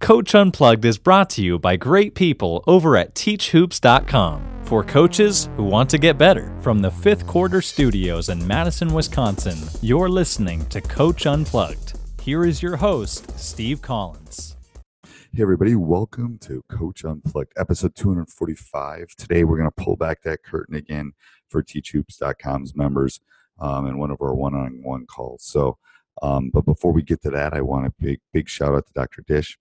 Coach 0.00 0.34
Unplugged 0.34 0.86
is 0.86 0.96
brought 0.96 1.28
to 1.30 1.42
you 1.42 1.58
by 1.58 1.76
great 1.76 2.14
people 2.14 2.64
over 2.66 2.96
at 2.96 3.14
teachhoops.com 3.14 4.64
for 4.64 4.82
coaches 4.82 5.50
who 5.56 5.64
want 5.64 5.90
to 5.90 5.98
get 5.98 6.16
better. 6.16 6.56
From 6.62 6.78
the 6.78 6.90
fifth 6.90 7.26
quarter 7.26 7.60
studios 7.60 8.30
in 8.30 8.44
Madison, 8.46 8.94
Wisconsin, 8.94 9.58
you're 9.82 10.08
listening 10.08 10.64
to 10.70 10.80
Coach 10.80 11.26
Unplugged. 11.26 11.98
Here 12.22 12.46
is 12.46 12.62
your 12.62 12.76
host, 12.76 13.38
Steve 13.38 13.82
Collins. 13.82 14.56
Hey, 15.04 15.42
everybody, 15.42 15.74
welcome 15.74 16.38
to 16.38 16.64
Coach 16.70 17.04
Unplugged, 17.04 17.52
episode 17.58 17.94
245. 17.94 19.14
Today, 19.16 19.44
we're 19.44 19.58
going 19.58 19.70
to 19.70 19.84
pull 19.84 19.96
back 19.96 20.22
that 20.22 20.42
curtain 20.42 20.76
again 20.76 21.12
for 21.50 21.62
teachhoops.com's 21.62 22.74
members 22.74 23.20
um, 23.58 23.86
in 23.86 23.98
one 23.98 24.10
of 24.10 24.22
our 24.22 24.34
one 24.34 24.54
on 24.54 24.80
one 24.82 25.04
calls. 25.04 25.44
So, 25.44 25.76
um, 26.22 26.48
but 26.48 26.64
before 26.64 26.90
we 26.90 27.02
get 27.02 27.20
to 27.22 27.30
that, 27.30 27.52
I 27.52 27.60
want 27.60 27.86
a 27.86 27.92
big, 28.00 28.20
big 28.32 28.48
shout 28.48 28.74
out 28.74 28.86
to 28.86 28.92
Dr. 28.94 29.22
Dish 29.28 29.58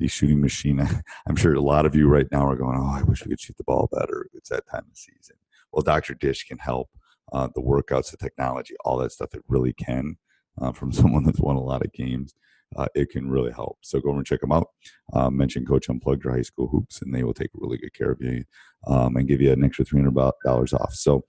the 0.00 0.08
shooting 0.08 0.40
machine. 0.40 0.80
I'm 1.28 1.36
sure 1.36 1.54
a 1.54 1.60
lot 1.60 1.86
of 1.86 1.94
you 1.94 2.08
right 2.08 2.26
now 2.32 2.46
are 2.46 2.56
going, 2.56 2.76
"Oh, 2.76 2.98
I 2.98 3.02
wish 3.02 3.24
we 3.24 3.30
could 3.30 3.40
shoot 3.40 3.56
the 3.56 3.64
ball 3.64 3.88
better." 3.92 4.26
It's 4.34 4.48
that 4.48 4.66
time 4.68 4.86
of 4.90 4.96
season. 4.96 5.36
Well, 5.70 5.82
Dr. 5.82 6.14
Dish 6.14 6.44
can 6.44 6.58
help. 6.58 6.88
Uh, 7.32 7.48
the 7.54 7.62
workouts, 7.62 8.10
the 8.10 8.16
technology, 8.16 8.74
all 8.84 8.98
that 8.98 9.12
stuff. 9.12 9.34
It 9.34 9.44
really 9.46 9.72
can. 9.74 10.16
Uh, 10.60 10.72
from 10.72 10.90
someone 11.00 11.22
that's 11.22 11.38
won 11.38 11.56
a 11.56 11.62
lot 11.62 11.84
of 11.84 11.92
games, 11.92 12.34
uh, 12.76 12.86
it 12.94 13.10
can 13.10 13.30
really 13.30 13.52
help. 13.52 13.78
So 13.82 14.00
go 14.00 14.08
over 14.08 14.18
and 14.18 14.26
check 14.26 14.40
them 14.40 14.52
out. 14.52 14.68
Uh, 15.12 15.30
mention 15.30 15.64
Coach 15.64 15.88
Unplugged 15.88 16.24
your 16.24 16.34
high 16.34 16.42
school 16.42 16.66
hoops, 16.66 17.02
and 17.02 17.14
they 17.14 17.22
will 17.22 17.34
take 17.34 17.50
really 17.54 17.78
good 17.78 17.94
care 17.94 18.10
of 18.10 18.20
you 18.20 18.42
um, 18.86 19.16
and 19.16 19.28
give 19.28 19.40
you 19.40 19.52
an 19.52 19.62
extra 19.62 19.84
three 19.84 20.00
hundred 20.00 20.32
dollars 20.44 20.72
off. 20.72 20.94
So 20.94 21.24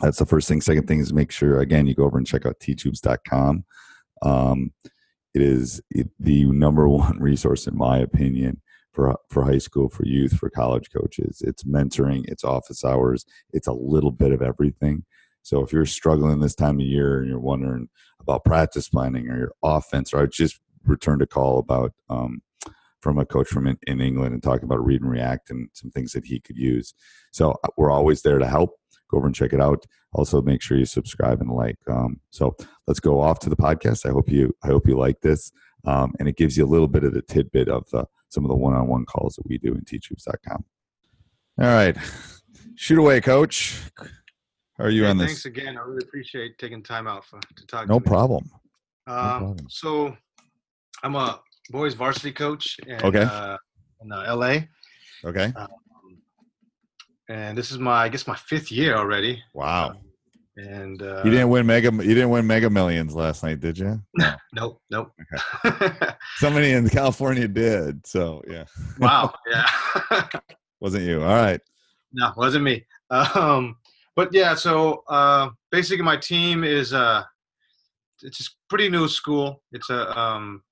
that's 0.00 0.18
the 0.18 0.26
first 0.26 0.48
thing. 0.48 0.60
Second 0.60 0.86
thing 0.86 1.00
is 1.00 1.12
make 1.12 1.32
sure 1.32 1.60
again 1.60 1.86
you 1.86 1.94
go 1.94 2.04
over 2.04 2.18
and 2.18 2.26
check 2.26 2.46
out 2.46 2.60
teachhoops.com. 2.60 3.64
Um, 4.22 4.72
it 5.36 5.42
is 5.42 5.82
the 6.18 6.46
number 6.46 6.88
one 6.88 7.18
resource, 7.20 7.66
in 7.66 7.76
my 7.76 7.98
opinion, 7.98 8.62
for 8.92 9.16
for 9.28 9.44
high 9.44 9.58
school, 9.58 9.90
for 9.90 10.06
youth, 10.06 10.36
for 10.36 10.48
college 10.48 10.88
coaches. 10.90 11.42
It's 11.44 11.64
mentoring, 11.64 12.24
it's 12.26 12.42
office 12.42 12.84
hours, 12.84 13.26
it's 13.52 13.66
a 13.66 13.72
little 13.72 14.12
bit 14.12 14.32
of 14.32 14.40
everything. 14.40 15.04
So 15.42 15.62
if 15.62 15.72
you're 15.72 15.86
struggling 15.86 16.40
this 16.40 16.56
time 16.56 16.80
of 16.80 16.86
year 16.86 17.18
and 17.18 17.28
you're 17.28 17.38
wondering 17.38 17.88
about 18.18 18.44
practice 18.44 18.88
planning 18.88 19.28
or 19.28 19.38
your 19.38 19.52
offense, 19.62 20.12
or 20.12 20.22
I 20.22 20.26
just 20.26 20.58
returned 20.84 21.22
a 21.22 21.26
call 21.26 21.58
about 21.58 21.92
um, 22.08 22.40
from 23.00 23.18
a 23.18 23.26
coach 23.26 23.48
from 23.48 23.66
in, 23.66 23.78
in 23.86 24.00
England 24.00 24.32
and 24.32 24.42
talking 24.42 24.64
about 24.64 24.84
read 24.84 25.02
and 25.02 25.10
react 25.10 25.50
and 25.50 25.68
some 25.74 25.90
things 25.90 26.12
that 26.12 26.24
he 26.24 26.40
could 26.40 26.56
use. 26.56 26.94
So 27.30 27.52
uh, 27.62 27.68
we're 27.76 27.92
always 27.92 28.22
there 28.22 28.38
to 28.38 28.46
help 28.48 28.70
go 29.10 29.18
over 29.18 29.26
and 29.26 29.34
check 29.34 29.52
it 29.52 29.60
out. 29.60 29.84
Also, 30.12 30.40
make 30.42 30.62
sure 30.62 30.76
you 30.78 30.84
subscribe 30.86 31.40
and 31.40 31.50
like. 31.50 31.78
Um, 31.88 32.20
so 32.30 32.56
let's 32.86 33.00
go 33.00 33.20
off 33.20 33.38
to 33.40 33.50
the 33.50 33.56
podcast. 33.56 34.06
I 34.08 34.12
hope 34.12 34.30
you 34.30 34.54
I 34.62 34.68
hope 34.68 34.86
you 34.88 34.98
like 34.98 35.20
this, 35.20 35.52
um, 35.84 36.14
and 36.18 36.28
it 36.28 36.36
gives 36.36 36.56
you 36.56 36.64
a 36.64 36.66
little 36.68 36.88
bit 36.88 37.04
of 37.04 37.12
the 37.12 37.22
tidbit 37.22 37.68
of 37.68 37.86
uh, 37.92 38.04
some 38.28 38.44
of 38.44 38.48
the 38.48 38.56
one-on-one 38.56 39.04
calls 39.06 39.36
that 39.36 39.46
we 39.46 39.58
do 39.58 39.74
in 39.74 39.82
teachhoops.com. 39.82 40.64
All 41.58 41.66
right, 41.66 41.96
shoot 42.74 42.98
away, 42.98 43.20
coach. 43.20 43.80
How 44.78 44.84
are 44.84 44.90
you 44.90 45.04
hey, 45.04 45.10
on 45.10 45.18
this? 45.18 45.28
Thanks 45.28 45.46
again. 45.46 45.78
I 45.78 45.80
really 45.82 46.04
appreciate 46.06 46.58
taking 46.58 46.82
time 46.82 47.06
out 47.06 47.24
for, 47.24 47.40
to 47.40 47.66
talk. 47.66 47.88
No 47.88 47.98
to 47.98 48.04
problem. 48.04 48.50
Um, 49.06 49.16
no 49.16 49.38
problem. 49.38 49.66
So, 49.70 50.16
I'm 51.02 51.14
a 51.14 51.40
boys 51.70 51.94
varsity 51.94 52.32
coach. 52.32 52.76
In, 52.86 53.00
Okay. 53.02 53.22
Uh, 53.22 53.56
in 54.02 54.12
uh, 54.12 54.34
LA, 54.36 54.58
Okay. 55.24 55.52
um, 55.56 55.68
and 57.28 57.56
this 57.56 57.70
is 57.70 57.78
my 57.78 58.04
I 58.04 58.08
guess 58.08 58.26
my 58.26 58.36
fifth 58.36 58.70
year 58.70 58.96
already. 58.96 59.42
Wow. 59.54 59.94
And 60.58 61.02
uh, 61.02 61.20
you 61.22 61.30
didn't 61.30 61.50
win 61.50 61.66
mega. 61.66 61.92
You 61.92 62.14
didn't 62.14 62.30
win 62.30 62.46
Mega 62.46 62.70
Millions 62.70 63.14
last 63.14 63.42
night, 63.42 63.60
did 63.60 63.76
you? 63.78 64.00
No, 64.14 64.34
nope. 64.54 64.80
Nope. 64.90 65.12
Somebody 66.36 66.70
in 66.70 66.88
California 66.88 67.46
did. 67.46 68.06
So 68.06 68.42
yeah, 68.48 68.64
wow. 68.98 69.34
Yeah. 69.50 70.28
wasn't 70.80 71.04
you? 71.04 71.22
All 71.22 71.34
right. 71.34 71.60
no, 72.12 72.32
wasn't 72.38 72.64
me. 72.64 72.86
Um, 73.10 73.76
but 74.14 74.32
yeah, 74.32 74.54
so 74.54 75.02
uh, 75.08 75.50
basically, 75.70 76.04
my 76.04 76.16
team 76.16 76.64
is 76.64 76.94
uh, 76.94 77.22
it's 78.22 78.40
a 78.40 78.50
pretty 78.70 78.88
new 78.88 79.08
school. 79.08 79.62
It's 79.72 79.90
a 79.90 80.18
um, 80.18 80.62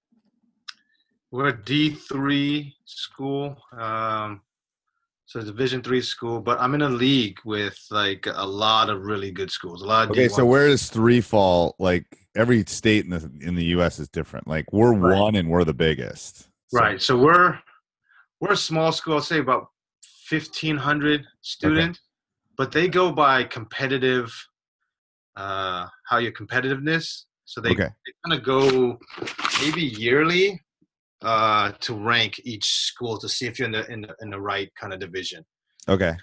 we're 1.30 1.48
a 1.48 1.62
D 1.64 1.90
three 1.90 2.74
school, 2.86 3.56
um, 3.76 4.40
so 5.34 5.40
it's 5.40 5.48
a 5.48 5.52
Division 5.52 5.82
three 5.82 6.00
school. 6.00 6.40
But 6.40 6.60
I'm 6.60 6.74
in 6.76 6.82
a 6.82 6.88
league 6.88 7.38
with 7.44 7.76
like 7.90 8.24
a 8.32 8.46
lot 8.46 8.88
of 8.88 9.02
really 9.02 9.32
good 9.32 9.50
schools. 9.50 9.82
A 9.82 9.84
lot 9.84 10.04
of 10.04 10.10
Okay, 10.12 10.26
D1 10.28 10.30
so 10.30 10.46
where 10.46 10.68
does 10.68 10.88
three 10.88 11.20
fall? 11.20 11.74
Like 11.80 12.06
every 12.36 12.64
state 12.66 13.04
in 13.04 13.10
the 13.10 13.28
in 13.40 13.56
the 13.56 13.64
U.S. 13.76 13.98
is 13.98 14.08
different. 14.08 14.46
Like 14.46 14.72
we're 14.72 14.94
Right. 14.94 15.18
one 15.18 15.34
and 15.34 15.50
we're 15.50 15.64
the 15.64 15.74
biggest. 15.74 16.42
So- 16.68 16.78
Right. 16.78 17.02
So 17.02 17.18
we're 17.18 17.58
we're 18.40 18.52
a 18.52 18.56
small 18.56 18.92
school. 18.92 19.14
I'll 19.14 19.20
say 19.20 19.40
about 19.40 19.70
fifteen 20.28 20.76
hundred 20.76 21.26
students, 21.40 21.98
but 22.56 22.70
they 22.70 22.86
go 22.86 23.10
by 23.10 23.42
competitive. 23.42 24.32
Uh, 25.36 25.88
how 26.06 26.18
your 26.18 26.30
competitiveness. 26.30 27.24
So 27.44 27.60
they, 27.60 27.70
Okay. 27.70 27.88
they 28.06 28.12
kind 28.24 28.38
of 28.38 28.44
go 28.44 29.00
maybe 29.60 29.82
yearly 29.82 30.60
uh, 31.24 31.72
to 31.80 31.94
rank 31.94 32.40
each 32.44 32.64
school 32.64 33.18
to 33.18 33.28
see 33.28 33.46
if 33.46 33.58
you're 33.58 33.66
in 33.66 33.72
the 33.72 33.90
in 33.90 34.00
the, 34.02 34.14
in 34.20 34.30
the 34.30 34.40
right 34.40 34.70
kind 34.80 34.92
of 34.92 35.00
division. 35.00 35.44
Okay. 35.88 36.14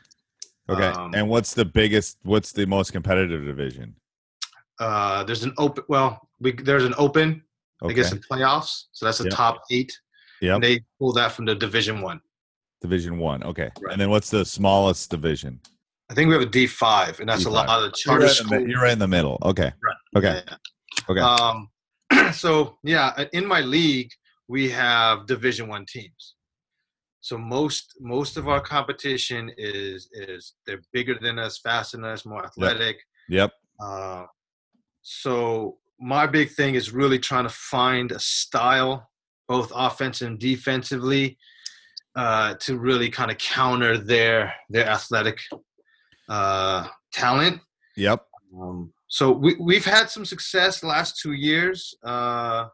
Okay. 0.69 0.87
Um, 0.87 1.13
and 1.15 1.27
what's 1.27 1.53
the 1.53 1.65
biggest? 1.65 2.17
What's 2.23 2.51
the 2.51 2.65
most 2.65 2.91
competitive 2.91 3.43
division? 3.45 3.95
Uh, 4.79 5.23
there's 5.23 5.43
an 5.43 5.53
open. 5.57 5.83
Well, 5.89 6.27
we, 6.39 6.53
there's 6.53 6.85
an 6.85 6.93
open. 6.97 7.43
Okay. 7.83 7.93
I 7.93 7.95
guess 7.95 8.11
in 8.11 8.19
playoffs. 8.19 8.85
So 8.91 9.05
that's 9.05 9.17
the 9.17 9.25
Yep. 9.25 9.33
top 9.33 9.61
eight. 9.71 9.91
Yeah. 10.39 10.57
They 10.59 10.81
pull 10.99 11.13
that 11.13 11.31
from 11.33 11.45
the 11.45 11.55
Division 11.55 12.01
One. 12.01 12.19
Division 12.81 13.17
one. 13.19 13.43
Okay. 13.43 13.69
Right. 13.79 13.91
And 13.91 14.01
then 14.01 14.09
what's 14.09 14.29
the 14.31 14.43
smallest 14.45 15.09
division? 15.11 15.59
I 16.09 16.13
think 16.15 16.27
we 16.29 16.33
have 16.33 16.41
a 16.41 16.47
D 16.47 16.65
five, 16.67 17.19
and 17.19 17.29
that's 17.29 17.45
a 17.45 17.49
lot 17.49 17.69
of 17.69 17.81
the 17.81 17.87
You're 17.87 17.91
charter 17.91 18.23
in 18.23 18.27
the, 18.29 18.33
schools. 18.33 18.63
you're 18.67 18.85
in 18.87 18.99
the 18.99 19.07
middle. 19.07 19.37
Okay. 19.43 19.71
Right. 19.83 19.95
Okay. 20.17 20.41
Yeah. 20.47 20.55
Okay. 21.09 21.19
Um, 21.21 21.69
so 22.33 22.77
yeah, 22.83 23.25
in 23.33 23.45
my 23.45 23.61
league, 23.61 24.11
we 24.51 24.69
have 24.69 25.27
Division 25.27 25.69
One 25.69 25.85
teams. 25.85 26.35
So 27.21 27.37
most 27.37 27.95
most 28.01 28.35
of 28.35 28.49
our 28.49 28.59
competition 28.59 29.49
is 29.57 30.09
is 30.11 30.55
they're 30.65 30.81
bigger 30.91 31.15
than 31.21 31.39
us, 31.39 31.59
faster 31.59 31.97
than 31.97 32.05
us, 32.05 32.25
more 32.25 32.45
athletic. 32.45 32.97
yep. 33.29 33.53
Uh, 33.79 34.25
so 35.01 35.77
my 35.99 36.27
big 36.27 36.49
thing 36.51 36.75
is 36.75 36.91
really 36.91 37.17
trying 37.17 37.45
to 37.45 37.55
find 37.77 38.11
a 38.11 38.19
style, 38.19 39.09
both 39.47 39.71
offensive 39.73 40.27
and 40.27 40.39
defensively, 40.39 41.37
uh, 42.15 42.55
to 42.59 42.77
really 42.77 43.09
kind 43.09 43.31
of 43.31 43.37
counter 43.37 43.97
their 43.97 44.53
their 44.69 44.87
athletic 44.87 45.39
uh, 46.27 46.87
talent. 47.13 47.61
Yep. 47.95 48.25
Um, 48.59 48.91
so 49.07 49.31
we 49.31 49.55
we've 49.59 49.85
had 49.85 50.09
some 50.09 50.25
success 50.25 50.83
last 50.83 51.19
two 51.21 51.33
years. 51.33 51.95
Uh, 52.03 52.67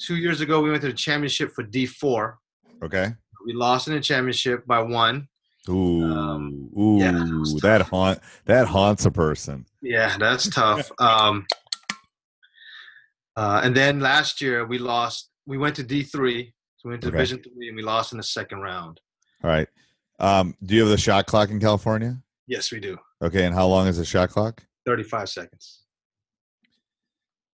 two 0.00 0.16
years 0.16 0.40
ago, 0.40 0.60
we 0.60 0.70
went 0.70 0.82
to 0.82 0.88
the 0.88 0.94
championship 0.94 1.52
for 1.54 1.62
D 1.62 1.86
four. 1.86 2.38
Okay. 2.82 3.12
We 3.46 3.52
lost 3.54 3.88
in 3.88 3.94
the 3.94 4.00
championship 4.00 4.66
by 4.66 4.80
one. 4.80 5.28
Ooh, 5.68 6.02
Um, 6.02 6.70
ooh, 6.78 6.98
yeah, 6.98 7.12
that 7.12 7.58
that 7.62 7.82
haunt 7.82 8.18
that 8.46 8.66
haunts 8.66 9.04
a 9.04 9.10
person. 9.10 9.66
Yeah, 9.82 10.16
that's 10.18 10.48
tough. 10.48 10.90
Um, 11.00 11.46
uh, 13.36 13.60
and 13.62 13.74
then 13.76 14.00
last 14.00 14.40
year 14.40 14.66
we 14.66 14.78
lost. 14.78 15.30
We 15.46 15.58
went 15.58 15.76
to 15.76 15.82
D 15.82 16.02
three. 16.02 16.52
So 16.76 16.88
we 16.88 16.90
went 16.92 17.02
to 17.02 17.08
Okay. 17.08 17.16
Division 17.18 17.42
three, 17.42 17.68
and 17.68 17.76
we 17.76 17.82
lost 17.82 18.12
in 18.12 18.18
the 18.18 18.24
second 18.24 18.60
round. 18.60 19.00
All 19.44 19.50
right. 19.50 19.68
Um, 20.18 20.54
do 20.64 20.74
you 20.74 20.80
have 20.82 20.90
the 20.90 20.98
shot 20.98 21.26
clock 21.26 21.50
in 21.50 21.60
California? 21.60 22.18
Yes, 22.46 22.72
we 22.72 22.80
do. 22.80 22.98
Okay, 23.22 23.44
and 23.44 23.54
how 23.54 23.66
long 23.66 23.86
is 23.86 23.96
the 23.98 24.04
shot 24.04 24.30
clock? 24.30 24.62
Thirty 24.86 25.02
five 25.02 25.28
seconds. 25.28 25.84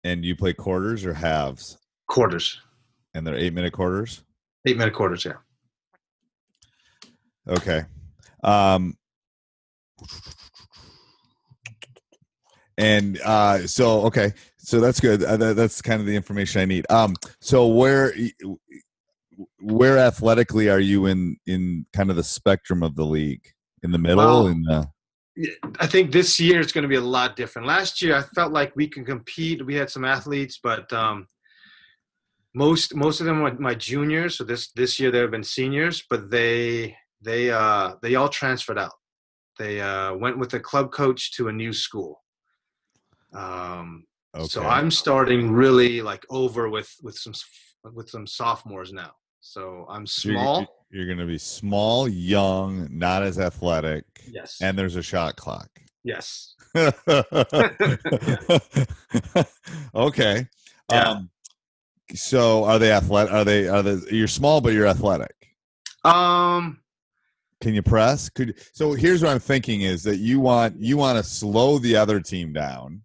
And 0.03 0.23
you 0.25 0.35
play 0.35 0.53
quarters 0.53 1.05
or 1.05 1.13
halves? 1.13 1.77
Quarters. 2.07 2.59
And 3.13 3.25
they're 3.25 3.35
eight 3.35 3.53
minute 3.53 3.73
quarters. 3.73 4.23
Eight 4.65 4.77
minute 4.77 4.93
quarters. 4.93 5.25
Yeah. 5.25 5.33
Okay. 7.47 7.83
Um, 8.43 8.97
and 12.77 13.19
uh, 13.21 13.67
so 13.67 14.01
okay, 14.05 14.33
so 14.57 14.79
that's 14.79 14.99
good. 14.99 15.23
Uh, 15.23 15.37
that, 15.37 15.55
that's 15.55 15.81
kind 15.81 15.99
of 15.99 16.07
the 16.07 16.15
information 16.15 16.61
I 16.61 16.65
need. 16.65 16.85
Um, 16.89 17.15
so 17.39 17.67
where 17.67 18.13
where 19.59 19.97
athletically 19.97 20.69
are 20.69 20.79
you 20.79 21.05
in 21.05 21.37
in 21.45 21.85
kind 21.93 22.09
of 22.09 22.15
the 22.15 22.23
spectrum 22.23 22.83
of 22.83 22.95
the 22.95 23.05
league? 23.05 23.47
In 23.83 23.91
the 23.91 23.97
middle? 23.97 24.17
Well, 24.17 24.47
in 24.47 24.61
the 24.63 24.87
I 25.79 25.87
think 25.87 26.11
this 26.11 26.39
year 26.39 26.61
it's 26.61 26.71
going 26.71 26.83
to 26.83 26.87
be 26.87 26.95
a 26.95 27.01
lot 27.01 27.35
different. 27.35 27.67
Last 27.67 28.01
year, 28.01 28.15
I 28.15 28.21
felt 28.21 28.53
like 28.53 28.75
we 28.75 28.87
can 28.87 29.03
compete. 29.03 29.65
We 29.65 29.75
had 29.75 29.89
some 29.89 30.05
athletes, 30.05 30.59
but 30.61 30.91
um, 30.93 31.27
most 32.53 32.95
most 32.95 33.19
of 33.19 33.25
them 33.25 33.41
were 33.41 33.53
my 33.55 33.75
juniors. 33.75 34.37
So 34.37 34.43
this 34.43 34.71
this 34.73 34.99
year 34.99 35.11
they 35.11 35.19
have 35.19 35.31
been 35.31 35.43
seniors, 35.43 36.03
but 36.09 36.29
they 36.29 36.95
they 37.21 37.49
uh, 37.51 37.95
they 38.01 38.15
all 38.15 38.29
transferred 38.29 38.77
out. 38.79 38.93
They 39.59 39.81
uh, 39.81 40.13
went 40.15 40.37
with 40.39 40.53
a 40.53 40.59
club 40.59 40.91
coach 40.91 41.31
to 41.37 41.47
a 41.47 41.51
new 41.53 41.73
school. 41.73 42.21
Um, 43.33 44.05
So 44.47 44.63
I'm 44.63 44.89
starting 44.91 45.51
really 45.51 46.01
like 46.01 46.25
over 46.29 46.69
with 46.69 46.91
with 47.01 47.15
some 47.17 47.33
with 47.93 48.09
some 48.09 48.25
sophomores 48.27 48.91
now. 48.93 49.11
So 49.41 49.85
I'm 49.89 50.01
you're- 50.23 50.37
small. 50.37 50.65
You're, 50.95 51.07
going 51.07 51.17
to 51.17 51.25
be 51.25 51.39
small, 51.39 52.07
young, 52.07 52.87
not 52.91 53.23
as 53.23 53.39
athletic, 53.39 54.05
Yes. 54.31 54.57
and 54.61 54.77
there's 54.77 54.95
a 54.95 55.01
shot 55.01 55.35
clock. 55.37 55.69
yes. 56.03 56.53
okay. 59.95 60.47
Yeah. 60.91 61.09
Um, 61.09 61.29
so 62.13 62.63
are 62.65 62.79
they 62.79 62.91
athletic? 62.91 63.33
Are 63.33 63.45
they? 63.45 63.67
Are 63.67 63.81
they? 63.83 64.15
You're 64.15 64.27
small, 64.27 64.61
but 64.61 64.73
you're 64.73 64.87
athletic. 64.87 65.35
Um. 66.03 66.79
Can 67.61 67.73
you 67.73 67.81
press? 67.81 68.29
Could 68.29 68.55
so? 68.73 68.93
Here's 68.93 69.23
what 69.23 69.31
I'm 69.31 69.39
thinking: 69.39 69.81
is 69.81 70.03
that 70.03 70.17
you 70.17 70.39
want 70.39 70.75
you 70.79 70.97
want 70.97 71.17
to 71.17 71.23
slow 71.23 71.79
the 71.79 71.95
other 71.95 72.19
team 72.19 72.51
down, 72.51 73.01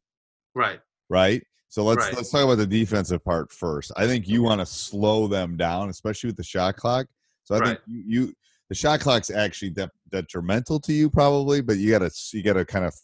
Right. 0.54 0.80
right? 1.08 1.42
So 1.68 1.84
let's 1.84 2.04
Right. 2.06 2.16
let's 2.16 2.30
talk 2.30 2.42
about 2.42 2.56
the 2.56 2.66
defensive 2.66 3.24
part 3.24 3.52
first. 3.52 3.92
I 3.96 4.06
think 4.06 4.26
you 4.26 4.42
want 4.42 4.60
to 4.60 4.66
slow 4.66 5.28
them 5.28 5.56
down, 5.56 5.90
especially 5.90 6.28
with 6.28 6.36
the 6.36 6.42
shot 6.42 6.76
clock. 6.76 7.06
So 7.44 7.54
I 7.54 7.64
think 7.64 7.78
you, 7.86 8.02
you 8.06 8.34
the 8.68 8.74
shot 8.74 9.00
clock's 9.00 9.30
actually 9.30 9.70
de- 9.70 9.90
detrimental 10.10 10.80
to 10.80 10.92
you 10.92 11.08
probably, 11.08 11.60
but 11.60 11.78
you 11.78 11.90
gotta 11.90 12.10
you 12.32 12.42
gotta 12.42 12.64
kind 12.64 12.84
of. 12.84 12.94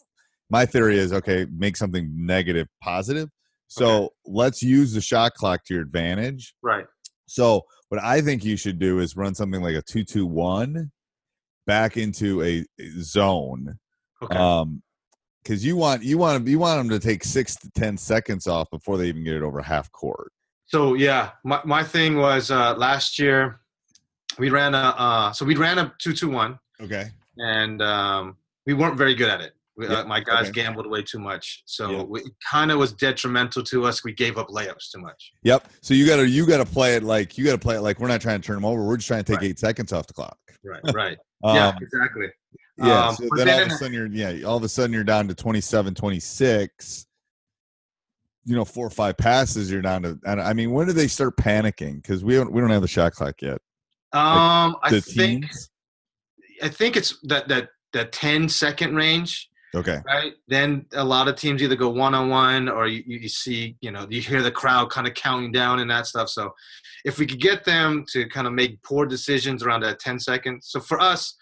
My 0.49 0.65
theory 0.65 0.99
is 0.99 1.11
okay, 1.13 1.47
make 1.51 1.75
something 1.77 2.11
negative 2.13 2.67
positive. 2.81 3.29
So 3.67 3.85
Okay. 3.87 4.09
let's 4.25 4.61
use 4.63 4.93
the 4.93 5.01
shot 5.01 5.33
clock 5.33 5.63
to 5.65 5.73
your 5.73 5.83
advantage. 5.83 6.53
Right. 6.61 6.85
So 7.27 7.65
what 7.89 8.01
I 8.03 8.21
think 8.21 8.43
you 8.45 8.57
should 8.57 8.79
do 8.79 8.99
is 8.99 9.15
run 9.17 9.35
something 9.35 9.61
like 9.61 9.75
a 9.75 9.81
two 9.81 10.03
two 10.03 10.25
one 10.25 10.91
back 11.65 11.97
into 11.97 12.43
a 12.43 12.65
zone. 13.01 13.77
Okay. 14.21 14.35
Um 14.37 14.81
because 15.43 15.63
you 15.63 15.75
want 15.77 16.03
you 16.03 16.17
want 16.17 16.47
you 16.47 16.57
want 16.59 16.79
them 16.79 16.89
to 16.89 17.05
take 17.05 17.23
six 17.23 17.55
to 17.57 17.69
ten 17.71 17.97
seconds 17.97 18.47
off 18.47 18.69
before 18.71 18.97
they 18.97 19.07
even 19.07 19.23
get 19.23 19.35
it 19.35 19.43
over 19.43 19.61
half 19.61 19.91
court. 19.91 20.31
So 20.67 20.95
yeah, 20.95 21.31
my, 21.43 21.61
my 21.63 21.83
thing 21.83 22.17
was 22.17 22.49
uh, 22.49 22.75
last 22.75 23.19
year 23.19 23.59
we 24.39 24.49
ran 24.49 24.73
a 24.73 24.77
uh, 24.97 25.31
so 25.33 25.45
we 25.45 25.55
ran 25.55 25.77
a 25.77 25.93
two 25.99 26.13
two 26.13 26.29
one 26.29 26.59
Okay. 26.81 27.07
and 27.37 27.81
um, 27.81 28.37
we 28.65 28.73
weren't 28.73 28.97
very 28.97 29.13
good 29.15 29.29
at 29.29 29.41
it. 29.41 29.54
Yeah, 29.77 29.87
uh, 29.89 30.05
my 30.05 30.21
guys 30.21 30.43
okay. 30.49 30.51
gambled 30.63 30.87
way 30.89 31.01
too 31.03 31.19
much, 31.19 31.61
so 31.65 31.91
Yeah. 31.91 32.19
it 32.23 32.31
kind 32.49 32.71
of 32.71 32.77
was 32.79 32.93
detrimental 32.93 33.61
to 33.63 33.85
us. 33.85 34.03
We 34.05 34.13
gave 34.13 34.37
up 34.37 34.47
layups 34.47 34.89
too 34.89 35.01
much. 35.01 35.33
Yep. 35.43 35.67
So 35.81 35.93
you 35.93 36.05
gotta 36.05 36.27
you 36.27 36.47
gotta 36.47 36.65
play 36.65 36.95
it 36.95 37.03
like 37.03 37.37
you 37.37 37.43
gotta 37.43 37.57
play 37.57 37.75
it 37.75 37.81
like 37.81 37.99
we're 37.99 38.07
not 38.07 38.21
trying 38.21 38.39
to 38.39 38.45
turn 38.47 38.55
them 38.55 38.65
over. 38.65 38.85
We're 38.85 38.95
just 38.97 39.07
trying 39.07 39.23
to 39.25 39.31
take 39.33 39.41
Right. 39.41 39.49
eight 39.49 39.59
seconds 39.59 39.91
off 39.91 40.07
the 40.07 40.13
clock. 40.13 40.37
Right. 40.63 40.81
Right. 40.95 41.17
Um, 41.43 41.55
yeah. 41.55 41.73
Exactly. 41.81 42.27
Yeah. 42.77 43.07
Um, 43.07 43.15
so 43.15 43.27
but 43.29 43.37
then 43.37 43.49
all 43.49 43.57
then 43.57 43.67
of 43.67 43.73
a 43.73 43.77
sudden 43.77 43.93
you're 43.93 44.07
yeah, 44.07 44.47
all 44.47 44.57
of 44.57 44.63
a 44.63 44.69
sudden 44.69 44.93
you're 44.93 45.03
down 45.03 45.27
to 45.27 45.35
27, 45.35 45.93
26. 45.93 47.05
You 48.47 48.55
know, 48.55 48.63
four 48.63 48.85
or 48.85 48.91
five 48.91 49.17
passes, 49.17 49.71
you're 49.71 49.81
down 49.81 50.03
to. 50.03 50.19
and 50.25 50.39
I 50.39 50.53
mean, 50.53 50.71
when 50.71 50.85
do 50.87 50.93
they 50.93 51.07
start 51.07 51.35
panicking? 51.35 51.95
Because 51.95 52.23
we 52.23 52.35
don't 52.35 52.51
we 52.51 52.61
don't 52.61 52.69
have 52.69 52.83
the 52.83 52.87
shot 52.87 53.13
clock 53.13 53.41
yet. 53.41 53.59
Um, 54.13 54.77
I 54.83 54.89
think 55.01 55.05
teams. 55.05 55.69
I 56.61 56.69
think 56.69 56.95
it's 56.95 57.19
that 57.23 57.47
that 57.49 57.69
that 57.93 58.11
10 58.11 58.47
second 58.49 58.95
range. 58.95 59.49
Okay. 59.75 59.99
right? 60.05 60.33
Then 60.47 60.85
a 60.93 61.03
lot 61.03 61.27
of 61.27 61.35
teams 61.35 61.61
either 61.61 61.75
go 61.75 61.89
one 61.89 62.15
on 62.15 62.29
one 62.29 62.69
or 62.69 62.87
you, 62.87 63.03
you 63.05 63.27
see, 63.27 63.75
you 63.81 63.91
know, 63.91 64.07
you 64.09 64.21
hear 64.21 64.41
the 64.41 64.51
crowd 64.51 64.89
kind 64.89 65.07
of 65.07 65.13
counting 65.13 65.51
down 65.51 65.79
and 65.79 65.89
that 65.91 66.07
stuff. 66.07 66.29
So 66.29 66.53
if 67.03 67.19
we 67.19 67.25
could 67.25 67.41
get 67.41 67.65
them 67.65 68.05
to 68.13 68.27
kind 68.29 68.47
of 68.47 68.53
make 68.53 68.81
poor 68.83 69.05
decisions 69.05 69.63
around 69.63 69.81
that 69.81 69.99
10 69.99 70.19
seconds. 70.19 70.67
So 70.69 70.79
for 70.79 70.99
us, 71.01 71.35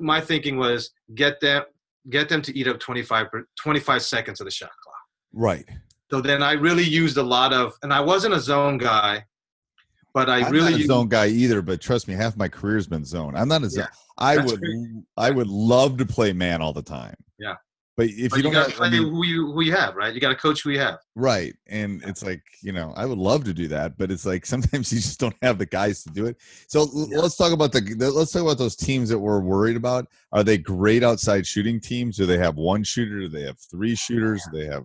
my 0.00 0.20
thinking 0.20 0.56
was 0.56 0.90
get 1.14 1.40
them 1.40 1.64
get 2.10 2.28
them 2.28 2.42
to 2.42 2.56
eat 2.56 2.68
up 2.68 2.78
25, 2.80 3.26
25 3.58 4.02
seconds 4.02 4.40
of 4.40 4.44
the 4.46 4.50
shot 4.50 4.70
clock. 4.82 4.96
Right. 5.32 5.64
So 6.10 6.20
then 6.20 6.42
I 6.42 6.52
really 6.52 6.84
used 6.84 7.16
a 7.16 7.22
lot 7.22 7.52
of, 7.52 7.74
and 7.82 7.92
I 7.92 8.00
wasn't 8.00 8.34
a 8.34 8.40
zone 8.40 8.78
guy, 8.78 9.24
but 10.12 10.28
I 10.28 10.42
I'm 10.42 10.52
really 10.52 10.72
not 10.72 10.80
a 10.80 10.86
zone 10.86 11.08
guy 11.08 11.26
either, 11.26 11.62
but 11.62 11.80
trust 11.80 12.06
me, 12.06 12.14
half 12.14 12.36
my 12.36 12.48
career's 12.48 12.86
been 12.86 13.04
zone. 13.04 13.34
I'm 13.34 13.48
not 13.48 13.62
a 13.62 13.70
zone. 13.70 13.86
Yeah, 13.90 13.98
I 14.18 14.36
would. 14.38 14.62
I 15.16 15.30
would 15.30 15.48
love 15.48 15.96
to 15.96 16.06
play 16.06 16.32
man 16.32 16.62
all 16.62 16.72
the 16.72 16.82
time. 16.82 17.16
Yeah. 17.38 17.54
But 17.96 18.06
if 18.08 18.30
but 18.30 18.38
you 18.38 18.44
you, 18.44 18.50
don't 18.52 18.54
have, 18.70 18.80
I 18.80 18.90
mean, 18.90 19.02
who 19.04 19.24
you 19.24 19.52
who 19.52 19.62
you 19.62 19.72
have, 19.72 19.94
right? 19.94 20.12
You 20.12 20.20
got 20.20 20.30
to 20.30 20.34
coach 20.34 20.62
who 20.62 20.70
you 20.70 20.80
have. 20.80 20.98
right, 21.14 21.54
and 21.68 22.02
it's 22.04 22.24
like 22.24 22.42
you 22.60 22.72
know, 22.72 22.92
I 22.96 23.06
would 23.06 23.18
love 23.18 23.44
to 23.44 23.54
do 23.54 23.68
that, 23.68 23.96
but 23.96 24.10
it's 24.10 24.26
like 24.26 24.44
sometimes 24.54 24.92
you 24.92 24.98
just 24.98 25.20
don't 25.20 25.36
have 25.42 25.58
the 25.58 25.66
guys 25.66 26.02
to 26.04 26.10
do 26.10 26.26
it. 26.26 26.36
So 26.66 26.88
Yeah. 26.92 27.18
let's 27.20 27.36
talk 27.36 27.52
about 27.52 27.70
the, 27.72 27.80
let's 28.12 28.32
talk 28.32 28.42
about 28.42 28.58
those 28.58 28.74
teams 28.74 29.08
that 29.10 29.18
we're 29.18 29.40
worried 29.40 29.76
about. 29.76 30.08
Are 30.32 30.42
they 30.42 30.58
great 30.58 31.04
outside 31.04 31.46
shooting 31.46 31.78
teams? 31.80 32.16
Do 32.16 32.26
they 32.26 32.38
have 32.38 32.56
one 32.56 32.82
shooter? 32.82 33.20
Do 33.20 33.28
they 33.28 33.42
have 33.42 33.58
three 33.70 33.94
shooters? 33.94 34.42
Do 34.50 34.58
they 34.58 34.66
have 34.66 34.84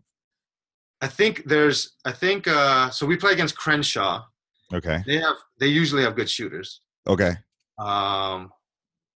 I 1.01 1.08
think 1.08 1.44
there's, 1.46 1.96
I 2.06 2.12
think, 2.12 2.46
uh, 2.48 2.89
so 2.89 3.06
we 3.06 3.16
play 3.16 3.32
against 3.32 3.56
Crenshaw. 3.58 4.25
okay, 4.74 5.00
They 5.08 5.18
have, 5.20 5.38
they 5.58 5.68
usually 5.68 6.04
have 6.04 6.13
good 6.16 6.30
shooters. 6.30 6.82
okay, 7.08 7.38
Um, 7.80 8.51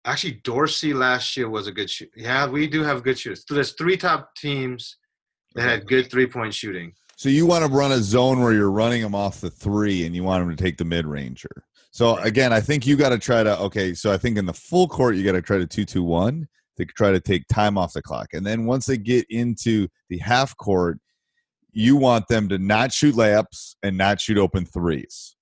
actually, 0.04 0.40
Dorsey 0.44 0.92
last 0.92 1.36
year 1.36 1.48
was 1.48 1.66
a 1.66 1.72
good 1.72 1.90
shoot. 1.90 2.10
Yeah, 2.14 2.46
we 2.46 2.66
do 2.66 2.82
have 2.82 3.02
good 3.02 3.18
shooters. 3.18 3.44
So 3.46 3.54
there's 3.54 3.72
three 3.72 3.96
top 3.96 4.34
teams 4.36 4.96
that 5.54 5.62
had 5.62 5.86
good 5.86 6.10
three 6.10 6.26
point 6.26 6.54
shooting. 6.54 6.92
So 7.16 7.28
you 7.28 7.46
want 7.46 7.64
to 7.64 7.70
run 7.70 7.92
a 7.92 7.98
zone 7.98 8.40
where 8.40 8.52
you're 8.52 8.70
running 8.70 9.02
them 9.02 9.14
off 9.14 9.40
the 9.40 9.50
three, 9.50 10.04
and 10.06 10.14
you 10.14 10.24
want 10.24 10.46
them 10.46 10.54
to 10.54 10.62
take 10.62 10.76
the 10.76 10.84
mid 10.84 11.06
ranger. 11.06 11.64
So 11.90 12.16
again, 12.18 12.52
I 12.52 12.60
think 12.60 12.86
you 12.86 12.96
got 12.96 13.10
to 13.10 13.18
try 13.18 13.42
to 13.42 13.58
okay. 13.60 13.94
So 13.94 14.12
I 14.12 14.18
think 14.18 14.36
in 14.36 14.46
the 14.46 14.52
full 14.52 14.88
court, 14.88 15.16
you 15.16 15.24
got 15.24 15.32
to 15.32 15.42
try 15.42 15.58
to 15.58 15.66
two 15.66 15.84
two 15.84 16.02
one 16.02 16.48
to 16.76 16.84
try 16.84 17.12
to 17.12 17.20
take 17.20 17.46
time 17.46 17.78
off 17.78 17.92
the 17.92 18.02
clock, 18.02 18.28
and 18.32 18.44
then 18.44 18.66
once 18.66 18.86
they 18.86 18.96
get 18.96 19.26
into 19.30 19.86
the 20.08 20.18
half 20.18 20.56
court, 20.56 20.98
you 21.72 21.96
want 21.96 22.26
them 22.26 22.48
to 22.48 22.58
not 22.58 22.92
shoot 22.92 23.14
layups 23.14 23.76
and 23.82 23.96
not 23.96 24.20
shoot 24.20 24.38
open 24.38 24.64
threes. 24.64 25.36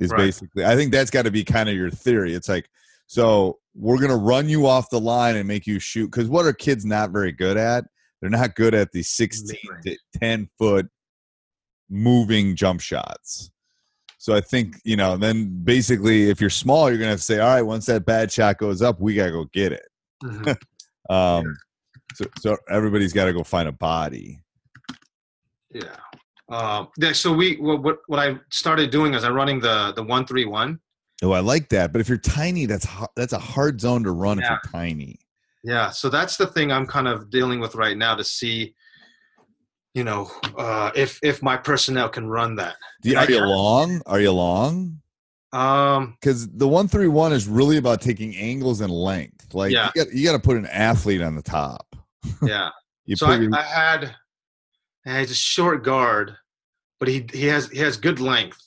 Is 0.00 0.08
Right. 0.10 0.18
basically 0.18 0.64
I 0.64 0.74
think 0.74 0.90
that's 0.90 1.10
got 1.10 1.26
to 1.26 1.30
be 1.30 1.44
kind 1.44 1.68
of 1.68 1.74
your 1.74 1.90
theory. 1.90 2.32
It's 2.32 2.48
like 2.48 2.66
so 3.12 3.58
we're 3.74 3.98
gonna 3.98 4.16
run 4.16 4.48
you 4.48 4.66
off 4.66 4.88
the 4.88 4.98
line 4.98 5.36
and 5.36 5.46
make 5.46 5.66
you 5.66 5.78
shoot 5.78 6.06
because 6.10 6.28
what 6.30 6.46
are 6.46 6.52
kids 6.54 6.86
not 6.86 7.10
very 7.10 7.30
good 7.30 7.58
at? 7.58 7.84
They're 8.22 8.30
not 8.30 8.54
good 8.54 8.72
at 8.74 8.90
the 8.92 9.02
sixteen 9.02 9.60
to 9.84 9.98
ten 10.18 10.48
foot 10.58 10.86
moving 11.90 12.56
jump 12.56 12.80
shots. 12.80 13.50
So 14.16 14.34
I 14.34 14.40
think, 14.40 14.76
you 14.84 14.96
know, 14.96 15.18
then 15.18 15.62
basically 15.62 16.30
if 16.30 16.40
you're 16.40 16.48
small, 16.48 16.88
you're 16.88 16.96
gonna 16.96 17.10
have 17.10 17.18
to 17.18 17.24
say, 17.24 17.38
all 17.38 17.48
right, 17.54 17.60
once 17.60 17.84
that 17.84 18.06
bad 18.06 18.32
shot 18.32 18.56
goes 18.56 18.80
up, 18.80 18.98
we 18.98 19.14
gotta 19.14 19.32
go 19.32 19.44
get 19.52 19.72
it. 19.72 19.86
Mhm. 20.24 20.56
Um 21.10 21.54
so, 22.14 22.24
so 22.38 22.56
everybody's 22.70 23.12
gotta 23.12 23.34
go 23.34 23.42
find 23.42 23.68
a 23.68 23.72
body. 23.72 24.40
yeah. 25.74 25.96
Um, 26.48 26.88
yeah. 26.96 27.12
So 27.12 27.30
we 27.34 27.56
what, 27.56 27.82
what 27.82 27.96
what 28.06 28.20
I 28.20 28.36
started 28.50 28.90
doing 28.90 29.12
is 29.12 29.22
I'm 29.22 29.34
running 29.34 29.60
the 29.60 29.92
the 29.96 30.02
one 30.02 30.26
three 30.26 30.46
one. 30.46 30.78
Oh, 31.22 31.32
I 31.32 31.40
like 31.40 31.68
that. 31.70 31.92
But 31.92 32.00
if 32.00 32.08
you're 32.08 32.18
tiny, 32.18 32.66
that's 32.66 32.86
that's 33.16 33.32
a 33.32 33.38
hard 33.38 33.80
zone 33.80 34.02
to 34.04 34.10
run 34.12 34.38
if 34.40 34.48
you're 34.48 34.60
tiny. 34.72 35.18
Yeah, 35.64 35.90
so 35.90 36.08
that's 36.10 36.36
the 36.36 36.46
thing 36.48 36.72
I'm 36.72 36.86
kind 36.86 37.06
of 37.06 37.30
dealing 37.30 37.60
with 37.60 37.76
right 37.76 37.96
now 37.96 38.16
to 38.16 38.24
see, 38.24 38.74
you 39.94 40.02
know, 40.02 40.28
uh, 40.58 40.90
if 40.96 41.20
if 41.22 41.40
my 41.42 41.56
personnel 41.56 42.08
can 42.08 42.26
run 42.28 42.56
that. 42.56 42.74
You, 43.04 43.16
I 43.16 43.24
are 43.24 43.30
you 43.30 43.40
long? 43.44 44.02
Are 44.06 44.20
you 44.20 44.32
long? 44.32 44.98
Um, 45.52 46.16
Because 46.20 46.48
the 46.48 46.66
one 46.66 46.88
three 46.88 47.08
one 47.08 47.32
is 47.32 47.46
really 47.46 47.76
about 47.76 48.00
taking 48.00 48.34
angles 48.36 48.80
and 48.80 48.90
length. 48.92 49.54
Like 49.54 49.70
Yeah. 49.70 49.90
you 50.12 50.24
got 50.24 50.32
to 50.32 50.38
put 50.40 50.56
an 50.56 50.66
athlete 50.66 51.20
on 51.22 51.36
the 51.36 51.42
top. 51.42 51.94
yeah. 52.42 52.70
You 53.04 53.16
so 53.16 53.26
I, 53.26 53.36
your- 53.36 53.52
I 53.54 53.62
had, 53.62 54.14
and 55.04 55.18
he's 55.18 55.32
a 55.32 55.34
short 55.34 55.82
guard, 55.82 56.36
but 57.00 57.08
he 57.08 57.26
he 57.32 57.46
has 57.46 57.68
he 57.68 57.78
has 57.80 57.96
good 57.96 58.20
length. 58.20 58.58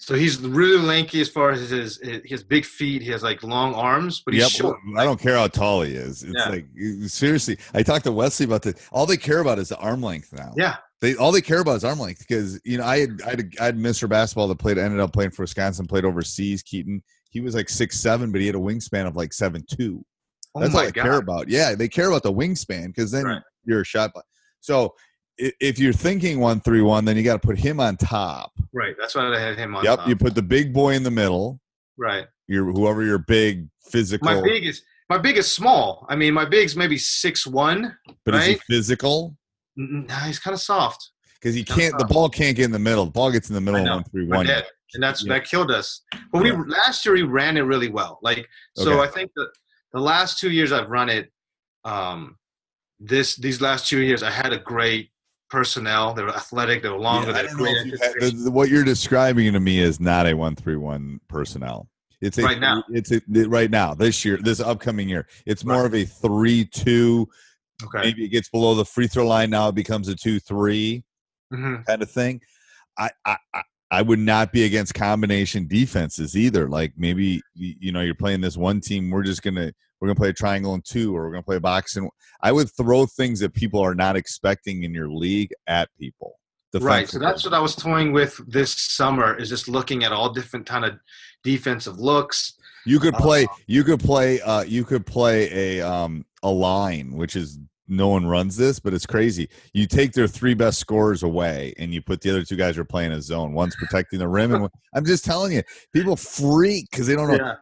So 0.00 0.14
he's 0.14 0.38
really 0.40 0.80
lanky 0.80 1.20
as 1.20 1.28
far 1.28 1.50
as 1.50 1.70
his 1.70 1.98
his, 2.24 2.44
big 2.44 2.64
feet. 2.64 3.02
He 3.02 3.10
has 3.10 3.22
like 3.24 3.42
long 3.42 3.74
arms, 3.74 4.22
but 4.24 4.32
he's 4.32 4.44
Yep, 4.44 4.50
short. 4.52 4.78
I 4.96 5.04
don't 5.04 5.20
care 5.20 5.34
how 5.36 5.48
tall 5.48 5.82
he 5.82 5.92
is. 5.94 6.22
It's 6.22 6.32
Yeah. 6.36 6.48
like 6.50 6.66
seriously. 7.08 7.58
I 7.74 7.82
talked 7.82 8.04
to 8.04 8.12
Wesley 8.12 8.46
about 8.46 8.62
this. 8.62 8.74
All 8.92 9.06
they 9.06 9.16
care 9.16 9.40
about 9.40 9.58
is 9.58 9.70
the 9.70 9.76
arm 9.78 10.00
length 10.00 10.32
now. 10.32 10.54
Yeah, 10.56 10.76
They 11.00 11.16
all 11.16 11.32
they 11.32 11.40
care 11.40 11.60
about 11.60 11.76
is 11.78 11.84
arm 11.84 11.98
length 11.98 12.20
because 12.20 12.60
you 12.64 12.78
know 12.78 12.84
I 12.84 13.00
had 13.00 13.20
I 13.26 13.30
had, 13.30 13.52
I 13.60 13.64
had 13.66 13.76
Mr. 13.76 14.08
Basketball 14.08 14.46
that 14.48 14.58
played 14.58 14.78
ended 14.78 15.00
up 15.00 15.12
playing 15.12 15.32
for 15.32 15.42
Wisconsin, 15.42 15.86
played 15.86 16.04
overseas. 16.04 16.62
Keaton, 16.62 17.02
he 17.30 17.40
was 17.40 17.56
like 17.56 17.68
six 17.68 17.98
seven, 17.98 18.30
but 18.30 18.40
he 18.40 18.46
had 18.46 18.54
a 18.56 18.60
wingspan 18.60 19.06
of 19.06 19.16
like 19.16 19.32
seven 19.32 19.64
two. 19.68 20.04
oh 20.54 20.60
That's 20.60 20.74
all 20.76 20.82
they 20.84 20.92
god. 20.92 21.02
care 21.02 21.18
about. 21.18 21.48
Yeah, 21.48 21.74
they 21.74 21.88
care 21.88 22.06
about 22.08 22.22
the 22.22 22.32
wingspan 22.32 22.86
because 22.88 23.10
then 23.10 23.24
Right. 23.24 23.42
you're 23.64 23.80
a 23.80 23.84
shot. 23.84 24.12
So 24.60 24.94
if 25.38 25.78
you're 25.80 25.92
thinking 25.92 26.38
one 26.38 26.60
three 26.60 26.82
one, 26.82 27.04
then 27.04 27.16
you 27.16 27.24
got 27.24 27.42
to 27.42 27.46
put 27.46 27.58
him 27.58 27.80
on 27.80 27.96
top. 27.96 28.52
Right, 28.72 28.94
that's 28.98 29.14
why 29.14 29.26
I 29.34 29.38
had 29.38 29.56
him 29.58 29.74
on. 29.76 29.84
Yep, 29.84 29.98
top. 30.00 30.08
you 30.08 30.16
put 30.16 30.34
the 30.34 30.42
big 30.42 30.72
boy 30.72 30.94
in 30.94 31.02
the 31.02 31.10
middle. 31.10 31.60
right. 31.96 32.26
Your 32.46 32.64
whoever 32.72 33.02
your 33.04 33.18
big 33.18 33.68
physical, 33.90 34.24
My 34.24 34.40
big 34.40 34.64
is 34.64 34.82
my 35.10 35.18
big 35.18 35.36
is 35.36 35.50
small. 35.50 36.06
I 36.08 36.16
mean, 36.16 36.32
my 36.32 36.44
big's 36.46 36.74
maybe 36.76 36.96
six 36.96 37.46
one. 37.46 37.94
but 38.24 38.34
is 38.36 38.46
he 38.46 38.54
physical? 38.66 39.36
Nah, 39.76 40.20
he's 40.20 40.38
kind 40.38 40.54
of 40.54 40.60
soft. 40.60 41.10
Because 41.40 41.54
he 41.54 41.62
can't. 41.62 41.96
The 41.98 42.06
ball 42.06 42.28
can't 42.30 42.56
get 42.56 42.64
in 42.64 42.72
the 42.72 42.78
middle. 42.78 43.04
The 43.04 43.10
ball 43.12 43.30
gets 43.30 43.48
in 43.50 43.54
the 43.54 43.60
middle 43.60 43.76
I 43.80 43.82
of 43.82 43.86
know. 43.86 43.94
one 43.96 44.04
three 44.04 44.26
one. 44.26 44.46
dead. 44.46 44.64
and 44.94 45.02
that's 45.02 45.22
Yeah. 45.24 45.34
that 45.34 45.44
killed 45.44 45.70
us. 45.70 46.00
But 46.32 46.42
we 46.42 46.50
Yeah. 46.50 46.62
last 46.66 47.04
year 47.04 47.14
we 47.14 47.22
ran 47.22 47.58
it 47.58 47.60
really 47.60 47.88
well. 47.90 48.18
Like 48.22 48.48
so, 48.74 48.92
Okay. 49.00 49.08
I 49.08 49.12
think 49.12 49.30
that 49.36 49.48
the 49.92 50.00
last 50.00 50.38
two 50.38 50.50
years 50.50 50.72
I've 50.72 50.88
run 50.88 51.10
it, 51.10 51.30
um, 51.84 52.36
this 52.98 53.36
these 53.36 53.60
last 53.60 53.88
two 53.88 54.00
years 54.00 54.22
I 54.22 54.30
had 54.30 54.52
a 54.54 54.58
great 54.58 55.10
personnel. 55.50 56.14
They 56.14 56.22
were 56.22 56.34
athletic. 56.34 56.82
They 56.82 56.88
were 56.88 56.98
longer. 56.98 57.28
Yeah, 57.32 57.42
they 57.42 57.48
don't 57.48 57.58
were 57.60 57.66
know 57.66 57.72
great. 57.72 57.76
if 57.78 57.86
you 57.86 57.98
had- 58.00 58.14
the- 58.36 58.44
the- 58.44 58.50
what 58.50 58.68
you're 58.68 58.84
describing 58.84 59.52
to 59.52 59.60
me 59.60 59.78
is 59.80 60.00
not 60.00 60.26
a 60.26 60.34
one 60.34 60.54
three 60.56 60.76
one 60.76 61.20
personnel. 61.28 61.88
It's 62.20 62.38
a, 62.38 62.42
Right 62.42 62.58
now. 62.60 62.82
It's 62.90 63.12
a, 63.12 63.20
right 63.48 63.70
now. 63.70 63.94
This 63.94 64.24
year, 64.24 64.38
this 64.42 64.58
upcoming 64.60 65.08
year, 65.08 65.26
it's 65.46 65.64
more 65.64 65.76
Right. 65.82 65.86
of 65.86 65.94
a 65.94 66.04
three 66.04 66.64
two. 66.64 67.28
okay. 67.84 68.00
Maybe 68.08 68.24
it 68.24 68.28
gets 68.30 68.48
below 68.48 68.74
the 68.74 68.84
free 68.84 69.06
throw 69.06 69.26
line. 69.26 69.50
Now 69.50 69.68
it 69.68 69.74
becomes 69.76 70.08
a 70.08 70.16
two 70.16 70.40
three 70.40 71.04
hmm 71.52 71.76
kind 71.86 72.02
of 72.02 72.10
thing. 72.10 72.40
I 72.98 73.10
I 73.24 73.36
I, 73.54 73.62
I 73.90 74.02
would 74.02 74.18
not 74.18 74.52
be 74.52 74.64
against 74.64 74.92
combination 74.94 75.66
defenses 75.68 76.36
either. 76.36 76.68
Like 76.68 76.92
maybe 76.96 77.40
you, 77.54 77.74
you 77.78 77.92
know 77.92 78.00
you're 78.00 78.14
playing 78.16 78.40
this 78.40 78.56
one 78.56 78.80
team. 78.80 79.10
We're 79.10 79.22
just 79.22 79.42
gonna 79.42 79.72
we're 80.00 80.08
gonna 80.08 80.16
play 80.16 80.30
a 80.30 80.34
triangle 80.34 80.74
and 80.74 80.84
two, 80.84 81.16
or 81.16 81.24
we're 81.24 81.32
gonna 81.32 81.42
play 81.42 81.56
a 81.56 81.60
box 81.60 81.96
and. 81.96 82.08
I 82.40 82.52
would 82.52 82.70
throw 82.76 83.06
things 83.06 83.40
that 83.40 83.52
people 83.52 83.80
are 83.80 83.94
not 83.94 84.16
expecting 84.16 84.84
in 84.84 84.94
your 84.94 85.08
league 85.08 85.52
at 85.66 85.88
people. 85.98 86.38
Right. 86.74 87.08
So 87.08 87.18
that's 87.18 87.44
what 87.44 87.54
I 87.54 87.60
was 87.60 87.74
toying 87.74 88.12
with 88.12 88.38
this 88.46 88.74
summer. 88.76 89.34
Is 89.34 89.48
just 89.48 89.68
looking 89.68 90.04
at 90.04 90.12
all 90.12 90.32
different 90.32 90.66
kind 90.66 90.84
of 90.84 90.98
defensive 91.42 91.98
looks. 91.98 92.54
You 92.84 93.00
could 93.00 93.14
play. 93.14 93.46
You 93.66 93.84
could 93.84 94.00
play. 94.00 94.40
Uh, 94.40 94.62
you 94.62 94.84
could 94.84 95.06
play 95.06 95.78
a 95.78 95.86
um 95.86 96.26
a 96.42 96.50
line, 96.50 97.12
which 97.12 97.36
is 97.36 97.58
no 97.88 98.08
one 98.08 98.26
runs 98.26 98.54
this, 98.54 98.78
but 98.78 98.92
it's 98.92 99.06
crazy. 99.06 99.48
You 99.72 99.86
take 99.86 100.12
their 100.12 100.28
three 100.28 100.52
best 100.52 100.78
scorers 100.78 101.22
away, 101.22 101.72
and 101.78 101.92
you 101.92 102.02
put 102.02 102.20
the 102.20 102.28
other 102.28 102.44
two 102.44 102.56
guys 102.56 102.76
who 102.76 102.82
are 102.82 102.86
playing 102.86 103.12
a 103.12 103.22
zone. 103.22 103.54
One's 103.54 103.74
protecting 103.76 104.18
the 104.18 104.28
rim, 104.28 104.52
and 104.52 104.60
one, 104.62 104.70
I'm 104.94 105.06
just 105.06 105.24
telling 105.24 105.52
you, 105.52 105.62
people 105.94 106.16
freak 106.16 106.90
because 106.90 107.06
they 107.06 107.16
don't 107.16 107.28
know 107.28 107.38
Yeah. 107.42 107.54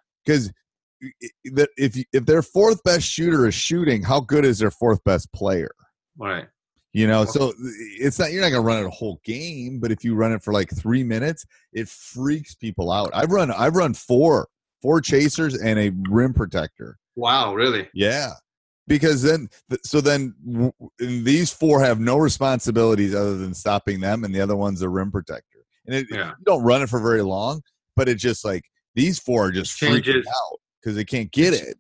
Because 1.01 1.67
if 1.77 2.05
if 2.13 2.27
their 2.27 2.43
fourth 2.43 2.83
best 2.83 3.07
shooter 3.07 3.47
is 3.47 3.55
shooting, 3.55 4.03
how 4.03 4.21
good 4.21 4.45
is 4.45 4.59
their 4.59 4.71
fourth 4.71 5.03
best 5.05 5.33
player? 5.33 5.71
Right. 6.19 6.47
You 6.93 7.07
know, 7.07 7.27
so 7.27 7.53
it's 7.99 8.19
not 8.19 8.33
you're 8.33 8.41
not 8.43 8.49
gonna 8.51 8.63
run 8.63 8.83
it 8.83 8.87
a 8.87 8.91
whole 8.91 9.21
game, 9.25 9.81
but 9.81 9.93
if 9.93 10.03
you 10.03 10.15
run 10.15 10.33
it 10.33 10.43
for 10.43 10.53
like 10.53 10.71
three 10.75 11.05
minutes, 11.05 11.45
it 11.73 11.89
freaks 11.89 12.55
people 12.55 12.91
out. 12.91 13.11
I've 13.13 13.31
run 13.31 13.51
I've 13.51 13.77
run 13.77 13.93
four 13.93 14.49
four 14.81 15.01
chasers 15.03 15.55
and 15.57 15.79
a 15.79 15.91
rim 16.09 16.33
protector. 16.33 16.99
Wow. 17.15 17.55
Really. 17.55 17.89
Yeah, 17.93 18.33
because 18.87 19.23
then 19.23 19.49
so 19.83 20.01
then 20.01 20.73
these 20.99 21.53
four 21.53 21.83
have 21.83 22.01
no 22.01 22.17
responsibilities 22.17 23.15
other 23.15 23.37
than 23.37 23.53
stopping 23.53 24.01
them, 24.01 24.25
and 24.25 24.35
the 24.35 24.41
other 24.41 24.57
one's 24.57 24.81
a 24.81 24.89
rim 24.89 25.11
protector. 25.11 25.67
And 25.87 25.95
it, 25.97 26.07
Yeah. 26.11 26.29
you 26.39 26.45
don't 26.47 26.63
run 26.63 26.81
it 26.83 26.89
for 26.89 26.99
very 26.99 27.23
long, 27.23 27.61
but 27.95 28.09
it 28.09 28.15
just 28.17 28.43
like 28.45 28.65
these 28.95 29.19
four 29.19 29.49
are 29.49 29.53
just 29.53 29.79
freaking 29.79 30.03
Changes. 30.03 30.27
out 30.27 30.59
because 30.87 30.97
they 30.97 31.05
can't 31.05 31.33
get 31.33 31.53
it. 31.53 31.77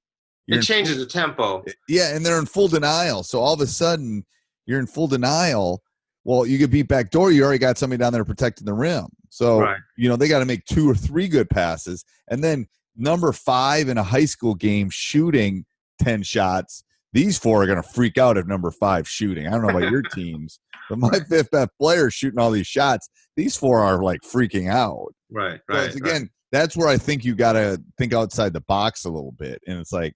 You're 0.49 0.59
It 0.59 0.63
changes 0.65 0.99
the 0.99 1.07
tempo. 1.07 1.65
yeah, 1.89 2.15
and 2.15 2.27
they're 2.27 2.39
in 2.41 2.47
full 2.47 2.67
denial. 2.67 3.23
So 3.23 3.39
all 3.41 3.55
of 3.55 3.61
a 3.61 3.67
sudden, 3.69 4.25
you're 4.67 4.81
in 4.81 4.87
full 4.89 5.07
denial. 5.07 5.81
Well, 6.25 6.45
you 6.45 6.59
get 6.59 6.73
beat 6.73 6.89
back 6.89 7.11
door. 7.11 7.31
You 7.31 7.45
already 7.45 7.61
got 7.61 7.79
somebody 7.79 8.01
down 8.01 8.13
there 8.13 8.25
protecting 8.25 8.65
the 8.67 8.75
rim. 8.75 9.07
So 9.31 9.61
Right. 9.61 9.79
you 9.97 10.09
know 10.09 10.17
they 10.17 10.27
got 10.29 10.41
to 10.41 10.45
make 10.45 10.65
two 10.65 10.91
or 10.91 10.95
three 10.97 11.29
good 11.29 11.49
passes, 11.49 12.05
and 12.29 12.43
then 12.43 12.67
number 12.97 13.33
five 13.33 13.89
in 13.89 13.97
a 13.99 14.03
high 14.03 14.25
school 14.25 14.55
game 14.57 14.89
shooting 14.91 15.65
ten 16.03 16.25
shots. 16.25 16.83
These 17.13 17.39
four 17.39 17.63
are 17.63 17.67
going 17.67 17.81
to 17.83 17.89
freak 17.89 18.19
out 18.19 18.37
if 18.37 18.47
number 18.47 18.71
five 18.73 19.09
shooting. 19.09 19.47
I 19.47 19.51
don't 19.53 19.63
know 19.63 19.69
about 19.71 19.91
your 19.91 20.03
teams, 20.15 20.59
but 20.91 20.99
my 20.99 21.21
fifth 21.29 21.51
best 21.53 21.71
player 21.81 22.11
shooting 22.11 22.41
all 22.41 22.51
these 22.51 22.67
shots. 22.67 23.09
These 23.37 23.57
four 23.57 23.81
are 23.81 24.03
like 24.03 24.21
freaking 24.23 24.69
out. 24.69 25.15
Right. 25.31 25.61
Right. 25.69 25.95
again, 25.95 26.31
that's 26.53 26.76
where 26.76 26.88
I 26.88 26.97
think 26.97 27.25
you 27.25 27.35
got 27.35 27.53
to 27.53 27.83
think 27.99 28.12
outside 28.12 28.53
the 28.53 28.61
box 28.62 29.05
a 29.05 29.11
little 29.11 29.33
bit. 29.33 29.61
And 29.67 29.79
it's 29.79 29.93
like, 29.93 30.15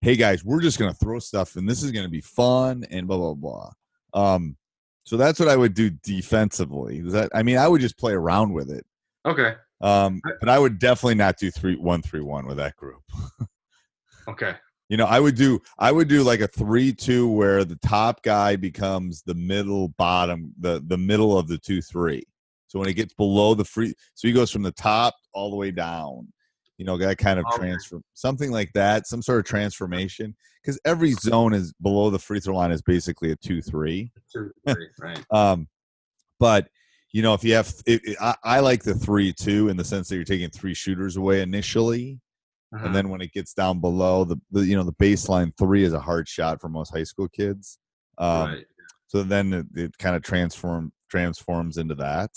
hey 0.00 0.16
guys, 0.16 0.44
we're 0.44 0.60
just 0.60 0.78
going 0.78 0.90
to 0.90 0.96
throw 0.96 1.18
stuff 1.18 1.56
and 1.56 1.68
this 1.68 1.82
is 1.82 1.92
going 1.92 2.04
to 2.04 2.10
be 2.10 2.20
fun 2.20 2.84
and 2.90 3.06
blah, 3.06 3.18
blah, 3.18 3.34
blah. 3.34 3.70
Um, 4.14 4.56
so 5.04 5.16
that's 5.16 5.38
what 5.38 5.48
I 5.48 5.56
would 5.56 5.74
do 5.74 5.90
defensively. 5.90 6.98
Is 6.98 7.12
that, 7.12 7.30
I 7.34 7.42
mean, 7.42 7.58
I 7.58 7.68
would 7.68 7.80
just 7.80 7.98
play 7.98 8.12
around 8.12 8.52
with 8.52 8.70
it. 8.70 8.84
Okay. 9.26 9.54
Um, 9.80 10.20
but 10.40 10.48
I 10.48 10.58
would 10.58 10.78
definitely 10.78 11.16
not 11.16 11.38
do 11.38 11.50
three, 11.50 11.76
one, 11.76 12.02
three, 12.02 12.20
one 12.20 12.46
with 12.46 12.56
that 12.58 12.76
group. 12.76 13.02
Okay. 14.28 14.54
You 14.88 14.96
know, 14.96 15.06
I 15.06 15.20
would 15.20 15.36
do 15.36 15.60
I 15.78 15.90
would 15.90 16.08
do 16.08 16.22
like 16.22 16.40
a 16.40 16.48
three 16.48 16.92
two 16.92 17.28
where 17.28 17.64
the 17.64 17.76
top 17.76 18.22
guy 18.22 18.56
becomes 18.56 19.22
the 19.22 19.34
middle 19.34 19.88
bottom, 19.88 20.52
the 20.60 20.82
the 20.86 20.98
middle 20.98 21.38
of 21.38 21.48
the 21.48 21.58
two 21.58 21.80
three. 21.80 22.24
So 22.72 22.78
when 22.78 22.88
it 22.88 22.94
gets 22.94 23.12
below 23.12 23.52
the 23.54 23.66
free 23.66 23.92
so 24.14 24.26
he 24.28 24.32
goes 24.32 24.50
from 24.50 24.62
the 24.62 24.72
top 24.72 25.14
all 25.34 25.50
the 25.50 25.56
way 25.56 25.70
down. 25.70 26.32
You 26.78 26.86
know, 26.86 26.96
that 26.96 27.18
kind 27.18 27.38
of 27.38 27.44
Okay. 27.52 27.58
transfer 27.58 28.00
something 28.14 28.50
like 28.50 28.72
that, 28.72 29.06
some 29.06 29.20
sort 29.20 29.40
of 29.40 29.44
transformation. 29.44 30.34
Because 30.62 30.80
every 30.86 31.12
zone 31.12 31.52
is 31.52 31.74
below 31.82 32.08
the 32.08 32.18
free 32.18 32.40
throw 32.40 32.54
line 32.56 32.70
is 32.72 32.80
basically 32.80 33.30
a 33.30 33.36
two 33.36 33.60
three. 33.60 34.10
Two, 34.32 34.50
three, 34.68 34.88
right. 34.98 35.22
Um, 35.30 35.68
but 36.40 36.68
you 37.12 37.20
know, 37.22 37.34
if 37.34 37.44
you 37.44 37.52
have, 37.54 37.72
it, 37.84 38.00
it- 38.04 38.16
I, 38.22 38.34
I 38.42 38.60
like 38.60 38.82
the 38.82 38.94
three 38.94 39.34
two 39.34 39.68
in 39.68 39.76
the 39.76 39.84
sense 39.84 40.08
that 40.08 40.14
you're 40.16 40.24
taking 40.24 40.48
three 40.48 40.72
shooters 40.74 41.18
away 41.18 41.42
initially, 41.42 42.20
Uh-huh. 42.72 42.86
and 42.86 42.94
then 42.94 43.10
when 43.10 43.20
it 43.20 43.32
gets 43.32 43.52
down 43.52 43.80
below 43.80 44.24
the, 44.24 44.38
the 44.50 44.64
you 44.64 44.76
know 44.76 44.82
the 44.82 44.94
baseline 44.94 45.52
three 45.58 45.84
is 45.84 45.92
a 45.92 46.00
hard 46.00 46.26
shot 46.26 46.58
for 46.58 46.70
most 46.70 46.88
high 46.90 47.04
school 47.04 47.28
kids 47.28 47.78
um 48.18 48.48
right. 48.50 48.66
so 49.08 49.22
then 49.22 49.52
it, 49.52 49.66
it 49.74 49.98
kind 49.98 50.16
of 50.16 50.22
transform 50.22 50.90
transforms 51.10 51.76
into 51.76 51.94
that 51.94 52.30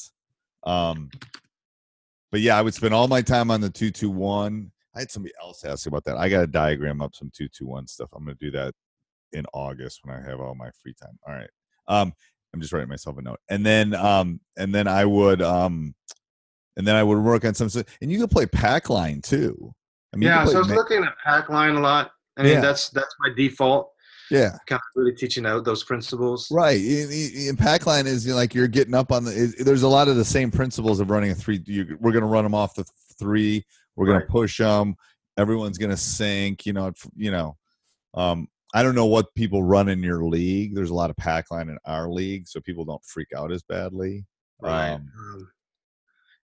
um 0.66 1.10
but 2.32 2.42
yeah 2.42 2.58
i 2.58 2.62
would 2.62 2.74
spend 2.74 2.94
all 2.94 3.08
my 3.08 3.22
time 3.22 3.52
on 3.52 3.62
the 3.62 3.70
221 3.70 4.72
i 4.96 5.00
had 5.00 5.12
somebody 5.12 5.34
else 5.42 5.64
ask 5.64 5.88
about 5.88 6.04
that 6.04 6.18
i 6.18 6.28
got 6.30 6.42
to 6.42 6.48
diagram 6.48 7.02
up 7.02 7.14
some 7.16 7.32
221 7.36 7.88
stuff 7.88 8.10
i'm 8.16 8.26
going 8.26 8.38
to 8.38 8.46
do 8.46 8.52
that 8.52 8.74
in 9.34 9.46
august 9.54 10.00
when 10.04 10.16
i 10.16 10.22
have 10.30 10.40
all 10.40 10.56
my 10.56 10.70
free 10.82 10.94
time 11.02 11.18
all 11.28 11.34
right 11.34 11.50
um 11.88 12.14
i'm 12.54 12.62
just 12.62 12.74
writing 12.74 12.90
myself 12.90 13.18
a 13.18 13.22
note 13.22 13.40
and 13.50 13.66
then 13.66 13.94
um 13.96 14.40
and 14.58 14.74
then 14.74 14.88
i 14.88 15.06
would 15.06 15.42
um 15.42 15.94
and 16.78 16.88
then 16.88 16.96
i 16.96 17.04
would 17.04 17.20
work 17.20 17.46
on 17.46 17.54
some 17.54 17.70
stuff 17.70 17.86
and 18.02 18.12
you 18.12 18.20
could 18.20 18.32
play 18.32 18.46
pack 18.46 18.90
line 18.90 19.22
too 19.22 19.74
I 20.16 20.20
you 20.20 20.28
yeah. 20.28 20.46
So 20.46 20.56
I 20.56 20.60
was 20.60 20.70
ma- 20.70 20.76
looking 20.76 21.04
at 21.04 21.14
pack 21.24 21.50
line 21.50 21.76
a 21.76 21.80
lot. 21.80 22.12
I 22.38 22.44
mean, 22.44 22.54
Yeah. 22.54 22.62
that's 22.62 22.90
that's 22.90 23.14
my 23.20 23.30
default. 23.36 23.92
Yeah 24.32 24.58
Kind 24.68 24.80
of 24.80 24.82
really 24.96 25.14
teaching 25.16 25.46
out 25.46 25.66
those 25.66 25.84
principles. 25.84 26.48
Right. 26.52 26.80
In, 26.82 27.56
pack 27.58 27.86
line 27.86 28.08
is 28.08 28.26
you 28.26 28.32
know, 28.32 28.38
like 28.38 28.54
you're 28.56 28.68
getting 28.68 28.94
up 28.94 29.12
on 29.12 29.24
the. 29.26 29.32
Is, 29.32 29.56
there's 29.56 29.84
a 29.84 29.88
lot 29.88 30.08
of 30.08 30.16
the 30.16 30.26
same 30.26 30.52
principles 30.52 31.00
of 31.00 31.10
running 31.10 31.32
a 31.32 31.36
three. 31.36 31.62
You, 31.66 31.98
we're 32.02 32.12
going 32.12 32.24
to 32.24 32.28
run 32.28 32.44
them 32.44 32.56
off 32.56 32.76
the 32.76 32.86
three. 33.20 33.64
We're 33.96 34.06
going 34.08 34.20
Right. 34.20 34.26
to 34.26 34.32
push 34.32 34.58
them. 34.58 34.96
Everyone's 35.38 35.78
going 35.78 35.92
to 35.92 35.98
sink. 35.98 36.66
You 36.66 36.74
know. 36.74 36.94
You 37.16 37.32
know. 37.32 37.58
Um, 38.14 38.48
I 38.74 38.84
don't 38.84 38.96
know 38.96 39.06
what 39.06 39.34
people 39.36 39.64
run 39.64 39.90
in 39.90 40.02
your 40.04 40.24
league. 40.26 40.76
There's 40.76 40.90
a 40.90 40.96
lot 40.96 41.10
of 41.10 41.16
pack 41.18 41.52
line 41.52 41.70
in 41.70 41.78
our 41.86 42.10
league, 42.10 42.48
so 42.48 42.60
people 42.60 42.84
don't 42.86 43.04
freak 43.06 43.30
out 43.36 43.52
as 43.52 43.62
badly. 43.64 44.26
Right. 44.62 44.92
Um, 44.94 45.12
Um, 45.34 45.52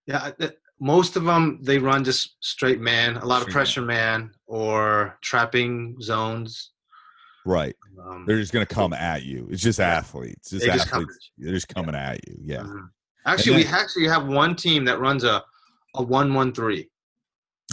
yeah. 0.05 0.31
I- 0.39 0.51
most 0.83 1.15
of 1.15 1.23
them 1.25 1.59
they 1.61 1.77
run 1.77 2.03
just 2.03 2.37
straight 2.39 2.81
man, 2.81 3.15
a 3.17 3.25
lot 3.25 3.43
of 3.43 3.49
pressure 3.49 3.83
man 3.83 4.31
or 4.47 5.15
trapping 5.21 5.95
zones. 6.01 6.71
Right. 7.45 7.75
Um, 8.03 8.25
They're 8.27 8.39
just 8.39 8.53
gonna 8.53 8.65
come 8.65 8.93
at 8.93 9.23
you. 9.23 9.47
It's 9.51 9.61
just 9.61 9.79
athletes. 9.79 10.49
Just 10.51 10.65
They 10.65 10.71
just 10.71 10.89
come 10.89 11.01
athletes. 11.03 11.31
They're 11.37 11.53
just 11.53 11.67
coming 11.67 11.95
at 11.95 12.27
you. 12.27 12.35
Yeah. 12.41 12.61
mhm. 12.61 12.89
Actually, 13.25 13.57
we 13.57 13.65
actually 13.67 14.07
have 14.07 14.27
one 14.27 14.55
team 14.55 14.85
that 14.85 14.99
runs 14.99 15.23
a 15.23 15.43
a 15.95 16.01
one 16.03 16.33
one 16.33 16.53
three. 16.53 16.89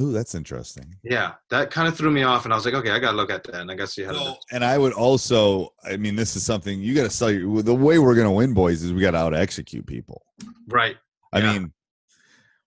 Ooh, 0.01 0.13
that's 0.13 0.35
interesting. 0.35 0.95
Yeah, 1.03 1.33
that 1.51 1.71
kind 1.71 1.89
of 1.89 1.97
threw 1.97 2.11
me 2.11 2.23
off, 2.23 2.45
and 2.45 2.53
I 2.53 2.57
was 2.57 2.65
like, 2.65 2.75
okay, 2.75 2.91
I 2.91 2.99
gotta 2.99 3.17
look 3.17 3.31
at 3.31 3.43
that, 3.45 3.57
and 3.57 3.71
I 3.71 3.75
gotta 3.75 3.91
see 3.91 4.05
how. 4.05 4.13
to 4.13 4.19
So, 4.19 4.37
and 4.53 4.65
I 4.65 4.79
would 4.79 4.93
also, 4.93 5.73
I 5.85 5.97
mean, 5.97 6.15
this 6.17 6.37
is 6.37 6.45
something 6.45 6.81
you 6.81 6.95
got 6.95 7.03
to 7.05 7.11
sell 7.11 7.31
your. 7.31 7.63
The 7.63 7.75
way 7.75 7.99
we're 7.99 8.15
going 8.15 8.27
to 8.27 8.31
win, 8.33 8.55
boys, 8.55 8.83
is 8.83 8.93
we 8.93 9.01
got 9.01 9.11
to 9.13 9.19
out 9.19 9.35
execute 9.35 9.87
people. 9.87 10.23
right. 10.69 10.97
I 11.33 11.39
Yeah. 11.41 11.53
mean, 11.53 11.73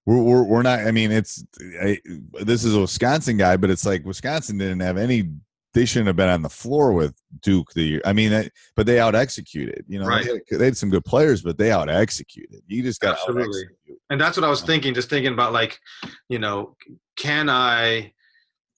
we're, 0.06 0.22
we're 0.22 0.44
we're 0.44 0.62
not. 0.64 0.80
I 0.80 0.92
mean, 0.92 1.12
it's 1.12 1.44
I, 1.82 2.00
this 2.42 2.66
is 2.66 2.76
a 2.76 2.82
Wisconsin 2.82 3.38
guy, 3.38 3.56
but 3.56 3.70
it's 3.70 3.86
like 3.86 4.04
Wisconsin 4.04 4.58
didn't 4.58 4.80
have 4.82 4.98
any. 4.98 5.30
They 5.74 5.86
shouldn't 5.86 6.08
have 6.08 6.16
been 6.18 6.28
on 6.30 6.42
the 6.42 6.50
floor 6.50 6.92
with 6.92 7.16
Duke 7.42 7.72
the 7.74 7.84
year. 7.84 8.02
I 8.04 8.12
mean, 8.12 8.50
but 8.76 8.86
they 8.86 9.00
out 9.00 9.16
executed. 9.16 9.86
You 9.88 10.00
know, 10.00 10.06
Right. 10.06 10.26
they, 10.26 10.32
had, 10.34 10.60
they 10.60 10.66
had 10.66 10.78
some 10.78 10.90
good 10.90 11.06
players, 11.06 11.42
but 11.42 11.58
they 11.58 11.72
out 11.72 11.90
executed. 11.90 12.62
You 12.68 12.84
just 12.84 13.00
got 13.00 13.12
out 13.14 13.30
Absolutely. 13.30 13.64
and 14.10 14.20
that's 14.20 14.36
what 14.36 14.44
I 14.44 14.50
was 14.50 14.62
thinking. 14.62 14.94
Just 14.94 15.10
thinking 15.10 15.32
about 15.34 15.54
like, 15.54 15.80
you 16.28 16.40
know, 16.40 16.76
can 17.16 17.50
I 17.50 18.14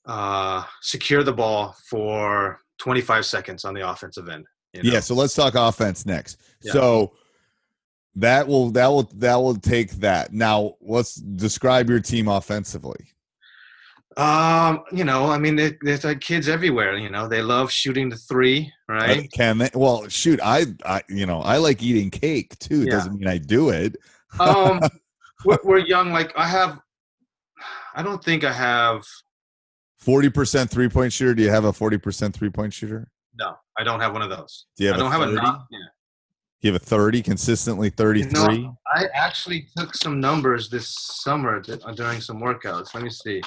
uh, 0.05 0.63
secure 0.81 1.23
the 1.23 1.33
ball 1.33 1.75
for 1.89 2.59
25 2.79 3.25
seconds 3.25 3.65
on 3.65 3.73
the 3.73 3.89
offensive 3.89 4.29
end? 4.29 4.45
you 4.73 4.83
know? 4.83 4.91
Yeah. 4.93 4.99
So 4.99 5.15
let's 5.15 5.33
talk 5.33 5.55
offense 5.55 6.05
next. 6.05 6.39
Yeah. 6.61 6.73
So 6.73 7.13
that 8.15 8.47
will 8.47 8.69
that 8.71 8.87
will 8.87 9.09
that 9.15 9.35
will 9.37 9.55
take 9.55 9.91
that. 9.93 10.33
Now 10.33 10.75
let's 10.81 11.15
describe 11.15 11.89
your 11.89 11.99
team 11.99 12.27
offensively. 12.27 13.07
Um, 14.17 14.83
you 14.91 15.03
know, 15.03 15.25
I 15.25 15.37
mean, 15.37 15.55
there- 15.55 15.77
there's 15.81 16.03
like 16.03 16.21
kids 16.21 16.47
everywhere. 16.47 16.97
You 16.97 17.09
know, 17.09 17.27
they 17.27 17.41
love 17.41 17.71
shooting 17.71 18.09
the 18.09 18.17
three, 18.17 18.71
right? 18.87 19.31
Can 19.33 19.57
they? 19.57 19.69
Well, 19.73 20.07
shoot, 20.09 20.39
I, 20.43 20.65
I, 20.85 21.01
you 21.09 21.25
know, 21.25 21.41
I 21.41 21.57
like 21.57 21.81
eating 21.81 22.09
cake 22.11 22.57
too. 22.59 22.83
Yeah. 22.83 22.91
Doesn't 22.91 23.17
mean 23.19 23.27
I 23.27 23.37
do 23.37 23.69
it. 23.69 23.95
um, 24.39 24.79
we're, 25.45 25.59
we're 25.63 25.77
young. 25.79 26.11
Like 26.11 26.31
I 26.37 26.47
have, 26.47 26.79
I 27.95 28.03
don't 28.03 28.23
think 28.23 28.43
I 28.43 28.53
have. 28.53 29.03
Forty 29.99 30.29
percent 30.29 30.69
three 30.69 30.89
point 30.89 31.13
shooter. 31.13 31.33
Do 31.33 31.43
you 31.43 31.49
have 31.49 31.63
a 31.63 31.71
forty 31.71 31.97
percent 31.97 32.35
three 32.35 32.49
point 32.49 32.73
shooter? 32.73 33.09
No, 33.39 33.55
I 33.77 33.83
don't 33.85 33.99
have 34.01 34.11
one 34.11 34.21
of 34.21 34.29
those. 34.29 34.65
Do 34.75 34.83
you 34.83 34.89
have 34.89 34.97
I 34.97 34.99
don't 34.99 35.07
a 35.07 35.11
have 35.11 35.21
a. 35.21 35.35
30? 35.35 35.41
Yeah. 35.71 35.79
You 36.61 36.73
have 36.73 36.81
a 36.81 36.85
thirty 36.85 37.21
consistently 37.21 37.89
thirty 37.89 38.23
three? 38.23 38.69
I 38.93 39.05
actually 39.13 39.67
took 39.77 39.95
some 39.95 40.19
numbers 40.19 40.69
this 40.69 40.89
summer 40.89 41.61
during 41.61 42.19
some 42.21 42.41
workouts. 42.41 42.93
Let 42.93 43.03
me 43.03 43.09
see. 43.09 43.41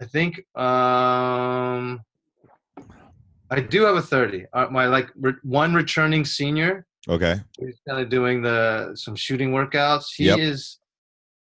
I 0.00 0.06
think 0.06 0.38
um, 0.56 2.00
I 3.50 3.60
do 3.60 3.82
have 3.84 3.96
a 3.96 4.02
30. 4.02 4.46
Uh, 4.52 4.66
my 4.70 4.86
like 4.86 5.08
re- 5.18 5.34
one 5.42 5.74
returning 5.74 6.24
senior 6.24 6.86
okay. 7.08 7.40
He's 7.58 7.78
kind 7.88 8.00
of 8.00 8.08
doing 8.08 8.42
the 8.42 8.92
some 8.94 9.14
shooting 9.16 9.52
workouts. 9.52 10.06
He 10.16 10.26
Yep. 10.26 10.38
is 10.38 10.78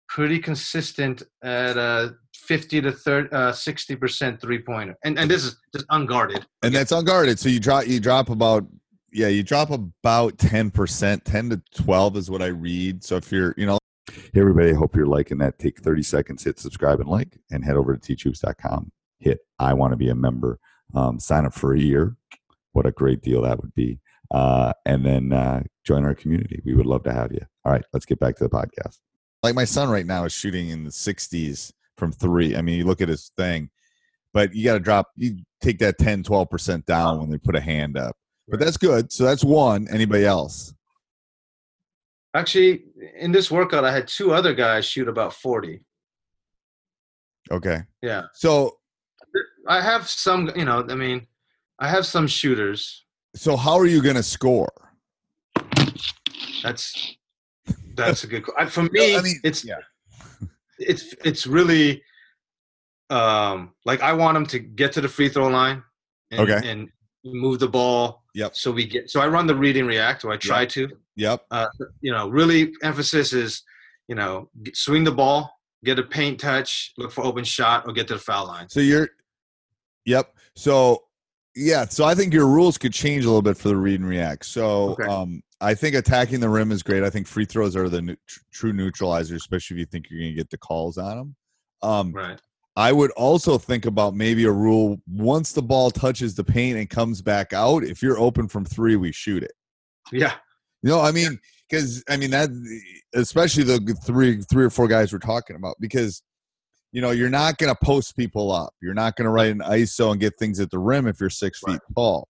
pretty 0.09 0.38
consistent 0.38 1.23
at 1.43 1.77
uh 1.77 2.09
50 2.35 2.81
to 2.81 2.93
30 2.93 3.29
uh 3.31 3.53
60 3.53 3.97
percent 3.97 4.41
three 4.41 4.59
pointer 4.59 4.97
and 5.05 5.19
and 5.19 5.31
this 5.31 5.45
is 5.45 5.57
just 5.75 5.85
unguarded 5.91 6.47
And 6.62 6.75
that's 6.75 6.93
unguarded. 6.93 7.38
So 7.38 7.50
you 7.50 7.61
drop 7.61 7.87
you 7.87 8.00
drop 8.00 8.31
about 8.31 8.67
yeah, 9.12 9.29
you 9.29 9.43
drop 9.43 9.71
about 9.71 10.37
ten 10.38 10.71
percent, 10.71 11.25
ten 11.25 11.49
to 11.50 11.61
twelve 11.75 12.17
is 12.17 12.31
what 12.31 12.43
I 12.43 12.49
read. 12.49 13.03
So 13.03 13.17
if 13.17 13.33
you're, 13.33 13.55
you 13.57 13.65
know, 13.65 13.79
Hey, 14.11 14.41
everybody. 14.41 14.71
I 14.71 14.75
hope 14.75 14.97
you're 14.97 15.07
liking 15.07 15.38
that. 15.38 15.59
Take 15.59 15.81
30 15.81 16.03
seconds, 16.03 16.45
hit 16.45 16.59
subscribe 16.59 17.00
and 17.00 17.09
like, 17.09 17.38
and 17.50 17.65
head 17.65 17.77
over 17.77 17.97
to 17.97 18.17
teachhoops.com. 18.17 18.91
Hit 19.19 19.41
I 19.59 19.75
want 19.75 19.93
to 19.93 19.97
be 19.97 20.09
a 20.09 20.15
member. 20.15 20.59
Um, 20.95 21.21
sign 21.21 21.45
up 21.45 21.53
for 21.53 21.75
a 21.75 21.79
year. 21.79 22.17
What 22.73 22.87
a 22.87 22.93
great 22.93 23.21
deal 23.21 23.43
that 23.43 23.61
would 23.61 23.75
be. 23.75 24.00
Uh, 24.31 24.73
and 24.87 25.05
then 25.05 25.33
uh, 25.33 25.62
join 25.85 26.05
our 26.05 26.14
community. 26.14 26.62
We 26.64 26.75
would 26.75 26.87
love 26.87 27.03
to 27.05 27.12
have 27.12 27.33
you. 27.33 27.40
All 27.64 27.73
right, 27.73 27.85
let's 27.92 28.07
get 28.07 28.18
back 28.18 28.37
to 28.37 28.44
the 28.44 28.51
podcast. 28.51 28.99
Like 29.42 29.55
my 29.55 29.64
son 29.64 29.90
right 29.90 30.07
now 30.07 30.25
is 30.25 30.33
shooting 30.33 30.71
in 30.71 30.85
the 30.85 30.90
60s 30.90 31.73
from 31.97 32.12
three. 32.12 32.57
I 32.57 32.62
mean, 32.62 32.79
you 32.79 32.85
look 32.85 33.01
at 33.01 33.09
his 33.09 33.31
thing, 33.37 33.71
but 34.33 34.55
you 34.55 34.64
got 34.64 34.75
to 34.75 34.81
drop, 34.81 35.09
you 35.16 35.38
take 35.61 35.79
that 35.81 35.99
10, 35.99 36.23
12% 36.23 36.85
down 36.87 37.18
when 37.18 37.31
they 37.31 37.38
put 37.38 37.57
a 37.57 37.61
hand 37.61 37.99
up. 37.99 38.16
But 38.49 38.61
that's 38.61 38.79
good. 38.79 39.12
So 39.12 39.25
that's 39.25 39.44
one. 39.44 39.87
Anybody 39.90 40.25
else? 40.25 40.73
Actually 42.38 42.85
in 43.18 43.31
this 43.33 43.51
workout 43.51 43.85
i 43.85 43.92
had 43.92 44.07
two 44.18 44.33
other 44.33 44.55
guys 44.55 44.85
shoot 44.85 45.09
about 45.09 45.33
40 45.33 45.81
Okay. 47.51 47.79
yeah 48.03 48.22
So 48.35 48.77
i 49.66 49.81
have 49.90 50.09
some 50.09 50.51
you 50.57 50.64
know 50.64 50.85
i 50.88 50.94
mean 50.94 51.27
i 51.79 51.88
have 51.88 52.05
some 52.07 52.27
shooters 52.27 53.05
so 53.35 53.57
how 53.57 53.77
are 53.79 53.87
you 53.87 54.03
going 54.03 54.16
to 54.16 54.22
score? 54.22 54.72
that's 56.62 57.16
that's 57.94 58.24
a 58.24 58.27
good 58.27 58.44
for 58.68 58.83
me 58.94 59.16
I 59.16 59.22
mean, 59.22 59.37
it's 59.44 59.64
yeah. 59.64 59.81
it's 60.79 61.14
it's 61.24 61.46
really 61.46 62.03
um 63.11 63.72
like 63.85 64.01
i 64.03 64.12
want 64.12 64.35
them 64.35 64.46
to 64.46 64.59
get 64.59 64.92
to 64.92 65.01
the 65.01 65.09
free 65.09 65.29
throw 65.29 65.48
line 65.48 65.83
and, 66.31 66.40
Okay. 66.40 66.61
and 66.70 66.88
move 67.24 67.59
the 67.59 67.68
ball 67.68 68.22
Yep. 68.35 68.55
so 68.57 68.70
we 68.70 68.85
get 68.87 69.11
so 69.11 69.20
i 69.20 69.27
run 69.29 69.46
the 69.46 69.55
read 69.55 69.77
and 69.77 69.88
react 69.88 70.24
or 70.24 70.31
i 70.33 70.37
try 70.37 70.64
to 70.66 70.88
Yep. 71.18 71.44
uh, 71.50 71.66
you 72.00 72.12
know, 72.12 72.28
really 72.28 72.72
emphasis 72.83 73.33
is, 73.33 73.62
you 74.07 74.14
know, 74.14 74.48
swing 74.72 75.02
the 75.04 75.12
ball, 75.12 75.52
get 75.85 75.98
a 75.98 76.02
paint 76.04 76.38
touch, 76.40 76.92
look 76.96 77.11
for 77.12 77.24
open 77.24 77.44
shot, 77.44 77.85
or 77.87 77.92
get 77.92 78.07
to 78.09 78.14
the 78.14 78.20
foul 78.20 78.46
line. 78.46 78.68
So 78.68 78.81
you're, 78.81 79.09
yep. 80.07 80.33
So 80.54 81.04
yeah. 81.57 81.87
So 81.87 82.04
I 82.04 82.14
think 82.14 82.33
your 82.33 82.46
rules 82.46 82.78
could 82.78 82.92
change 82.92 83.24
a 83.24 83.28
little 83.28 83.42
bit 83.42 83.57
for 83.57 83.68
the 83.68 83.76
read 83.76 83.98
and 84.00 84.09
react. 84.09 84.46
So 84.46 84.90
Okay. 84.90 85.04
um, 85.04 85.42
I 85.61 85.74
think 85.74 85.96
attacking 85.96 86.38
the 86.38 86.48
rim 86.48 86.70
is 86.70 86.85
great. 86.85 87.02
I 87.02 87.11
think 87.11 87.26
free 87.26 87.44
throws 87.44 87.74
are 87.74 87.88
the 87.88 88.16
tr- 88.28 88.40
true 88.52 88.72
neutralizer, 88.72 89.35
especially 89.35 89.74
if 89.76 89.78
you 89.81 89.87
think 89.87 90.09
you're 90.09 90.20
going 90.20 90.31
to 90.33 90.37
get 90.37 90.50
the 90.50 90.59
calls 90.59 90.98
on 90.98 91.16
them. 91.16 91.37
Um, 91.83 92.12
Right. 92.12 92.40
I 92.76 92.92
would 92.92 93.11
also 93.12 93.59
think 93.59 93.87
about 93.87 94.14
maybe 94.14 94.44
a 94.44 94.52
rule 94.52 95.00
once 95.09 95.52
the 95.52 95.62
ball 95.62 95.90
touches 95.90 96.37
the 96.37 96.44
paint 96.44 96.78
and 96.78 96.88
comes 96.88 97.20
back 97.20 97.52
out. 97.52 97.83
If 97.83 98.02
you're 98.04 98.20
open 98.20 98.46
from 98.46 98.64
three, 98.64 98.94
we 98.94 99.11
shoot 99.11 99.42
it. 99.42 99.50
Yeah. 100.12 100.35
You 100.83 100.91
know, 100.91 101.01
I 101.01 101.11
mean, 101.12 101.38
because 101.69 102.03
I 102.09 102.17
mean 102.17 102.31
that, 102.31 102.51
especially 103.14 103.64
the 103.64 103.79
three, 104.05 104.41
three 104.43 104.64
or 104.64 104.71
four 104.71 104.88
guys 104.88 105.12
we're 105.12 105.19
talking 105.19 105.57
about, 105.57 105.77
because 105.81 106.23
you 106.93 107.03
know 107.03 107.11
you're 107.11 107.29
not 107.31 107.59
going 107.59 107.73
to 107.73 107.79
post 107.85 108.17
people 108.17 108.51
up. 108.53 108.73
You're 108.81 108.95
not 108.95 109.17
going 109.17 109.27
to 109.27 109.31
write 109.31 109.51
an 109.51 109.61
ISO 109.61 110.12
and 110.12 110.21
get 110.21 110.35
things 110.38 110.61
at 110.61 110.71
the 110.71 110.79
rim 110.79 111.07
if 111.07 111.21
you're 111.21 111.31
six 111.31 111.61
feet 111.67 111.81
tall. 111.95 112.29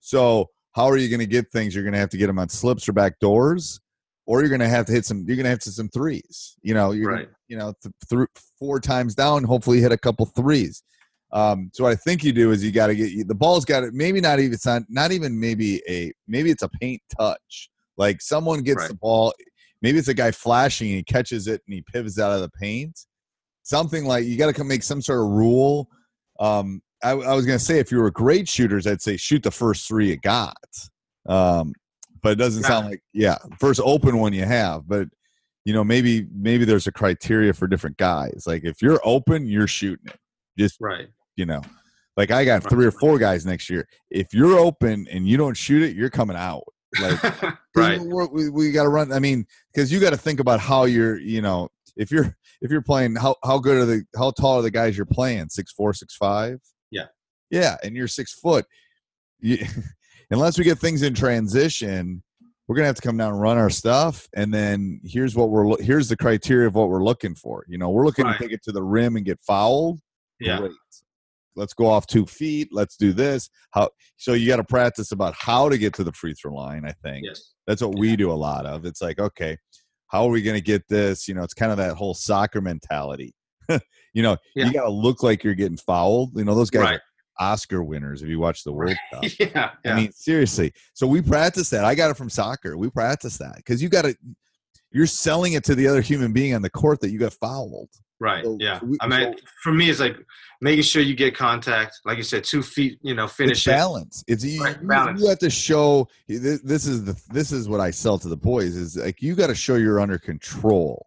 So 0.00 0.46
how 0.72 0.86
are 0.86 0.96
you 0.96 1.08
going 1.08 1.20
to 1.20 1.26
get 1.26 1.50
things? 1.52 1.74
You're 1.74 1.84
going 1.84 1.92
to 1.94 1.98
have 1.98 2.10
to 2.10 2.16
get 2.16 2.26
them 2.28 2.38
on 2.38 2.48
slips 2.48 2.88
or 2.88 2.92
back 2.92 3.18
doors, 3.20 3.80
or 4.26 4.40
you're 4.40 4.48
going 4.48 4.60
to 4.60 4.68
have 4.68 4.86
to 4.86 4.92
hit 4.92 5.04
some. 5.04 5.24
You're 5.26 5.36
going 5.36 5.44
to 5.44 5.50
have 5.50 5.60
to 5.60 5.70
some 5.70 5.88
threes. 5.88 6.56
You 6.62 6.74
know, 6.74 6.92
you're 6.92 7.12
Right. 7.12 7.28
you 7.48 7.56
know 7.58 7.74
th- 7.82 7.94
th- 8.08 8.28
four 8.58 8.80
times 8.80 9.14
down. 9.14 9.44
Hopefully, 9.44 9.80
hit 9.80 9.92
a 9.92 9.98
couple 9.98 10.26
threes. 10.26 10.82
Um, 11.32 11.70
so 11.72 11.84
what 11.84 11.92
I 11.92 11.96
think 11.96 12.24
you 12.24 12.32
do 12.32 12.50
is 12.50 12.64
you 12.64 12.72
got 12.72 12.88
to 12.88 12.94
get 12.96 13.28
the 13.28 13.34
ball's 13.36 13.64
got 13.64 13.84
it. 13.84 13.94
Maybe 13.94 14.20
not 14.20 14.40
even 14.40 14.52
it's 14.54 14.66
not 14.66 14.82
not 14.88 15.12
even 15.12 15.38
maybe 15.38 15.80
a 15.88 16.12
maybe 16.26 16.50
it's 16.50 16.62
a 16.64 16.68
paint 16.68 17.00
touch. 17.16 17.70
Like 18.00 18.22
someone 18.22 18.62
gets 18.62 18.78
Right. 18.78 18.88
the 18.88 18.94
ball, 18.96 19.34
maybe 19.82 19.98
it's 19.98 20.08
a 20.08 20.14
guy 20.14 20.30
flashing 20.30 20.88
and 20.88 20.96
he 20.96 21.02
catches 21.04 21.46
it 21.46 21.60
and 21.66 21.74
he 21.74 21.82
pivots 21.92 22.18
out 22.18 22.32
of 22.32 22.40
the 22.40 22.48
paint. 22.48 22.98
Something 23.62 24.06
like 24.06 24.24
you 24.24 24.38
got 24.38 24.46
to 24.46 24.54
come 24.54 24.66
make 24.68 24.82
some 24.82 25.02
sort 25.02 25.20
of 25.20 25.26
rule. 25.28 25.86
Um, 26.40 26.80
I, 27.04 27.10
I 27.10 27.34
was 27.34 27.44
gonna 27.44 27.58
say 27.58 27.78
if 27.78 27.92
you 27.92 27.98
were 27.98 28.10
great 28.10 28.48
shooters, 28.48 28.86
I'd 28.86 29.02
say 29.02 29.18
shoot 29.18 29.42
the 29.42 29.50
first 29.50 29.86
three 29.86 30.08
you 30.08 30.16
got. 30.16 30.56
Um, 31.28 31.74
but 32.22 32.32
it 32.32 32.36
doesn't 32.36 32.62
sound 32.64 32.86
like 32.88 33.02
yeah, 33.12 33.36
first 33.58 33.80
open 33.84 34.18
one 34.18 34.32
you 34.32 34.44
have. 34.46 34.88
But 34.88 35.08
you 35.66 35.74
know 35.74 35.84
maybe 35.84 36.26
maybe 36.34 36.64
there's 36.64 36.86
a 36.86 36.92
criteria 36.92 37.52
for 37.52 37.66
different 37.66 37.98
guys. 37.98 38.44
Like 38.46 38.64
if 38.64 38.80
you're 38.82 39.00
open, 39.04 39.46
you're 39.46 39.66
shooting 39.66 40.06
it. 40.08 40.18
Just 40.58 40.76
Right. 40.80 41.08
you 41.36 41.44
know, 41.46 41.60
like 42.16 42.30
I 42.30 42.44
got 42.46 42.68
three 42.68 42.86
or 42.86 42.90
four 42.92 43.18
guys 43.18 43.44
next 43.46 43.68
year. 43.70 43.86
If 44.10 44.32
you're 44.32 44.58
open 44.58 45.06
and 45.10 45.28
you 45.28 45.36
don't 45.36 45.56
shoot 45.56 45.82
it, 45.82 45.94
you're 45.96 46.10
coming 46.10 46.36
out. 46.36 46.64
Like 47.00 47.22
right. 47.76 48.00
we, 48.00 48.48
we 48.50 48.72
got 48.72 48.84
to 48.84 48.88
run. 48.88 49.12
I 49.12 49.18
mean, 49.18 49.46
because 49.72 49.92
you 49.92 50.00
got 50.00 50.10
to 50.10 50.16
think 50.16 50.40
about 50.40 50.60
how 50.60 50.84
you're, 50.84 51.18
you 51.18 51.42
know, 51.42 51.68
if 51.96 52.10
you're 52.10 52.36
if 52.60 52.70
you're 52.70 52.82
playing, 52.82 53.16
how 53.16 53.36
how 53.44 53.58
good 53.58 53.76
are 53.76 53.84
the 53.86 54.04
how 54.16 54.30
tall 54.32 54.58
are 54.58 54.62
the 54.62 54.70
guys 54.70 54.96
you're 54.96 55.06
playing? 55.06 55.48
Six 55.48 55.72
four, 55.72 55.92
six 55.94 56.16
five. 56.16 56.58
Yeah. 56.90 57.06
Yeah, 57.50 57.76
and 57.82 57.94
you're 57.96 58.08
six 58.08 58.32
foot. 58.32 58.64
You, 59.40 59.58
unless 60.30 60.58
we 60.58 60.64
get 60.64 60.78
things 60.78 61.02
in 61.02 61.14
transition, 61.14 62.22
we're 62.68 62.76
gonna 62.76 62.86
have 62.86 62.96
to 62.96 63.02
come 63.02 63.16
down 63.16 63.32
and 63.32 63.40
run 63.40 63.58
our 63.58 63.70
stuff. 63.70 64.28
And 64.34 64.52
then 64.54 65.00
here's 65.04 65.34
what 65.34 65.50
we're 65.50 65.80
here's 65.82 66.08
the 66.08 66.16
criteria 66.16 66.66
of 66.68 66.74
what 66.74 66.88
we're 66.88 67.02
looking 67.04 67.34
for. 67.34 67.64
You 67.68 67.78
know, 67.78 67.90
we're 67.90 68.04
looking 68.06 68.24
Right. 68.24 68.38
to 68.38 68.44
take 68.44 68.52
it 68.52 68.62
to 68.64 68.72
the 68.72 68.82
rim 68.82 69.16
and 69.16 69.24
get 69.24 69.40
fouled. 69.46 70.00
Yeah. 70.38 70.58
Great. 70.58 70.72
Let's 71.56 71.74
go 71.74 71.86
off 71.86 72.06
two 72.06 72.26
feet. 72.26 72.68
Let's 72.72 72.96
do 72.96 73.12
this. 73.12 73.50
How 73.72 73.90
so 74.16 74.32
you 74.34 74.46
got 74.48 74.56
to 74.56 74.64
practice 74.64 75.12
about 75.12 75.34
how 75.38 75.68
to 75.68 75.76
get 75.78 75.94
to 75.94 76.04
the 76.04 76.12
free 76.12 76.34
throw 76.34 76.54
line, 76.54 76.84
I 76.84 76.92
think. 77.02 77.24
Yes. 77.26 77.52
That's 77.66 77.82
what 77.82 77.98
we 77.98 78.16
do 78.16 78.30
a 78.30 78.34
lot 78.34 78.66
of. 78.66 78.84
It's 78.84 79.02
like, 79.02 79.18
okay, 79.18 79.56
how 80.08 80.24
are 80.24 80.30
we 80.30 80.42
going 80.42 80.56
to 80.56 80.60
get 80.64 80.86
this? 80.88 81.28
You 81.28 81.34
know, 81.34 81.42
it's 81.42 81.54
kind 81.54 81.70
of 81.72 81.78
that 81.78 81.94
whole 81.96 82.14
soccer 82.14 82.60
mentality. 82.60 83.34
you 83.68 84.22
know, 84.22 84.36
Yeah. 84.54 84.66
you 84.66 84.72
got 84.72 84.84
to 84.84 84.90
look 84.90 85.22
like 85.22 85.44
you're 85.44 85.54
getting 85.54 85.76
fouled. 85.76 86.36
You 86.36 86.44
know, 86.44 86.54
those 86.54 86.70
guys 86.70 86.82
Right. 86.82 87.00
are 87.40 87.52
Oscar 87.52 87.82
winners 87.82 88.22
if 88.22 88.28
you 88.28 88.38
watch 88.40 88.64
the 88.64 88.72
World 88.72 88.96
Cup. 89.12 89.24
yeah, 89.38 89.70
yeah. 89.84 89.92
I 89.92 89.94
mean, 89.96 90.12
seriously. 90.12 90.72
So 90.94 91.06
we 91.06 91.20
practice 91.22 91.70
that. 91.70 91.84
I 91.84 91.94
got 91.94 92.10
it 92.10 92.16
from 92.16 92.28
soccer. 92.30 92.76
We 92.76 92.90
practice 92.90 93.38
that 93.38 93.56
because 93.56 93.82
you 93.82 93.88
got 93.88 94.02
to. 94.02 94.16
You're 94.92 95.06
selling 95.06 95.52
it 95.52 95.62
to 95.64 95.76
the 95.76 95.86
other 95.86 96.00
human 96.00 96.32
being 96.32 96.52
on 96.54 96.62
the 96.62 96.70
court 96.70 97.00
that 97.02 97.10
you 97.10 97.18
got 97.20 97.32
fouled. 97.34 97.90
Right. 98.20 98.44
so- 98.44 98.56
yeah. 98.60 98.78
so 98.80 98.86
we- 98.86 98.98
I 99.00 99.06
mean, 99.08 99.34
for 99.62 99.72
me, 99.72 99.90
it's 99.90 100.00
like 100.00 100.16
making 100.60 100.82
sure 100.84 101.02
you 101.02 101.14
get 101.16 101.34
contact. 101.34 102.00
Like 102.04 102.16
you 102.18 102.22
said, 102.22 102.44
two 102.44 102.62
feet. 102.62 102.98
You 103.02 103.14
know, 103.14 103.26
finish 103.26 103.66
it. 103.66 103.70
balance. 103.70 104.22
It's 104.28 104.44
you, 104.44 104.62
Right, 104.62 104.80
you- 104.80 104.86
balance. 104.88 105.20
you 105.20 105.28
have 105.28 105.38
to 105.40 105.50
show. 105.50 106.08
This, 106.28 106.60
this 106.62 106.86
is 106.86 107.04
the 107.04 107.20
this 107.30 107.50
is 107.52 107.68
what 107.68 107.80
I 107.80 107.90
sell 107.90 108.18
to 108.18 108.28
the 108.28 108.36
boys. 108.36 108.76
Is 108.76 108.96
like 108.96 109.20
you 109.22 109.34
got 109.34 109.48
to 109.48 109.54
show 109.54 109.74
you're 109.76 110.00
under 110.00 110.18
control. 110.18 111.06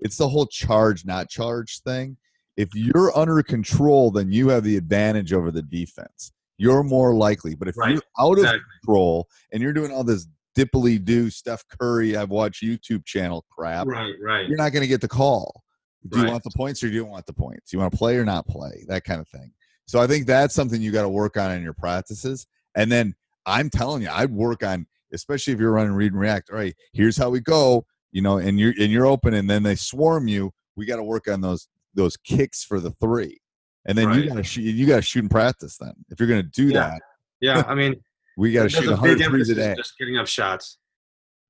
It's 0.00 0.16
the 0.16 0.28
whole 0.28 0.46
charge 0.46 1.04
not 1.06 1.28
charge 1.28 1.80
thing. 1.82 2.16
If 2.56 2.68
you're 2.74 3.16
under 3.18 3.42
control, 3.42 4.10
then 4.10 4.30
you 4.30 4.48
have 4.50 4.62
the 4.64 4.76
advantage 4.76 5.32
over 5.32 5.50
the 5.50 5.62
defense. 5.62 6.30
You're 6.56 6.84
more 6.84 7.12
likely. 7.14 7.56
But 7.56 7.66
if 7.66 7.76
Right, 7.76 7.92
you're 7.94 8.02
out 8.18 8.38
of 8.38 8.60
control 8.82 9.28
and 9.52 9.60
you're 9.60 9.72
doing 9.72 9.90
all 9.90 10.04
this 10.04 10.28
dippily 10.56 11.04
do 11.04 11.30
Steph 11.30 11.64
Curry, 11.66 12.16
I've 12.16 12.30
watched 12.30 12.62
YouTube 12.62 13.04
channel 13.04 13.44
crap. 13.50 13.88
Right. 13.88 14.12
Right. 14.22 14.46
You're 14.48 14.56
not 14.56 14.70
going 14.70 14.82
to 14.82 14.86
get 14.86 15.00
the 15.00 15.08
call. 15.08 15.63
Do 16.10 16.20
you 16.20 16.26
want 16.26 16.44
the 16.44 16.50
points 16.50 16.82
or 16.82 16.88
do 16.88 16.94
you 16.94 17.04
want 17.04 17.26
the 17.26 17.32
points? 17.32 17.72
You 17.72 17.78
want 17.78 17.92
to 17.92 17.98
play 17.98 18.16
or 18.16 18.24
not 18.24 18.46
play? 18.46 18.84
That 18.88 19.04
kind 19.04 19.20
of 19.20 19.28
thing. 19.28 19.52
So 19.86 20.00
I 20.00 20.06
think 20.06 20.26
that's 20.26 20.54
something 20.54 20.80
you 20.80 20.92
got 20.92 21.02
to 21.02 21.08
work 21.08 21.36
on 21.36 21.52
in 21.52 21.62
your 21.62 21.72
practices. 21.72 22.46
And 22.74 22.90
then 22.90 23.14
I'm 23.46 23.70
telling 23.70 24.02
you, 24.02 24.08
I'd 24.10 24.30
work 24.30 24.62
on, 24.62 24.86
especially 25.12 25.52
if 25.54 25.60
you're 25.60 25.72
running 25.72 25.92
read 25.92 26.12
and 26.12 26.20
react. 26.20 26.50
All 26.50 26.56
right, 26.56 26.74
here's 26.92 27.16
how 27.16 27.30
we 27.30 27.40
go. 27.40 27.86
You 28.12 28.22
know, 28.22 28.38
and 28.38 28.60
you're 28.60 28.74
and 28.78 28.92
you're 28.92 29.06
open, 29.06 29.34
and 29.34 29.50
then 29.50 29.62
they 29.62 29.74
swarm 29.74 30.28
you. 30.28 30.52
We 30.76 30.86
got 30.86 30.96
to 30.96 31.02
work 31.02 31.26
on 31.28 31.40
those 31.40 31.68
those 31.94 32.16
kicks 32.16 32.62
for 32.64 32.80
the 32.80 32.90
three, 33.00 33.40
and 33.86 33.96
then 33.98 34.12
you 34.14 34.28
got 34.28 34.36
to 34.36 34.42
shoot. 34.44 34.62
You 34.62 34.86
got 34.86 34.96
to 34.96 35.02
shoot 35.02 35.20
and 35.20 35.30
practice. 35.30 35.76
Then 35.78 35.92
if 36.10 36.20
you're 36.20 36.28
going 36.28 36.42
to 36.42 36.48
do 36.48 36.68
Yeah. 36.68 36.90
that, 36.90 37.02
Yeah. 37.40 37.64
I 37.66 37.74
mean, 37.74 37.94
we 38.36 38.52
got 38.52 38.64
to 38.64 38.68
shoot 38.68 38.86
a 38.86 38.90
100 38.92 39.18
big 39.18 39.28
threes 39.28 39.48
a 39.50 39.54
day. 39.54 39.74
Just 39.76 39.98
getting 39.98 40.16
up 40.16 40.26
shots. 40.28 40.78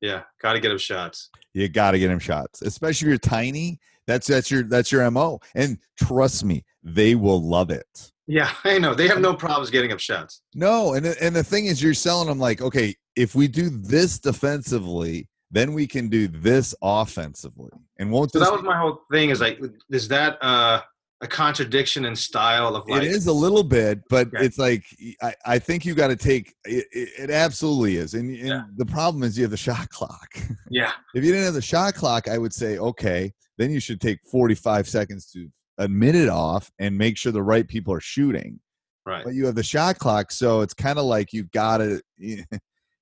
Yeah. 0.05 0.23
Got 0.43 0.53
to 0.53 0.61
get 0.61 0.71
him 0.71 0.77
shots. 0.77 1.31
You 1.55 1.67
got 1.69 1.93
to 1.93 1.99
get 1.99 2.11
him 2.11 2.19
shots, 2.19 2.61
especially 2.61 3.07
if 3.07 3.09
you're 3.09 3.19
tiny. 3.19 3.79
That's 4.07 4.27
that's 4.27 4.51
your 4.51 4.63
that's 4.65 4.93
your 4.93 5.11
mo. 5.11 5.41
And 5.55 5.79
trust 5.99 6.45
me, 6.45 6.63
they 6.83 7.15
will 7.15 7.41
love 7.43 7.71
it. 7.71 8.13
Yeah. 8.27 8.51
I 8.65 8.79
know. 8.79 8.95
They 8.95 9.09
have 9.09 9.21
no 9.21 9.33
problems 9.35 9.71
getting 9.71 9.93
up 9.93 10.01
shots. 10.01 10.43
No, 10.55 10.93
and 10.93 11.07
the- 11.07 11.23
and 11.25 11.35
the 11.35 11.43
thing 11.43 11.67
is, 11.67 11.83
you're 11.83 11.95
selling 11.95 12.29
them 12.29 12.39
like, 12.39 12.61
okay, 12.61 12.95
if 13.17 13.35
we 13.35 13.49
do 13.49 13.71
this 13.71 14.19
defensively, 14.19 15.27
then 15.51 15.73
we 15.73 15.87
can 15.87 16.09
do 16.09 16.29
this 16.29 16.75
offensively, 16.83 17.71
and 17.99 18.11
won't 18.11 18.33
So 18.33 18.41
that 18.41 18.53
was 18.53 18.63
my 18.63 18.77
whole 18.77 19.01
thing. 19.11 19.31
Is 19.31 19.41
like, 19.41 19.59
is 19.89 20.09
that 20.09 20.37
uh, 20.43 20.83
a 21.25 21.29
contradiction 21.29 22.05
in 22.05 22.15
style 22.15 22.77
of 22.77 22.87
like? 22.89 23.03
it 23.03 23.09
is 23.09 23.27
a 23.27 23.33
little 23.33 23.63
bit, 23.65 24.01
but 24.09 24.29
Okay. 24.29 24.45
it's 24.45 24.59
like 24.59 24.85
I, 25.23 25.35
I 25.47 25.59
think 25.59 25.85
you 25.85 25.95
got 25.95 26.09
to 26.09 26.17
take 26.17 26.55
it, 26.65 26.87
it. 26.93 27.31
Absolutely 27.31 27.97
is, 27.97 28.15
and, 28.15 28.29
and 28.31 28.49
Yeah. 28.49 28.63
the 28.77 28.87
problem 28.87 29.23
is 29.23 29.37
you 29.37 29.45
have 29.45 29.51
the 29.51 29.57
shot 29.57 29.89
clock. 29.91 30.29
Yeah. 30.71 30.93
if 31.15 31.25
you 31.25 31.31
didn't 31.31 31.45
have 31.45 31.55
the 31.55 31.63
shot 31.63 31.95
clock, 31.95 32.29
I 32.29 32.39
would 32.39 32.53
say 32.53 32.79
okay, 32.79 33.33
then 33.59 33.71
you 33.71 33.81
should 33.81 34.01
take 34.01 34.19
45 34.31 34.89
seconds 34.89 35.27
to 35.33 35.49
a 35.79 35.89
minute 35.89 36.29
off 36.29 36.71
and 36.79 36.97
make 36.97 37.17
sure 37.17 37.33
the 37.33 37.43
right 37.43 37.67
people 37.67 37.93
are 37.95 38.01
shooting. 38.01 38.61
Right. 39.07 39.23
but 39.25 39.35
you 39.35 39.45
have 39.47 39.55
the 39.55 39.63
shot 39.63 39.99
clock 39.99 40.33
so 40.33 40.63
it's 40.63 40.73
kind 40.73 40.99
of 40.99 41.05
like 41.05 41.33
you 41.35 41.45
gotta 41.53 42.01
you 42.17 42.45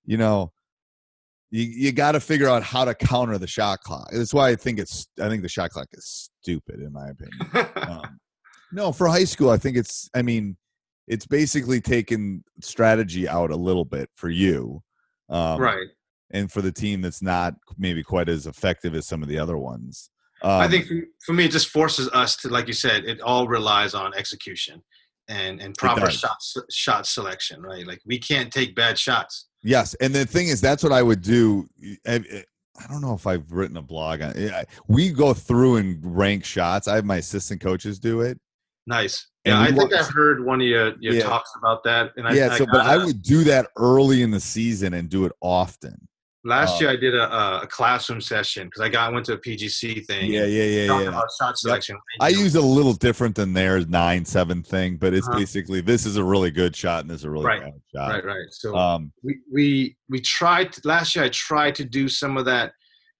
know 0.06 0.51
you, 1.52 1.64
you 1.64 1.92
gotta 1.92 2.18
figure 2.18 2.48
out 2.48 2.64
how 2.64 2.84
to 2.84 2.94
counter 2.94 3.38
the 3.38 3.46
shot 3.46 3.80
clock. 3.82 4.08
That's 4.10 4.34
why 4.34 4.48
i 4.50 4.56
think 4.56 4.80
it's 4.80 5.06
i 5.20 5.28
think 5.28 5.42
the 5.42 5.48
shot 5.48 5.70
clock 5.70 5.86
is 5.92 6.30
stupid 6.42 6.80
in 6.80 6.92
my 6.92 7.08
opinion. 7.08 7.68
Um, 7.88 8.18
no 8.72 8.90
for 8.90 9.06
high 9.06 9.24
school 9.24 9.50
i 9.50 9.58
think 9.58 9.76
it's 9.76 10.08
i 10.14 10.22
mean 10.22 10.56
it's 11.06 11.26
basically 11.26 11.80
taken 11.80 12.42
strategy 12.60 13.28
out 13.28 13.50
a 13.50 13.56
little 13.56 13.84
bit 13.84 14.08
for 14.14 14.30
you 14.30 14.82
um, 15.28 15.60
right. 15.60 15.88
and 16.30 16.52
for 16.52 16.60
the 16.62 16.72
team 16.72 17.00
that's 17.00 17.22
not 17.22 17.54
maybe 17.78 18.02
quite 18.02 18.28
as 18.28 18.46
effective 18.46 18.94
as 18.94 19.06
some 19.06 19.22
of 19.22 19.28
the 19.28 19.38
other 19.38 19.56
ones. 19.58 20.10
Um, 20.42 20.60
I 20.60 20.68
think 20.68 20.86
for 21.24 21.32
me, 21.32 21.44
it 21.44 21.52
just 21.52 21.68
forces 21.68 22.08
us 22.12 22.36
to, 22.38 22.48
like 22.48 22.66
you 22.66 22.72
said, 22.72 23.04
it 23.04 23.20
all 23.20 23.46
relies 23.46 23.94
on 23.94 24.12
execution 24.14 24.82
and 25.32 25.60
and 25.60 25.74
proper 25.76 26.10
shot 26.10 26.36
shot 26.70 27.06
selection. 27.06 27.62
Right. 27.62 27.86
Like 27.86 28.00
we 28.04 28.18
can't 28.18 28.52
take 28.52 28.74
bad 28.74 28.98
shots. 28.98 29.46
Yes, 29.62 29.94
and 29.94 30.12
the 30.14 30.26
thing 30.26 30.48
is, 30.48 30.60
that's 30.60 30.82
what 30.82 30.92
I 30.92 31.02
would 31.02 31.22
do. 31.22 31.68
I, 32.06 32.16
I 32.80 32.86
don't 32.90 33.00
know 33.00 33.14
if 33.14 33.26
I've 33.28 33.50
written 33.52 33.76
a 33.76 33.82
blog 33.82 34.20
on 34.20 34.32
it. 34.36 34.68
We 34.88 35.10
go 35.10 35.32
through 35.34 35.76
and 35.76 36.00
rank 36.02 36.44
shots. 36.44 36.88
I 36.88 36.96
have 36.96 37.04
my 37.04 37.18
assistant 37.18 37.60
coaches 37.60 38.00
do 38.00 38.22
it. 38.22 38.40
Nice. 38.88 39.28
And 39.44 39.54
Yeah, 39.54 39.60
I 39.60 39.70
think 39.70 39.94
I've 39.94 40.08
heard 40.08 40.44
one 40.44 40.60
of 40.60 40.66
your, 40.66 40.94
your 40.98 41.14
Yeah. 41.14 41.22
talks 41.22 41.52
about 41.56 41.84
that. 41.84 42.10
And 42.16 42.26
I, 42.26 42.34
yeah, 42.34 42.48
I 42.52 42.58
so 42.58 42.66
but 42.66 42.80
I 42.80 42.96
would 42.96 43.22
do 43.22 43.44
that 43.44 43.68
early 43.76 44.22
in 44.22 44.32
the 44.32 44.40
season 44.40 44.94
and 44.94 45.08
do 45.08 45.24
it 45.24 45.32
often. 45.40 46.08
Last 46.44 46.80
year 46.80 46.90
I 46.90 46.96
did 46.96 47.14
a, 47.14 47.60
a- 47.62 47.66
classroom 47.66 48.20
session 48.20 48.66
because 48.66 48.80
I 48.82 48.88
got 48.88 49.12
went 49.12 49.26
to 49.26 49.34
a 49.34 49.38
PGC 49.38 50.04
thing. 50.06 50.30
Yeah, 50.30 50.44
yeah, 50.44 50.64
yeah, 50.64 51.00
yeah. 51.00 51.08
about 51.08 51.26
shot 51.40 51.56
selection. 51.58 51.96
I 52.20 52.28
use 52.28 52.54
a 52.54 52.60
little 52.60 52.92
different 52.94 53.34
than 53.36 53.52
their 53.52 53.80
nine 53.86 54.24
seven 54.24 54.62
thing, 54.62 54.96
but 54.96 55.14
it's 55.14 55.28
Uh-huh. 55.28 55.38
basically 55.38 55.80
this 55.80 56.04
is 56.06 56.16
a 56.16 56.24
really 56.24 56.50
good 56.50 56.74
shot 56.74 57.00
and 57.02 57.10
this 57.10 57.18
is 57.18 57.24
a 57.24 57.30
really 57.30 57.46
Right, 57.46 57.62
bad 57.62 57.80
shot. 57.94 58.10
right, 58.10 58.24
right. 58.24 58.46
So 58.50 58.74
Um, 58.76 59.12
we 59.22 59.38
we 59.52 59.96
we 60.08 60.20
tried 60.20 60.74
last 60.84 61.14
year. 61.14 61.24
I 61.24 61.28
tried 61.28 61.74
to 61.76 61.84
do 61.84 62.08
some 62.08 62.36
of 62.36 62.44
that 62.46 62.72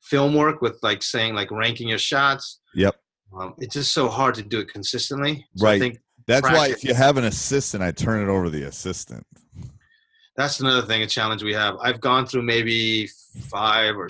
film 0.02 0.34
work 0.34 0.60
with 0.62 0.78
like 0.82 1.02
saying 1.02 1.34
like 1.34 1.50
ranking 1.50 1.88
your 1.88 1.98
shots. 1.98 2.60
yep, 2.74 2.96
Um, 3.38 3.54
it's 3.58 3.74
just 3.74 3.92
so 3.92 4.08
hard 4.08 4.34
to 4.34 4.42
do 4.42 4.58
it 4.60 4.68
consistently. 4.68 5.46
So 5.56 5.66
I 5.66 5.70
Right. 5.70 5.80
think 5.80 5.98
that's 6.26 6.48
why 6.50 6.68
if 6.68 6.84
you 6.84 6.94
have 6.94 7.16
an 7.16 7.24
assistant, 7.24 7.82
I 7.82 7.90
turn 7.92 8.20
it 8.22 8.30
over 8.30 8.44
to 8.44 8.50
the 8.50 8.64
assistant. 8.64 9.26
That's 10.36 10.60
another 10.60 10.82
thing, 10.82 11.02
a 11.02 11.06
challenge 11.06 11.42
we 11.42 11.52
have. 11.54 11.76
I've 11.82 12.00
gone 12.00 12.26
through 12.26 12.42
maybe 12.42 13.08
five 13.50 13.96
or 13.96 14.08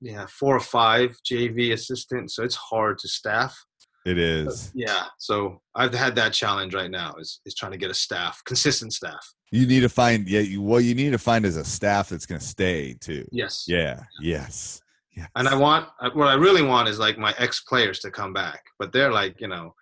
yeah, 0.00 0.26
four 0.26 0.56
or 0.56 0.60
five 0.60 1.16
JV 1.28 1.72
assistants, 1.72 2.36
so 2.36 2.42
it's 2.42 2.54
hard 2.54 2.98
to 2.98 3.08
staff. 3.08 3.56
It 4.04 4.18
is. 4.18 4.70
Yeah, 4.74 5.04
so 5.18 5.60
I've 5.74 5.92
had 5.94 6.14
that 6.16 6.32
challenge 6.32 6.74
right 6.74 6.90
now 6.90 7.14
is 7.18 7.40
is 7.44 7.54
trying 7.54 7.72
to 7.72 7.78
get 7.78 7.90
a 7.90 7.94
staff, 7.94 8.42
consistent 8.44 8.92
staff. 8.92 9.34
You 9.50 9.66
need 9.66 9.80
to 9.80 9.88
find 9.88 10.28
yeah. 10.28 10.40
You, 10.40 10.60
what 10.60 10.84
you 10.84 10.94
need 10.94 11.10
to 11.10 11.18
find 11.18 11.46
is 11.46 11.56
a 11.56 11.64
staff 11.64 12.08
that's 12.10 12.26
going 12.26 12.40
to 12.40 12.46
stay 12.46 12.94
too. 13.00 13.26
Yes. 13.32 13.64
Yeah. 13.66 14.00
Yes. 14.20 14.80
Yes. 15.16 15.28
And 15.34 15.48
I 15.48 15.56
want 15.56 15.88
what 16.14 16.28
I 16.28 16.34
really 16.34 16.62
want 16.62 16.88
is 16.88 16.98
like 16.98 17.16
my 17.16 17.34
ex 17.38 17.62
players 17.62 18.00
to 18.00 18.10
come 18.10 18.32
back, 18.32 18.62
but 18.78 18.92
they're 18.92 19.12
like 19.12 19.40
you 19.40 19.48
know, 19.48 19.74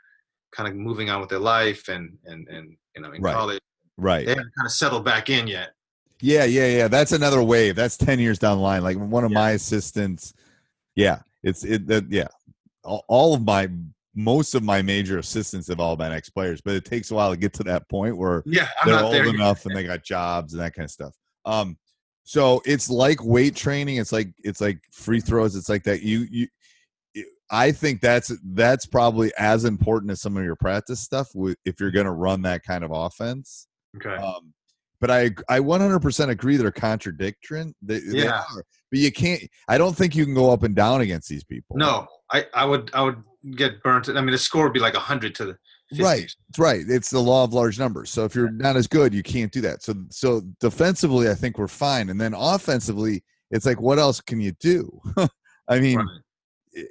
kind 0.55 0.69
of 0.69 0.77
moving 0.77 1.11
on 1.11 1.21
with 1.21 1.31
their 1.31 1.39
life 1.41 1.89
and 1.89 2.17
and 2.25 2.47
and 2.49 2.77
you 2.95 3.03
know 3.03 3.13
in 3.13 3.21
Right. 3.21 3.35
college 3.35 3.61
right. 3.97 4.25
they 4.27 4.33
haven't 4.33 4.53
kind 4.57 4.67
of 4.67 4.73
settled 4.73 5.05
back 5.05 5.31
in 5.31 5.47
yet. 5.47 5.75
Yeah, 6.21 6.45
yeah, 6.45 6.67
yeah. 6.67 6.89
That's 6.89 7.13
another 7.13 7.43
wave. 7.43 7.77
That's 7.77 7.97
ten 7.97 8.19
years 8.19 8.39
down 8.39 8.57
the 8.59 8.63
line. 8.63 8.83
Like 8.83 8.97
one 8.97 9.25
of 9.25 9.31
Yeah. 9.31 9.39
my 9.39 9.51
assistants. 9.53 10.33
Yeah, 10.95 11.21
it's 11.43 11.65
it. 11.65 11.87
That 11.87 12.11
yeah, 12.11 12.29
all, 12.85 13.35
of 13.35 13.43
my 13.43 13.69
most 14.15 14.55
of 14.55 14.63
my 14.63 14.81
major 14.81 15.19
assistants 15.19 15.69
have 15.69 15.81
all 15.81 15.97
been 15.97 16.13
ex 16.13 16.31
players, 16.31 16.61
but 16.61 16.75
it 16.75 16.85
takes 16.85 17.11
a 17.11 17.15
while 17.15 17.31
to 17.31 17.37
get 17.37 17.53
to 17.55 17.65
that 17.65 17.89
point 17.89 18.17
where 18.17 18.43
Yeah, 18.47 18.69
I'm 18.83 18.89
they're 18.89 19.03
old 19.03 19.35
enough 19.35 19.67
and 19.67 19.77
they 19.77 19.83
got 19.83 20.05
jobs 20.05 20.55
and 20.55 20.63
that 20.63 20.73
kind 20.75 20.85
of 20.85 20.91
stuff. 20.91 21.15
Um, 21.45 21.77
so 22.23 22.63
it's 22.65 22.89
like 22.89 23.23
weight 23.23 23.55
training. 23.57 23.97
It's 23.97 24.13
like 24.13 24.29
it's 24.45 24.61
like 24.61 24.79
free 24.93 25.21
throws. 25.21 25.57
It's 25.57 25.69
like 25.69 25.83
that. 25.85 26.03
You 26.03 26.27
you. 26.31 26.49
I 27.51 27.73
think 27.73 28.01
that's 28.01 28.33
that's 28.43 28.87
probably 28.87 29.31
as 29.37 29.65
important 29.65 30.11
as 30.11 30.23
some 30.23 30.37
of 30.37 30.45
your 30.45 30.57
practice 30.57 31.01
stuff. 31.01 31.29
If 31.65 31.79
you're 31.81 31.91
going 31.91 32.07
to 32.07 32.13
run 32.13 32.43
that 32.43 32.63
kind 32.65 32.83
of 32.83 32.91
offense, 32.93 33.67
Okay. 33.97 34.15
um, 34.23 34.53
but 35.01 35.11
I 35.11 35.31
I 35.49 35.59
100% 35.61 36.29
agree 36.31 36.57
they're 36.57 36.71
contradictory. 36.71 37.75
They, 37.83 37.99
they 38.01 38.25
Yeah. 38.25 38.41
are. 38.41 38.65
But 38.91 39.01
you 39.01 39.13
can't. 39.13 39.43
I 39.69 39.77
don't 39.77 39.97
think 39.97 40.15
you 40.15 40.25
can 40.25 40.35
go 40.35 40.51
up 40.51 40.63
and 40.63 40.75
down 40.75 41.01
against 41.01 41.29
these 41.29 41.45
people. 41.45 41.77
No, 41.77 42.07
I, 42.33 42.47
I 42.55 42.65
would 42.65 42.91
I 42.95 43.03
would 43.03 43.23
get 43.57 43.83
burnt. 43.83 44.09
I 44.09 44.13
mean, 44.21 44.31
the 44.31 44.39
score 44.39 44.65
would 44.65 44.73
be 44.73 44.81
like 44.81 44.95
hundred 44.95 45.35
to 45.37 45.47
the 45.47 45.57
50. 45.91 46.03
Right, 46.05 46.25
it's 46.49 46.59
right. 46.59 46.83
It's 46.89 47.11
the 47.11 47.19
law 47.21 47.45
of 47.45 47.53
large 47.53 47.79
numbers. 47.79 48.11
So 48.11 48.25
if 48.25 48.35
you're 48.35 48.51
not 48.51 48.77
as 48.77 48.87
good, 48.87 49.13
you 49.13 49.23
can't 49.23 49.53
do 49.53 49.61
that. 49.63 49.83
So 49.83 49.95
so 50.11 50.43
defensively, 50.61 51.29
I 51.29 51.35
think 51.35 51.59
we're 51.59 51.69
fine, 51.69 52.09
and 52.09 52.21
then 52.21 52.35
offensively, 52.35 53.23
it's 53.51 53.67
like 53.67 53.81
what 53.81 53.99
else 53.99 54.21
can 54.21 54.41
you 54.41 54.53
do? 54.53 55.01
I 55.69 55.81
mean, 55.81 55.99
Right. 55.99 56.85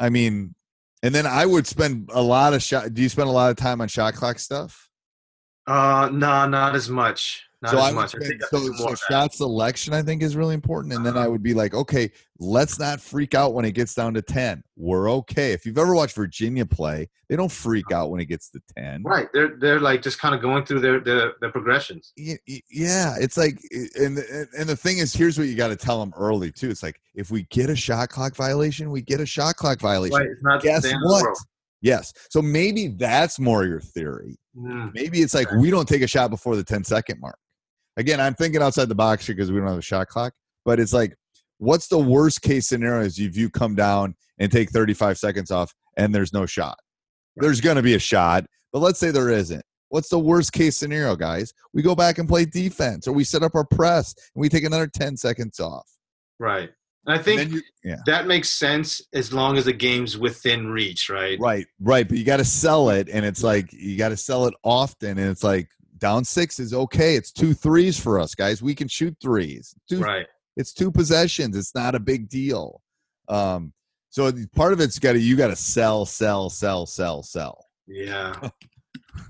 I 0.00 0.08
mean, 0.10 0.54
and 1.02 1.14
then 1.14 1.26
I 1.26 1.46
would 1.46 1.66
spend 1.66 2.10
a 2.12 2.22
lot 2.22 2.52
of 2.54 2.62
shot. 2.62 2.92
Do 2.94 3.02
you 3.02 3.08
spend 3.08 3.28
a 3.28 3.32
lot 3.32 3.50
of 3.50 3.56
time 3.56 3.80
on 3.80 3.88
shot 3.88 4.14
clock 4.14 4.38
stuff? 4.38 4.87
Uh, 5.68 6.08
no, 6.10 6.48
not 6.48 6.74
as 6.74 6.88
much. 6.88 7.44
Not 7.60 7.72
so 7.72 7.78
as 7.78 7.84
I 7.84 7.92
much. 7.92 8.14
I 8.14 8.18
so, 8.20 8.58
so 8.58 8.58
more 8.58 8.92
of 8.92 9.00
that. 9.00 9.06
shot 9.10 9.34
selection 9.34 9.92
I 9.92 10.00
think 10.00 10.22
is 10.22 10.36
really 10.36 10.54
important, 10.54 10.94
and 10.94 11.04
then 11.04 11.16
I 11.16 11.26
would 11.26 11.42
be 11.42 11.54
like, 11.54 11.74
okay, 11.74 12.08
let's 12.38 12.78
not 12.78 13.00
freak 13.00 13.34
out 13.34 13.52
when 13.52 13.64
it 13.64 13.72
gets 13.72 13.94
down 13.94 14.14
to 14.14 14.22
ten. 14.22 14.62
We're 14.76 15.10
okay. 15.10 15.52
If 15.52 15.66
you've 15.66 15.76
ever 15.76 15.92
watched 15.92 16.14
Virginia 16.14 16.64
play, 16.64 17.08
they 17.28 17.34
don't 17.34 17.50
freak 17.50 17.90
out 17.92 18.10
when 18.10 18.20
it 18.20 18.26
gets 18.26 18.48
to 18.50 18.60
ten. 18.76 19.02
Right. 19.02 19.26
They're 19.34 19.56
they're 19.56 19.80
like 19.80 20.02
just 20.02 20.20
kind 20.20 20.36
of 20.36 20.40
going 20.40 20.66
through 20.66 20.80
their 20.80 21.00
their, 21.00 21.32
their 21.40 21.50
progressions. 21.50 22.12
Yeah, 22.16 23.16
it's 23.20 23.36
like, 23.36 23.58
and 23.98 24.16
the- 24.16 24.48
and 24.56 24.68
the 24.68 24.76
thing 24.76 24.98
is, 24.98 25.12
here's 25.12 25.36
what 25.36 25.48
you 25.48 25.56
got 25.56 25.68
to 25.68 25.76
tell 25.76 25.98
them 25.98 26.14
early 26.16 26.52
too. 26.52 26.70
It's 26.70 26.84
like 26.84 27.00
if 27.16 27.32
we 27.32 27.42
get 27.50 27.70
a 27.70 27.76
shot 27.76 28.08
clock 28.08 28.36
violation, 28.36 28.92
we 28.92 29.02
get 29.02 29.20
a 29.20 29.26
shot 29.26 29.56
clock 29.56 29.80
violation. 29.80 30.16
Right. 30.16 30.28
It's 30.30 30.42
not 30.44 30.62
Guess 30.62 30.82
the 30.82 30.90
end 30.90 31.02
the 31.02 31.08
what? 31.08 31.36
Yes. 31.80 32.12
So 32.30 32.40
maybe 32.40 32.88
that's 32.88 33.38
more 33.38 33.64
your 33.64 33.80
theory. 33.80 34.38
Mm, 34.58 34.92
Maybe 34.94 35.20
it's 35.20 35.34
like 35.34 35.50
we 35.52 35.70
don't 35.70 35.88
take 35.88 36.02
a 36.02 36.06
shot 36.06 36.30
before 36.30 36.56
the 36.56 36.64
10 36.64 36.84
second 36.84 37.20
mark. 37.20 37.38
Again, 37.96 38.20
I'm 38.20 38.34
thinking 38.34 38.62
outside 38.62 38.88
the 38.88 38.94
box 38.94 39.26
here 39.26 39.34
because 39.34 39.50
we 39.50 39.58
don't 39.58 39.68
have 39.68 39.78
a 39.78 39.82
shot 39.82 40.08
clock, 40.08 40.32
but 40.64 40.80
it's 40.80 40.92
like, 40.92 41.14
what's 41.58 41.88
the 41.88 41.98
worst 41.98 42.42
case 42.42 42.68
scenario 42.68 43.04
is 43.04 43.18
if 43.18 43.36
you 43.36 43.50
come 43.50 43.74
down 43.74 44.14
and 44.38 44.50
take 44.50 44.70
35 44.70 45.18
seconds 45.18 45.50
off 45.50 45.72
and 45.96 46.14
there's 46.14 46.32
no 46.32 46.46
shot? 46.46 46.78
There's 47.36 47.60
going 47.60 47.76
to 47.76 47.82
be 47.82 47.94
a 47.94 47.98
shot, 47.98 48.44
but 48.72 48.80
let's 48.80 48.98
say 48.98 49.10
there 49.10 49.30
isn't. 49.30 49.62
What's 49.90 50.08
the 50.08 50.18
worst 50.18 50.52
case 50.52 50.76
scenario, 50.76 51.16
guys? 51.16 51.52
We 51.72 51.82
go 51.82 51.94
back 51.94 52.18
and 52.18 52.28
play 52.28 52.44
defense 52.44 53.08
or 53.08 53.12
we 53.12 53.24
set 53.24 53.42
up 53.42 53.54
our 53.54 53.64
press 53.64 54.14
and 54.34 54.40
we 54.40 54.48
take 54.48 54.64
another 54.64 54.86
10 54.86 55.16
seconds 55.16 55.58
off. 55.60 55.88
Right. 56.38 56.70
And 57.08 57.18
I 57.18 57.22
think 57.22 57.40
then 57.40 57.52
you- 57.52 57.62
yeah. 57.82 57.96
that 58.04 58.26
makes 58.26 58.50
sense 58.50 59.00
as 59.14 59.32
long 59.32 59.56
as 59.56 59.64
the 59.64 59.72
game's 59.72 60.18
within 60.18 60.68
reach, 60.68 61.08
right? 61.08 61.40
Right, 61.40 61.66
right. 61.80 62.06
But 62.06 62.18
you 62.18 62.24
got 62.24 62.36
to 62.36 62.44
sell 62.44 62.90
it, 62.90 63.08
and 63.10 63.24
it's 63.24 63.42
like 63.42 63.72
you 63.72 63.96
got 63.96 64.10
to 64.10 64.16
sell 64.16 64.44
it 64.44 64.52
often, 64.62 65.18
and 65.18 65.30
it's 65.30 65.42
like 65.42 65.70
down 65.96 66.22
six 66.24 66.60
is 66.60 66.74
okay. 66.74 67.16
It's 67.16 67.32
two 67.32 67.54
threes 67.54 67.98
for 67.98 68.20
us, 68.20 68.34
guys. 68.34 68.62
We 68.62 68.74
can 68.74 68.88
shoot 68.88 69.16
threes. 69.22 69.74
Two, 69.88 70.00
Right. 70.00 70.26
It's 70.58 70.74
two 70.74 70.90
possessions. 70.90 71.56
It's 71.56 71.74
not 71.74 71.94
a 71.94 72.00
big 72.00 72.28
deal. 72.28 72.82
Um, 73.28 73.72
so 74.10 74.30
part 74.54 74.74
of 74.74 74.80
it's 74.80 74.98
got 74.98 75.12
to 75.12 75.18
you 75.18 75.34
got 75.34 75.48
to 75.48 75.56
sell, 75.56 76.04
sell, 76.04 76.50
sell, 76.50 76.84
sell, 76.84 77.22
sell. 77.22 77.66
Yeah. 77.86 78.34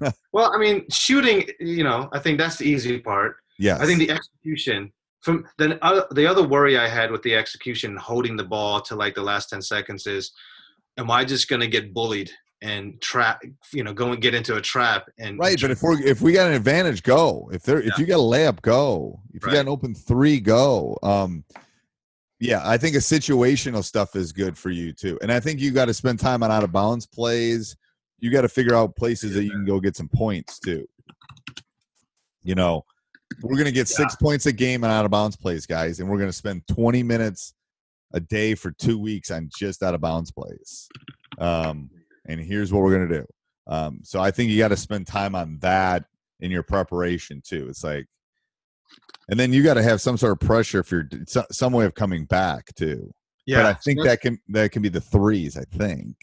well, 0.32 0.52
I 0.52 0.58
mean, 0.58 0.84
shooting, 0.90 1.48
you 1.60 1.84
know, 1.84 2.08
I 2.12 2.18
think 2.18 2.38
that's 2.38 2.56
the 2.56 2.64
easy 2.64 2.98
part. 2.98 3.36
Yeah. 3.56 3.78
I 3.80 3.86
think 3.86 4.00
the 4.00 4.10
execution 4.10 4.92
from 5.20 5.46
then 5.58 5.78
uh, 5.82 6.02
the 6.12 6.26
other 6.26 6.46
worry 6.46 6.78
I 6.78 6.88
had 6.88 7.10
with 7.10 7.22
the 7.22 7.34
execution, 7.34 7.96
holding 7.96 8.36
the 8.36 8.44
ball 8.44 8.80
to 8.82 8.94
like 8.94 9.14
the 9.14 9.22
last 9.22 9.50
ten 9.50 9.62
seconds 9.62 10.06
is, 10.06 10.32
am 10.96 11.10
I 11.10 11.24
just 11.24 11.48
gonna 11.48 11.66
get 11.66 11.92
bullied 11.92 12.30
and 12.62 13.00
trap? 13.00 13.42
You 13.72 13.84
know, 13.84 13.92
go 13.92 14.12
and 14.12 14.22
get 14.22 14.34
into 14.34 14.56
a 14.56 14.60
trap 14.60 15.08
and 15.18 15.38
right. 15.38 15.60
But 15.60 15.70
if 15.70 15.82
we're 15.82 16.00
if 16.02 16.20
we 16.20 16.32
got 16.32 16.48
an 16.48 16.54
advantage, 16.54 17.02
go. 17.02 17.50
If 17.52 17.62
there 17.64 17.80
if 17.80 17.98
you 17.98 18.06
got 18.06 18.16
a 18.16 18.22
layup, 18.22 18.62
go. 18.62 19.20
If 19.34 19.44
you 19.44 19.52
got 19.52 19.60
an 19.60 19.68
open 19.68 19.94
three, 19.94 20.40
go. 20.40 20.96
Um, 21.02 21.44
yeah, 22.40 22.62
I 22.64 22.78
think 22.78 22.94
a 22.94 23.00
situational 23.00 23.82
stuff 23.82 24.14
is 24.14 24.30
good 24.30 24.56
for 24.56 24.70
you 24.70 24.92
too, 24.92 25.18
and 25.20 25.32
I 25.32 25.40
think 25.40 25.58
you 25.58 25.72
got 25.72 25.86
to 25.86 25.94
spend 25.94 26.20
time 26.20 26.44
on 26.44 26.52
out 26.52 26.62
of 26.62 26.70
bounds 26.70 27.06
plays. 27.06 27.76
You 28.20 28.30
got 28.30 28.42
to 28.42 28.48
figure 28.48 28.74
out 28.74 28.96
places 28.96 29.34
that 29.34 29.44
you 29.44 29.50
can 29.50 29.64
go 29.64 29.80
get 29.80 29.96
some 29.96 30.08
points 30.08 30.60
too. 30.60 30.88
You 32.42 32.54
know, 32.54 32.84
we're 33.42 33.58
gonna 33.58 33.72
get 33.72 33.88
six 33.88 34.16
points 34.16 34.46
a 34.46 34.52
game 34.52 34.84
on 34.84 34.90
out 34.90 35.04
of 35.04 35.10
bounds 35.10 35.36
plays, 35.36 35.66
guys, 35.66 36.00
and 36.00 36.08
we're 36.08 36.18
gonna 36.18 36.32
spend 36.32 36.66
twenty 36.66 37.02
minutes 37.02 37.54
a 38.14 38.20
day 38.20 38.54
for 38.54 38.70
two 38.70 38.98
weeks 38.98 39.30
on 39.30 39.50
just 39.56 39.82
out 39.82 39.94
of 39.94 40.00
bounds 40.00 40.30
plays. 40.30 40.88
Um, 41.38 41.90
and 42.26 42.40
here's 42.40 42.72
what 42.72 42.82
we're 42.82 42.92
gonna 42.92 43.20
do. 43.20 43.26
Um, 43.68 44.00
so 44.02 44.20
I 44.20 44.30
think 44.30 44.50
you 44.50 44.58
got 44.58 44.68
to 44.68 44.76
spend 44.76 45.06
time 45.06 45.34
on 45.34 45.58
that 45.60 46.04
in 46.40 46.50
your 46.50 46.62
preparation 46.62 47.42
too. 47.44 47.66
It's 47.68 47.84
like, 47.84 48.06
and 49.28 49.38
then 49.38 49.52
you 49.52 49.62
got 49.62 49.74
to 49.74 49.82
have 49.82 50.00
some 50.00 50.16
sort 50.16 50.32
of 50.32 50.40
pressure 50.40 50.80
if 50.80 50.90
you're 50.90 51.08
some 51.52 51.72
way 51.72 51.84
of 51.84 51.94
coming 51.94 52.24
back 52.24 52.74
too. 52.74 53.12
yeah, 53.44 53.58
But 53.58 53.66
I 53.66 53.74
think 53.74 54.02
that 54.04 54.20
can 54.22 54.38
that 54.48 54.72
can 54.72 54.80
be 54.80 54.88
the 54.88 55.00
threes. 55.02 55.56
I 55.58 55.64
think. 55.76 56.16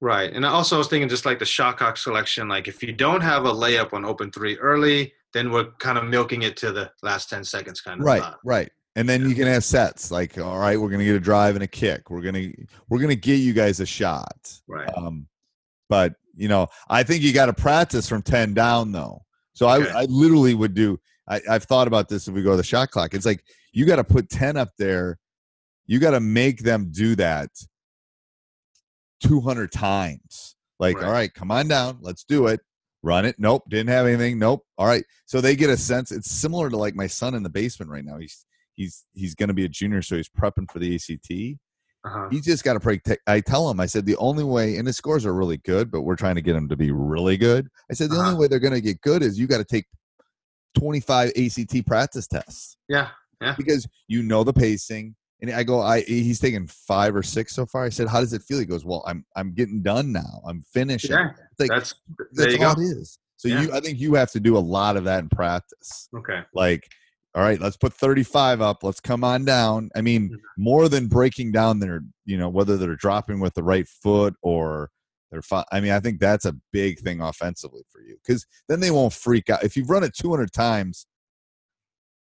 Right. 0.00 0.32
And 0.32 0.44
also 0.44 0.76
I 0.76 0.78
was 0.78 0.88
thinking 0.88 1.08
just 1.08 1.26
like 1.26 1.38
the 1.38 1.44
shot 1.44 1.78
clock 1.78 1.96
selection, 1.96 2.48
like 2.48 2.66
if 2.66 2.82
you 2.82 2.92
don't 2.92 3.20
have 3.20 3.44
a 3.44 3.52
layup 3.52 3.92
on 3.92 4.04
open 4.04 4.32
three 4.32 4.58
early, 4.58 5.12
then 5.34 5.50
we're 5.50 5.70
kind 5.78 5.98
of 5.98 6.04
milking 6.04 6.42
it 6.42 6.56
to 6.58 6.72
the 6.72 6.90
last 7.02 7.30
10 7.30 7.44
seconds 7.44 7.80
kind 7.80 8.00
of 8.00 8.06
Right, 8.06 8.22
thought. 8.22 8.38
right. 8.44 8.70
And 8.96 9.08
then 9.08 9.26
you 9.28 9.34
can 9.34 9.46
have 9.46 9.64
sets 9.64 10.10
like, 10.10 10.36
all 10.36 10.58
right, 10.58 10.78
we're 10.78 10.90
gonna 10.90 11.04
get 11.04 11.16
a 11.16 11.20
drive 11.20 11.54
and 11.54 11.62
a 11.64 11.66
kick. 11.66 12.10
We're 12.10 12.20
gonna 12.20 12.48
we're 12.90 12.98
gonna 12.98 13.14
get 13.14 13.36
you 13.36 13.54
guys 13.54 13.80
a 13.80 13.86
shot. 13.86 14.60
Right. 14.68 14.86
Um, 14.94 15.26
but 15.88 16.14
you 16.34 16.48
know, 16.48 16.66
I 16.90 17.02
think 17.02 17.22
you 17.22 17.32
got 17.32 17.46
to 17.46 17.54
practice 17.54 18.06
from 18.08 18.20
ten 18.20 18.52
down 18.52 18.92
though. 18.92 19.22
So 19.54 19.66
Okay. 19.68 19.90
I 19.90 20.02
I 20.02 20.04
literally 20.10 20.52
would 20.54 20.74
do. 20.74 21.00
I, 21.26 21.40
I've 21.48 21.64
thought 21.64 21.86
about 21.88 22.10
this. 22.10 22.28
If 22.28 22.34
we 22.34 22.42
go 22.42 22.50
to 22.50 22.56
the 22.58 22.62
shot 22.62 22.90
clock, 22.90 23.14
it's 23.14 23.24
like 23.24 23.42
you 23.72 23.86
got 23.86 23.96
to 23.96 24.04
put 24.04 24.28
ten 24.28 24.58
up 24.58 24.68
there. 24.78 25.18
You 25.86 25.98
got 25.98 26.10
to 26.10 26.20
make 26.20 26.62
them 26.62 26.90
do 26.92 27.14
that 27.16 27.48
two 29.22 29.40
hundred 29.40 29.72
times. 29.72 30.56
Like, 30.78 30.96
Right. 30.96 31.04
all 31.06 31.12
right, 31.12 31.32
come 31.32 31.50
on 31.50 31.68
down, 31.68 31.98
let's 32.00 32.24
do 32.24 32.46
it. 32.48 32.60
Run 33.02 33.24
it. 33.26 33.36
Nope, 33.38 33.64
didn't 33.68 33.88
have 33.90 34.06
anything. 34.06 34.38
Nope. 34.38 34.62
All 34.78 34.86
right. 34.86 35.04
So 35.26 35.40
they 35.40 35.56
get 35.56 35.70
a 35.70 35.76
sense. 35.76 36.12
It's 36.12 36.30
similar 36.30 36.70
to 36.70 36.76
like 36.76 36.94
my 36.94 37.06
son 37.08 37.34
in 37.34 37.42
the 37.42 37.50
basement 37.50 37.90
right 37.90 38.04
now. 38.04 38.18
He's 38.18 38.46
he's 38.74 39.04
he's 39.14 39.34
going 39.34 39.48
to 39.48 39.54
be 39.54 39.64
a 39.64 39.68
junior, 39.68 40.02
so 40.02 40.16
he's 40.16 40.28
prepping 40.30 40.70
for 40.70 40.78
the 40.78 40.94
ACT 40.94 41.58
Uh-huh. 42.04 42.28
he's 42.30 42.44
just 42.44 42.62
got 42.64 42.74
to 42.74 42.80
break. 42.80 43.02
Te- 43.02 43.16
I 43.26 43.40
tell 43.40 43.68
him, 43.70 43.80
I 43.80 43.86
said 43.86 44.06
the 44.06 44.16
only 44.16 44.44
way, 44.44 44.76
and 44.76 44.86
his 44.86 44.96
scores 44.96 45.26
are 45.26 45.34
really 45.34 45.58
good, 45.58 45.90
but 45.90 46.02
we're 46.02 46.16
trying 46.16 46.36
to 46.36 46.42
get 46.42 46.54
him 46.56 46.68
to 46.68 46.76
be 46.76 46.90
really 46.92 47.36
good. 47.36 47.68
I 47.90 47.94
said 47.94 48.10
the 48.10 48.16
only 48.16 48.28
Uh-huh. 48.30 48.38
way 48.38 48.46
they're 48.48 48.58
going 48.60 48.72
to 48.74 48.80
get 48.80 49.00
good 49.00 49.22
is 49.22 49.38
you 49.38 49.46
got 49.48 49.58
to 49.58 49.64
take 49.64 49.86
25 50.78 51.32
ACT 51.36 51.86
practice 51.86 52.26
tests 52.26 52.76
Yeah. 52.88 53.08
Yeah. 53.40 53.54
because 53.56 53.86
you 54.08 54.22
know 54.22 54.44
the 54.44 54.52
pacing. 54.52 55.14
And 55.42 55.50
I 55.50 55.64
go, 55.64 55.80
I 55.80 56.02
he's 56.02 56.38
taken 56.38 56.66
five 56.68 57.14
or 57.16 57.22
six 57.22 57.52
so 57.54 57.66
far. 57.66 57.84
I 57.84 57.88
said, 57.88 58.06
how 58.08 58.20
does 58.20 58.32
it 58.32 58.42
feel? 58.42 58.58
He 58.60 58.64
goes, 58.64 58.84
well, 58.84 59.02
I'm 59.06 59.24
I'm 59.36 59.52
getting 59.52 59.82
done 59.82 60.12
now. 60.12 60.40
I'm 60.46 60.62
finishing. 60.72 61.10
Yeah. 61.10 61.30
Like, 61.58 61.68
That's, 61.68 61.94
there 62.16 62.46
that's 62.46 62.52
you 62.52 62.58
go. 62.60 62.70
it 62.70 62.78
is. 62.78 63.18
So 63.38 63.48
Yeah. 63.48 63.62
you, 63.62 63.72
I 63.74 63.80
think 63.80 63.98
you 63.98 64.14
have 64.14 64.30
to 64.32 64.40
do 64.40 64.56
a 64.56 64.60
lot 64.60 64.96
of 64.96 65.02
that 65.04 65.18
in 65.18 65.28
practice 65.28 66.08
Okay. 66.16 66.40
like 66.54 66.88
all 67.34 67.42
right 67.42 67.58
let's 67.60 67.76
put 67.78 67.92
35 67.94 68.60
up 68.60 68.84
let's 68.84 69.00
come 69.00 69.24
on 69.24 69.42
down 69.44 69.88
i 69.96 70.02
mean 70.02 70.28
Mhm. 70.28 70.36
more 70.58 70.86
than 70.90 71.06
breaking 71.08 71.50
down 71.50 71.80
their 71.80 72.02
you 72.26 72.36
know 72.36 72.50
whether 72.50 72.76
they're 72.76 72.94
dropping 72.94 73.40
with 73.40 73.54
the 73.54 73.62
right 73.62 73.88
foot 73.88 74.34
or 74.42 74.90
they're 75.30 75.40
fi- 75.40 75.64
i 75.72 75.80
mean 75.80 75.92
i 75.92 75.98
think 75.98 76.20
that's 76.20 76.44
a 76.44 76.54
big 76.72 76.98
thing 77.00 77.22
offensively 77.22 77.80
for 77.90 78.02
you 78.02 78.16
because 78.22 78.46
then 78.68 78.80
they 78.80 78.90
won't 78.90 79.14
freak 79.14 79.48
out 79.48 79.64
if 79.64 79.78
you've 79.78 79.88
run 79.88 80.04
it 80.04 80.14
200 80.14 80.52
times 80.52 81.06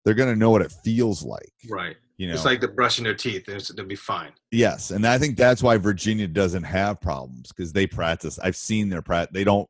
they're 0.06 0.14
going 0.16 0.34
to 0.34 0.40
know 0.40 0.50
what 0.52 0.62
it 0.62 0.72
feels 0.86 1.22
like 1.24 1.52
Right. 1.70 1.98
You 2.18 2.28
know 2.28 2.34
It's 2.34 2.46
like 2.46 2.62
the 2.62 2.68
brushing 2.68 3.04
their 3.04 3.16
teeth. 3.16 3.48
It's, 3.50 3.70
they'll 3.70 3.86
be 3.86 3.96
fine. 3.96 4.32
yes 4.52 4.92
and 4.92 5.06
i 5.06 5.18
think 5.18 5.36
that's 5.38 5.64
why 5.64 5.78
virginia 5.78 6.28
doesn't 6.28 6.64
have 6.64 7.02
problems 7.02 7.50
because 7.50 7.74
they 7.74 7.88
practice 7.88 8.38
i've 8.40 8.56
seen 8.56 8.90
their 8.90 9.02
practice 9.02 9.34
they 9.34 9.44
don't 9.44 9.68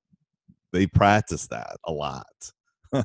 they 0.72 0.86
practice 0.88 1.48
that 1.48 1.78
a 1.86 1.92
lot 1.92 2.26
and 2.94 3.04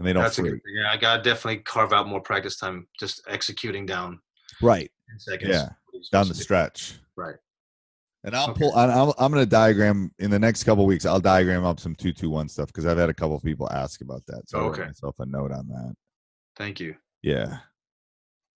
they 0.00 0.12
don't 0.12 0.22
That's 0.24 0.38
a 0.38 0.42
good 0.42 0.50
thing. 0.52 0.60
Yeah. 0.82 0.90
I 0.92 0.96
got 0.96 1.18
to 1.18 1.22
definitely 1.22 1.58
carve 1.62 1.92
out 1.92 2.08
more 2.08 2.20
practice 2.20 2.56
time 2.56 2.86
just 2.98 3.22
executing 3.28 3.86
down 3.86 4.18
right 4.60 4.90
seconds. 5.18 5.50
Yeah, 5.52 5.68
down 6.12 6.28
the 6.28 6.34
stretch 6.34 6.94
Right. 7.16 7.36
And 8.24 8.34
I'll 8.34 8.50
Okay. 8.50 8.60
pull. 8.60 8.74
I'm, 8.74 9.12
I'm 9.18 9.30
going 9.30 9.44
to 9.44 9.50
diagram 9.50 10.10
in 10.18 10.30
the 10.30 10.38
next 10.38 10.64
couple 10.64 10.86
weeks. 10.86 11.04
I'll 11.04 11.20
diagram 11.20 11.62
up 11.64 11.78
some 11.78 11.94
two 11.94 12.10
two 12.12 12.30
one 12.30 12.48
stuff 12.48 12.68
because 12.68 12.86
I've 12.86 12.96
had 12.98 13.10
a 13.10 13.14
couple 13.14 13.38
people 13.38 13.70
ask 13.70 14.00
about 14.00 14.22
that. 14.28 14.48
So 14.48 14.58
I 14.58 14.62
wrote 14.62 14.72
Okay. 14.78 14.86
myself 14.86 15.14
a 15.20 15.26
note 15.26 15.52
on 15.52 15.68
that. 15.68 15.94
Thank 16.56 16.80
you. 16.80 16.96
Yeah, 17.22 17.58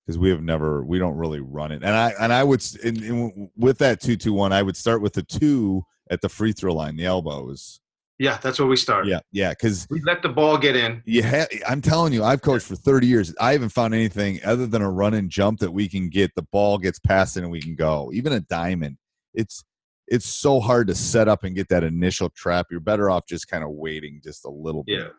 because 0.08 0.18
we 0.18 0.30
have 0.30 0.42
never, 0.42 0.82
we 0.82 0.98
don't 0.98 1.16
really 1.16 1.40
run 1.40 1.70
it. 1.70 1.82
And 1.82 1.94
I 1.94 2.14
and 2.18 2.32
I 2.32 2.42
would, 2.42 2.60
s- 2.60 2.76
in, 2.76 3.04
in, 3.04 3.50
with 3.58 3.76
that 3.78 4.00
two 4.00 4.16
two 4.16 4.32
one, 4.32 4.54
I 4.54 4.62
would 4.62 4.74
start 4.74 5.02
with 5.02 5.12
the 5.12 5.22
two 5.22 5.84
at 6.10 6.22
the 6.22 6.30
free 6.30 6.52
throw 6.52 6.72
line, 6.72 6.96
the 6.96 7.04
elbows. 7.04 7.80
Yeah. 8.18 8.38
That's 8.42 8.58
where 8.58 8.66
we 8.66 8.76
start. 8.76 9.06
Yeah, 9.06 9.20
yeah, 9.32 9.50
because 9.50 9.86
We 9.90 10.00
let 10.00 10.22
the 10.22 10.30
ball 10.30 10.56
get 10.56 10.74
in. 10.76 11.02
yeah 11.04 11.44
I'm 11.68 11.82
telling 11.82 12.14
you, 12.14 12.24
I've 12.24 12.40
coached 12.40 12.64
for 12.66 12.74
30 12.74 13.06
years. 13.06 13.34
I 13.38 13.52
haven't 13.52 13.68
found 13.68 13.92
anything 13.92 14.40
other 14.44 14.66
than 14.66 14.80
a 14.80 14.90
run 14.90 15.12
and 15.12 15.28
jump 15.28 15.60
that 15.60 15.70
we 15.70 15.88
can 15.90 16.08
get. 16.08 16.34
The 16.34 16.46
ball 16.50 16.78
gets 16.78 16.98
past 16.98 17.36
it 17.36 17.42
and 17.42 17.50
we 17.52 17.60
can 17.60 17.74
go. 17.76 18.10
Even 18.14 18.32
a 18.32 18.40
diamond, 18.40 18.96
it's 19.34 19.62
it's 20.06 20.24
so 20.26 20.58
hard 20.58 20.86
to 20.88 20.94
set 20.94 21.28
up 21.28 21.44
and 21.44 21.54
get 21.54 21.68
that 21.68 21.84
initial 21.84 22.30
trap. 22.30 22.68
You're 22.70 22.80
better 22.80 23.10
off 23.10 23.26
just 23.28 23.46
kind 23.46 23.62
of 23.62 23.70
waiting 23.72 24.22
just 24.24 24.46
a 24.46 24.50
little 24.50 24.84
Yeah. 24.86 24.98
bit. 24.98 25.12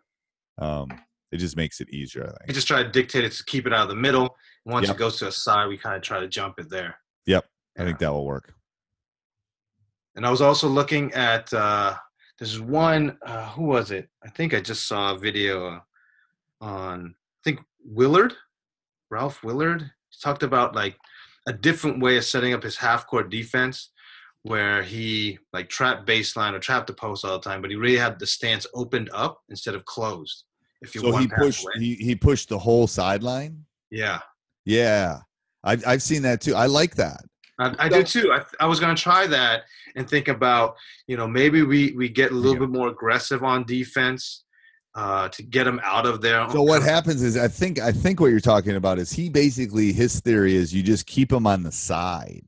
Um, 0.58 0.88
it 1.32 1.38
just 1.38 1.56
makes 1.56 1.80
it 1.82 1.90
easier, 1.90 2.24
I 2.24 2.28
think. 2.30 2.48
We 2.48 2.54
just 2.54 2.68
try 2.68 2.82
to 2.84 2.90
dictate 2.90 3.24
it 3.24 3.32
to 3.34 3.44
keep 3.46 3.68
it 3.68 3.74
out 3.74 3.84
of 3.84 3.90
the 3.90 3.96
middle. 3.96 4.36
Once 4.66 4.88
Yep. 4.88 4.96
it 4.96 5.00
goes 5.00 5.18
to 5.20 5.28
a 5.28 5.32
side, 5.32 5.68
we 5.68 5.78
kind 5.78 5.96
of 5.96 6.02
try 6.02 6.20
to 6.20 6.28
jump 6.28 6.60
it 6.60 6.70
there. 6.70 6.98
Yep, 7.26 7.46
Yeah. 7.76 7.82
I 7.84 7.86
think 7.86 8.00
that 8.00 8.12
will 8.12 8.26
work. 8.26 8.54
And 10.16 10.26
I 10.26 10.32
was 10.32 10.42
also 10.42 10.68
looking 10.68 11.14
at 11.14 11.54
uh, 11.54 11.96
there's 12.40 12.60
one. 12.60 13.18
Uh, 13.26 13.50
who 13.52 13.64
was 13.66 13.92
it? 13.92 14.10
I 14.24 14.30
think 14.30 14.54
I 14.54 14.60
just 14.60 14.88
saw 14.88 15.14
a 15.14 15.18
video 15.18 15.68
uh, 15.76 15.80
on. 16.62 17.16
I 17.16 17.42
think 17.44 17.60
Willard, 17.86 18.34
Ralph 19.10 19.44
Willard, 19.44 19.82
he 19.84 20.18
talked 20.22 20.44
about 20.44 20.76
like 20.76 20.98
a 21.48 21.54
different 21.54 22.02
way 22.02 22.18
of 22.18 22.26
setting 22.26 22.54
up 22.54 22.64
his 22.64 22.76
half 22.78 23.08
court 23.08 23.30
defense, 23.30 23.92
where 24.42 24.84
he 24.84 25.38
like 25.54 25.70
trapped 25.70 26.08
baseline 26.08 26.54
or 26.54 26.60
trapped 26.60 26.88
the 26.88 26.94
post 26.94 27.24
all 27.24 27.40
the 27.40 27.50
time, 27.50 27.62
but 27.62 27.70
he 27.70 27.78
really 27.78 27.98
had 27.98 28.20
the 28.20 28.28
stance 28.28 28.66
opened 28.74 29.10
up 29.14 29.42
instead 29.50 29.76
of 29.76 29.86
closed. 29.86 30.44
If 30.82 30.96
you 30.96 31.02
So 31.02 31.16
he 31.18 31.28
pushed. 31.28 31.64
away. 31.64 31.74
He 31.80 31.96
he 31.96 32.16
pushed 32.16 32.50
the 32.50 32.58
whole 32.60 32.88
sideline. 32.88 33.66
yeah, 33.92 34.20
Yeah, 34.66 35.20
I've 35.64 35.86
I've 35.88 36.02
seen 36.02 36.22
that 36.24 36.42
too. 36.42 36.56
I 36.56 36.66
like 36.68 36.96
that. 36.96 37.22
I, 37.60 37.76
I 37.78 37.90
do 37.90 38.04
too. 38.04 38.32
I, 38.32 38.44
I 38.62 38.68
was 38.68 38.80
gonna 38.80 38.96
try 38.96 39.28
that 39.28 39.64
and 39.96 40.10
think 40.10 40.28
about 40.28 40.76
you 41.08 41.18
know 41.18 41.28
maybe 41.28 41.64
we 41.64 41.92
we 41.94 42.08
get 42.10 42.32
a 42.32 42.36
little 42.36 42.54
Yeah. 42.54 42.60
bit 42.60 42.70
more 42.70 42.88
aggressive 42.90 43.44
on 43.44 43.66
defense 43.66 44.44
uh, 44.96 45.28
to 45.30 45.44
get 45.44 45.66
them 45.66 45.80
out 45.84 46.06
of 46.06 46.22
there. 46.22 46.50
So 46.50 46.62
what 46.64 46.82
happens 46.82 47.22
is, 47.22 47.38
I 47.38 47.48
think 47.48 47.80
I 47.80 47.92
think 47.92 48.20
what 48.20 48.28
you're 48.32 48.40
talking 48.40 48.76
about 48.76 48.98
is 49.00 49.12
he 49.12 49.30
basically 49.30 49.92
his 49.94 50.20
theory 50.22 50.56
is 50.56 50.74
you 50.74 50.82
just 50.84 51.06
keep 51.06 51.32
him 51.32 51.46
on 51.46 51.64
the 51.64 51.72
side. 51.72 52.46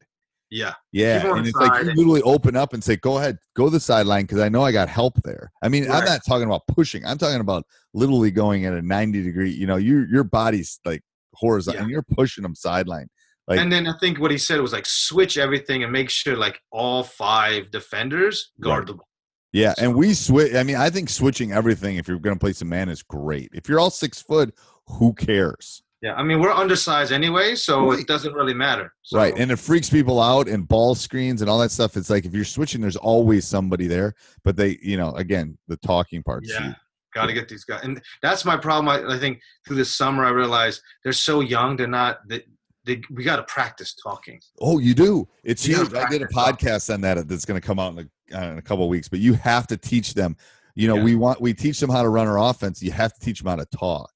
Yeah, 0.51 0.73
Yeah, 0.91 1.19
Keep 1.19 1.25
him 1.25 1.31
on 1.31 1.37
and 1.39 1.47
it's 1.47 1.55
like 1.55 1.83
you 1.85 1.91
literally 1.95 2.21
open 2.23 2.55
up 2.57 2.73
and 2.73 2.83
say, 2.83 2.97
"Go 2.97 3.17
ahead, 3.17 3.37
go 3.55 3.65
to 3.65 3.69
the 3.71 3.79
sideline," 3.79 4.23
because 4.25 4.39
I 4.41 4.49
know 4.49 4.61
I 4.63 4.73
got 4.73 4.89
help 4.89 5.21
there. 5.23 5.49
I 5.63 5.69
mean, 5.69 5.89
I'm 5.89 6.03
not 6.03 6.19
talking 6.27 6.45
about 6.45 6.67
pushing. 6.67 7.05
I'm 7.05 7.17
talking 7.17 7.39
about 7.39 7.63
literally 7.93 8.31
going 8.31 8.65
at 8.65 8.73
a 8.73 8.81
90 8.81 9.23
degree. 9.23 9.49
You 9.51 9.65
know, 9.65 9.77
your 9.77 10.05
your 10.07 10.25
body's 10.25 10.79
like 10.85 11.01
horizontal, 11.33 11.79
Yeah. 11.79 11.83
and 11.83 11.89
you're 11.91 12.03
pushing 12.03 12.41
them 12.43 12.53
sideline. 12.53 13.07
Like, 13.47 13.59
and 13.59 13.71
then 13.71 13.87
I 13.87 13.93
think 13.99 14.19
what 14.19 14.29
he 14.31 14.37
said 14.37 14.59
was 14.59 14.73
like 14.73 14.85
switch 14.85 15.37
everything 15.37 15.83
and 15.83 15.91
make 15.91 16.09
sure 16.09 16.35
like 16.35 16.59
all 16.71 17.03
five 17.03 17.71
defenders 17.71 18.51
guard 18.59 18.79
Right. 18.81 18.87
the 18.87 18.93
ball. 18.95 19.07
yeah, 19.53 19.73
and 19.77 19.95
we 19.95 20.13
switch. 20.13 20.53
I 20.53 20.63
mean, 20.63 20.75
I 20.75 20.89
think 20.89 21.09
switching 21.09 21.53
everything 21.53 21.95
if 21.95 22.07
you're 22.09 22.19
going 22.19 22.35
to 22.35 22.39
play 22.39 22.53
some 22.53 22.67
man 22.69 22.89
is 22.89 23.03
great. 23.03 23.49
If 23.53 23.69
you're 23.69 23.79
all 23.79 23.89
six 23.89 24.21
foot, 24.21 24.53
who 24.87 25.13
cares? 25.13 25.81
Yeah, 26.01 26.13
I 26.15 26.23
mean 26.23 26.39
we're 26.39 26.51
undersized 26.51 27.11
anyway, 27.11 27.53
so 27.55 27.91
Right. 27.91 27.99
it 27.99 28.07
doesn't 28.07 28.33
really 28.33 28.55
matter. 28.55 28.91
So, 29.03 29.17
Right. 29.17 29.37
And 29.37 29.51
it 29.51 29.57
freaks 29.57 29.89
people 29.89 30.19
out 30.19 30.47
and 30.47 30.67
ball 30.67 30.95
screens 30.95 31.41
and 31.41 31.49
all 31.49 31.59
that 31.59 31.69
stuff. 31.71 31.95
It's 31.95 32.09
like 32.09 32.25
if 32.25 32.33
you're 32.33 32.43
switching, 32.45 32.81
there's 32.81 32.95
always 32.95 33.47
somebody 33.47 33.85
there. 33.87 34.15
But 34.43 34.55
they, 34.57 34.79
you 34.81 34.97
know, 34.97 35.11
again, 35.13 35.57
the 35.67 35.77
talking 35.77 36.23
part. 36.23 36.43
Yeah. 36.47 36.73
got 37.13 37.25
to 37.27 37.33
get 37.33 37.49
these 37.49 37.65
guys, 37.65 37.81
and 37.83 38.01
that's 38.23 38.45
my 38.45 38.55
problem. 38.57 38.87
I, 38.87 39.15
I 39.15 39.19
think 39.19 39.41
through 39.67 39.75
the 39.75 39.85
summer 39.85 40.25
I 40.25 40.29
realized 40.29 40.81
they're 41.03 41.11
so 41.13 41.41
young. 41.41 41.75
They're 41.75 41.85
not. 41.87 42.19
They, 42.27 42.43
they, 42.85 43.01
we 43.11 43.23
got 43.23 43.35
to 43.35 43.43
practice 43.43 43.93
talking. 43.93 44.39
Oh, 44.59 44.79
you 44.79 44.95
do. 44.95 45.27
It's 45.43 45.67
You 45.67 45.75
huge. 45.75 45.93
I 45.93 46.09
did 46.09 46.23
a 46.23 46.27
podcast 46.27 46.91
on 46.91 47.01
that 47.01 47.27
that's 47.27 47.45
going 47.45 47.59
to 47.61 47.65
come 47.67 47.77
out 47.77 47.93
in 47.95 48.09
a, 48.33 48.35
uh, 48.39 48.51
in 48.53 48.57
a 48.57 48.61
couple 48.61 48.85
of 48.85 48.89
weeks. 48.89 49.07
But 49.07 49.19
you 49.19 49.33
have 49.33 49.67
to 49.67 49.77
teach 49.77 50.15
them. 50.15 50.35
You 50.73 50.87
know, 50.87 50.95
Yeah. 50.95 51.03
we 51.03 51.15
want 51.15 51.39
we 51.41 51.53
teach 51.53 51.79
them 51.79 51.91
how 51.91 52.01
to 52.01 52.09
run 52.09 52.27
our 52.27 52.39
offense. 52.39 52.81
You 52.81 52.91
have 52.93 53.13
to 53.13 53.19
teach 53.19 53.39
them 53.41 53.49
how 53.49 53.57
to 53.57 53.65
talk. 53.77 54.09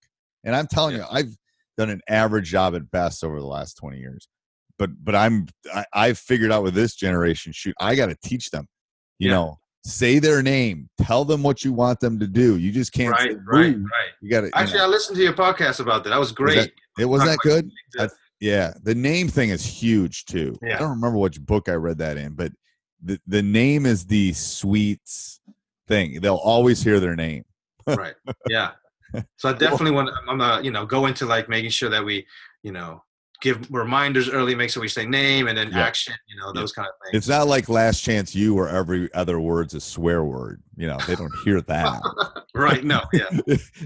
And 0.45 0.55
I'm 0.55 0.65
telling 0.65 0.95
Yeah. 0.95 1.01
you, 1.03 1.07
I've 1.11 1.37
done 1.77 1.89
an 1.89 2.01
average 2.09 2.49
job 2.49 2.75
at 2.75 2.89
best 2.91 3.23
over 3.23 3.39
the 3.39 3.45
last 3.45 3.75
20 3.77 3.97
years. 3.99 4.27
But 4.77 4.89
but 5.03 5.15
I'm 5.15 5.47
I, 5.73 5.85
I've 5.93 6.17
figured 6.17 6.51
out 6.51 6.63
with 6.63 6.73
this 6.73 6.95
generation. 6.95 7.51
Shoot, 7.53 7.75
I 7.79 7.95
got 7.95 8.07
to 8.07 8.15
teach 8.23 8.49
them. 8.51 8.67
You 9.19 9.29
Yeah. 9.29 9.35
know, 9.35 9.59
say 9.85 10.19
their 10.19 10.41
name. 10.43 10.89
Tell 11.01 11.23
them 11.23 11.43
what 11.43 11.63
you 11.63 11.71
want 11.71 11.99
them 12.01 12.19
to 12.19 12.27
do. 12.27 12.57
You 12.57 12.71
just 12.71 12.91
can't. 12.91 13.11
Right, 13.13 13.31
say, 13.31 13.37
right, 13.47 13.75
right. 13.77 14.09
You 14.21 14.29
got 14.29 14.41
to. 14.41 14.49
Actually, 14.53 14.81
I 14.81 14.87
listened 14.87 15.15
to 15.17 15.23
your 15.23 15.33
podcast 15.33 15.79
about 15.79 16.03
that. 16.03 16.09
That 16.09 16.19
was 16.19 16.31
great. 16.33 16.55
that- 16.57 16.71
It 16.99 17.05
was 17.05 17.23
that 17.23 17.37
good. 17.39 17.69
Yeah. 17.97 18.07
Yeah, 18.41 18.73
the 18.83 18.93
name 18.93 19.29
thing 19.29 19.49
is 19.51 19.65
huge 19.65 20.25
too. 20.25 20.57
I 20.61 20.75
don't 20.77 20.89
remember 20.89 21.17
which 21.17 21.39
book 21.39 21.69
I 21.69 21.75
read 21.75 21.99
that 21.99 22.17
in, 22.17 22.33
but 22.33 22.51
the 23.01 23.17
the 23.27 23.41
name 23.41 23.85
is 23.85 24.05
the 24.05 24.33
sweets 24.33 25.39
thing. 25.87 26.19
They'll 26.19 26.35
always 26.35 26.83
hear 26.83 26.99
their 26.99 27.15
name. 27.15 27.45
right. 27.87 28.13
Yeah. 28.49 28.71
So 29.37 29.49
I 29.49 29.53
definitely 29.57 29.91
want. 29.91 30.09
I'm 30.17 30.25
gonna 30.37 30.53
uh, 30.55 30.59
you 30.61 30.71
know 30.71 30.85
go 30.85 31.05
into 31.05 31.25
like 31.25 31.49
making 31.49 31.71
sure 31.71 31.89
that 31.89 32.03
we 32.03 32.25
you 32.63 32.71
know 32.71 33.01
give 33.41 33.67
reminders 33.69 34.29
early, 34.29 34.55
make 34.55 34.69
sure 34.69 34.81
we 34.81 34.87
say 34.87 35.05
name 35.05 35.47
and 35.47 35.57
then 35.57 35.69
Yeah. 35.71 35.83
action. 35.83 36.13
You 36.27 36.39
know 36.39 36.53
those 36.53 36.71
kind 36.71 36.87
of 36.87 36.93
things. 37.03 37.17
It's 37.17 37.27
not 37.27 37.47
like 37.47 37.67
last 37.69 38.01
chance 38.01 38.33
you 38.33 38.57
or 38.57 38.69
every 38.69 39.13
other 39.13 39.39
word's 39.39 39.73
a 39.73 39.81
swear 39.81 40.23
word. 40.23 40.63
You 40.77 40.87
know, 40.87 40.97
they 41.07 41.15
don't 41.15 41.33
hear 41.43 41.61
that. 41.61 42.01
right. 42.55 42.83
No. 42.83 43.01
Yeah. 43.13 43.27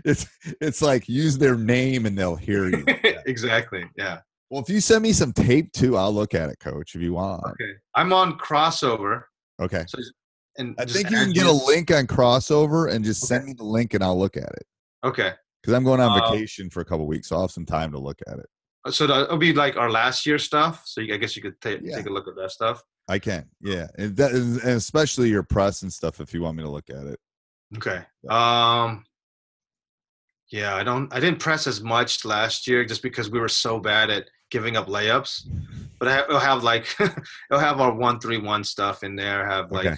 it's 0.05 0.27
it's 0.61 0.81
like 0.81 1.09
use 1.09 1.37
their 1.37 1.55
name 1.55 2.05
and 2.05 2.17
they'll 2.17 2.35
hear 2.35 2.69
you. 2.69 2.85
exactly. 3.25 3.83
Yeah. 3.97 4.19
Well, 4.49 4.61
if 4.61 4.69
you 4.69 4.81
send 4.81 5.03
me 5.03 5.13
some 5.13 5.31
tape 5.33 5.71
too, 5.73 5.95
I'll 5.97 6.13
look 6.13 6.33
at 6.33 6.49
it, 6.49 6.59
coach, 6.59 6.95
if 6.95 7.01
you 7.01 7.13
want. 7.13 7.43
Okay. 7.45 7.73
I'm 7.95 8.11
on 8.13 8.37
Krossover. 8.37 9.23
Okay. 9.61 9.83
So 9.87 9.99
and 10.57 10.75
I 10.79 10.85
think 10.85 11.09
you 11.09 11.17
can 11.17 11.31
get 11.31 11.45
a 11.45 11.51
link 11.51 11.91
on 11.91 12.05
Krossover 12.07 12.91
and 12.91 13.03
just 13.05 13.25
send 13.27 13.45
me 13.45 13.53
the 13.53 13.63
link 13.63 13.93
and 13.93 14.03
I'll 14.03 14.17
look 14.17 14.37
at 14.37 14.43
it. 14.51 14.65
Okay. 15.03 15.33
Because 15.61 15.73
I'm 15.75 15.83
going 15.83 15.99
on 15.99 16.17
Uh, 16.17 16.31
vacation 16.31 16.69
for 16.69 16.81
a 16.81 16.85
couple 16.85 17.05
weeks, 17.07 17.27
so 17.29 17.35
I'll 17.35 17.43
have 17.43 17.51
some 17.51 17.65
time 17.65 17.91
to 17.91 17.99
look 17.99 18.19
at 18.27 18.37
it. 18.39 18.93
So 18.93 19.07
that'll 19.07 19.37
be 19.37 19.53
like 19.53 19.75
our 19.75 19.91
last 19.91 20.25
year 20.25 20.37
stuff. 20.39 20.83
So 20.85 21.01
you, 21.01 21.13
I 21.13 21.17
guess 21.17 21.35
you 21.35 21.41
could 21.41 21.59
ta- 21.61 21.75
Yeah. 21.81 21.97
take 21.97 22.05
a 22.07 22.09
look 22.09 22.27
at 22.27 22.35
that 22.37 22.51
stuff. 22.51 22.81
I 23.07 23.19
can, 23.19 23.49
yeah, 23.59 23.87
and, 23.97 24.15
that 24.17 24.31
and 24.33 24.57
especially 24.63 25.29
your 25.29 25.41
press 25.43 25.81
and 25.81 25.91
stuff. 25.91 26.21
If 26.21 26.33
you 26.33 26.41
want 26.43 26.57
me 26.57 26.63
to 26.63 26.69
look 26.69 26.89
at 26.89 27.05
it, 27.07 27.19
Okay. 27.77 28.03
Um. 28.29 29.03
Yeah, 30.51 30.75
I 30.75 30.83
don't. 30.83 31.13
I 31.13 31.19
didn't 31.19 31.39
press 31.39 31.67
as 31.67 31.81
much 31.81 32.25
last 32.25 32.67
year 32.67 32.83
just 32.85 33.03
because 33.03 33.29
we 33.29 33.39
were 33.39 33.47
so 33.49 33.79
bad 33.79 34.09
at 34.09 34.27
giving 34.49 34.77
up 34.77 34.87
layups. 34.87 35.47
But 35.99 36.07
I, 36.07 36.19
it'll 36.23 36.39
have 36.39 36.63
like 36.63 36.87
it'll 36.99 37.59
have 37.59 37.79
our 37.81 37.93
one 37.93 38.19
three 38.19 38.37
one 38.39 38.63
stuff 38.63 39.03
in 39.03 39.15
there. 39.15 39.45
Have 39.45 39.71
like 39.71 39.85
Okay. 39.87 39.97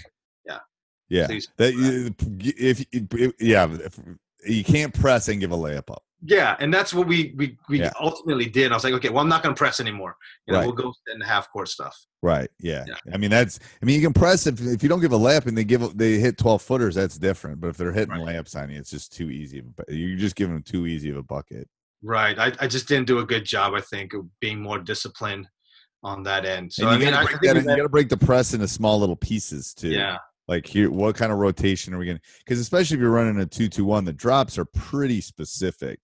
yeah, 1.10 1.26
Please. 1.28 1.50
that 1.58 1.74
you, 1.74 2.16
if, 2.58 2.86
if 2.94 3.34
yeah, 3.40 3.68
if, 3.70 4.00
you 4.46 4.64
can't 4.64 4.94
press 4.94 5.28
and 5.28 5.40
give 5.40 5.52
a 5.52 5.58
layup 5.58 5.90
up. 5.92 6.04
yeah, 6.24 6.56
and 6.60 6.72
that's 6.74 6.94
what 6.94 7.08
we 7.08 7.34
we 7.38 7.58
we 7.70 7.80
Yeah. 7.80 7.92
ultimately 8.00 8.46
did. 8.46 8.72
I 8.72 8.76
was 8.76 8.84
like, 8.84 8.94
okay, 8.94 9.10
well, 9.10 9.20
I'm 9.24 9.30
not 9.30 9.42
going 9.44 9.56
to 9.56 9.58
press 9.58 9.80
anymore. 9.80 10.16
You 10.46 10.54
know, 10.54 10.60
Right. 10.60 10.66
we'll 10.68 10.76
go 10.76 10.94
in 11.14 11.20
the 11.20 11.26
half 11.26 11.50
court 11.52 11.68
stuff. 11.68 11.98
Right. 12.22 12.50
Yeah. 12.60 12.84
Yeah. 12.88 12.96
I 13.14 13.18
mean, 13.18 13.32
that's. 13.32 13.60
I 13.82 13.86
mean, 13.86 14.00
you 14.00 14.06
can 14.06 14.14
press 14.14 14.46
if 14.46 14.62
if 14.62 14.84
you 14.84 14.90
don't 14.90 15.02
give 15.02 15.14
a 15.14 15.18
layup 15.18 15.48
and 15.48 15.58
they 15.58 15.64
give 15.64 15.98
they 15.98 16.20
hit 16.20 16.38
twelve 16.38 16.62
footers, 16.62 16.94
that's 16.96 17.18
different. 17.18 17.60
But 17.60 17.70
if 17.70 17.78
they're 17.78 17.92
hitting 17.92 18.14
Right. 18.24 18.36
layups 18.36 18.56
on 18.56 18.70
you, 18.70 18.78
it's 18.80 18.92
just 18.92 19.14
too 19.14 19.30
easy. 19.32 19.60
of 19.60 19.66
a 19.66 19.84
bu- 19.84 19.94
You're 19.96 20.18
just 20.18 20.36
giving 20.36 20.54
them 20.54 20.64
too 20.64 20.86
easy 20.86 21.10
of 21.10 21.18
a 21.18 21.24
bucket. 21.24 21.68
Right. 22.04 22.38
I, 22.40 22.52
I 22.60 22.68
just 22.68 22.88
didn't 22.88 23.08
do 23.08 23.20
a 23.20 23.26
good 23.26 23.46
job. 23.46 23.74
I 23.74 23.82
think 23.82 24.14
of 24.14 24.26
being 24.40 24.60
more 24.62 24.78
disciplined 24.80 25.48
on 26.04 26.24
that 26.24 26.46
end. 26.46 26.74
So 26.74 26.84
and 26.84 26.90
I 26.90 26.94
you 26.94 27.00
mean, 27.00 27.10
gotta 27.14 27.18
I, 27.18 27.22
I 27.22 27.26
break 27.26 27.42
that. 27.42 27.56
You 27.58 27.62
got 27.78 27.84
to 27.84 27.90
break 27.90 28.10
the 28.10 28.18
press 28.18 28.54
into 28.56 28.68
small 28.68 29.00
little 29.00 29.16
pieces 29.16 29.74
too. 29.74 29.90
yeah. 29.90 30.18
Like 30.48 30.66
here, 30.66 30.90
what 30.92 31.16
kind 31.16 31.32
of 31.32 31.38
rotation 31.38 31.94
are 31.94 31.98
we 31.98 32.06
going 32.06 32.18
to? 32.18 32.24
Because 32.40 32.60
especially 32.60 32.96
if 32.96 33.02
you're 33.02 33.12
running 33.12 33.40
a 33.40 33.46
two-two-one, 33.46 34.04
the 34.06 34.14
drops 34.14 34.58
are 34.58 34.66
pretty 34.66 35.22
specific. 35.22 36.00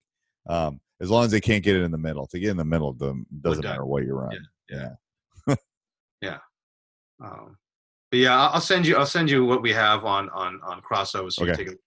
Um, 0.47 0.79
as 1.01 1.09
long 1.11 1.25
as 1.25 1.31
they 1.31 1.41
can't 1.41 1.63
get 1.63 1.75
it 1.75 1.83
in 1.83 1.91
the 1.91 1.97
middle, 1.97 2.25
to 2.27 2.39
get 2.39 2.49
in 2.51 2.57
the 2.57 2.63
middle 2.65 2.87
of 2.89 2.97
them, 2.97 3.25
doesn't 3.41 3.63
matter 3.63 3.85
what 3.85 4.03
you 4.03 4.13
run. 4.13 4.37
Yeah. 4.69 4.89
yeah. 6.21 6.37
Um, 7.23 7.57
but 8.11 8.19
yeah, 8.19 8.47
I'll 8.49 8.61
send 8.61 8.87
you. 8.87 8.95
I'll 8.95 9.05
send 9.05 9.29
you 9.29 9.43
what 9.45 9.61
we 9.61 9.73
have 9.73 10.05
on 10.05 10.29
on 10.29 10.61
on 10.63 10.81
Krossover. 10.81 11.31
So 11.31 11.43
you 11.45 11.51
Okay. 11.51 11.65
take 11.65 11.73
a, 11.73 11.77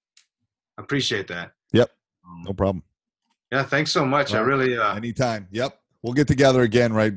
I 0.79 0.83
appreciate 0.83 1.29
that. 1.29 1.53
Yep. 1.73 1.91
Um, 2.27 2.43
No 2.45 2.53
problem. 2.53 2.83
yeah, 3.51 3.63
thanks 3.63 3.91
so 3.91 4.05
much. 4.05 4.35
I 4.35 4.41
really. 4.41 4.77
Uh, 4.77 4.95
Anytime. 4.95 5.49
Yep. 5.51 5.79
We'll 6.03 6.13
get 6.15 6.29
together 6.29 6.63
again. 6.63 6.93
Right. 6.93 7.15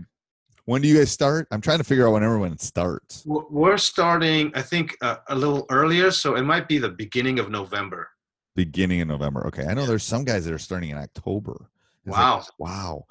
When 0.65 0.81
do 0.81 0.87
you 0.87 0.97
guys 0.97 1.11
start? 1.11 1.47
I'm 1.51 1.59
trying 1.59 1.79
to 1.79 1.83
figure 1.83 2.07
out 2.07 2.13
when 2.13 2.23
everyone 2.23 2.57
starts. 2.57 3.23
we're 3.25 3.77
starting. 3.77 4.51
I 4.55 4.61
think 4.61 4.95
uh, 5.01 5.17
a 5.27 5.35
little 5.35 5.65
earlier, 5.69 6.09
so 6.09 6.35
it 6.35 6.43
might 6.43 6.67
be 6.69 6.77
the 6.77 6.89
beginning 6.89 7.37
of 7.39 7.49
November. 7.49 8.07
Beginning 8.55 9.01
of 9.01 9.09
November. 9.09 9.45
Okay. 9.47 9.65
I 9.65 9.73
know 9.73 9.85
there's 9.85 10.03
some 10.03 10.23
guys 10.23 10.45
that 10.45 10.53
are 10.53 10.59
starting 10.59 10.91
in 10.91 10.97
October. 10.97 11.69
It's 12.05 12.15
like, 12.15 12.17
Wow. 12.17 12.43
wow. 12.59 13.05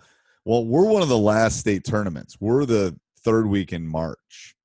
Well, 0.45 0.65
we're 0.65 0.87
one 0.87 1.03
of 1.03 1.09
the 1.09 1.19
last 1.19 1.59
state 1.59 1.85
tournaments. 1.85 2.37
We're 2.41 2.65
the 2.65 2.99
third 3.23 3.47
week 3.47 3.73
in 3.73 3.87
March. 3.87 4.57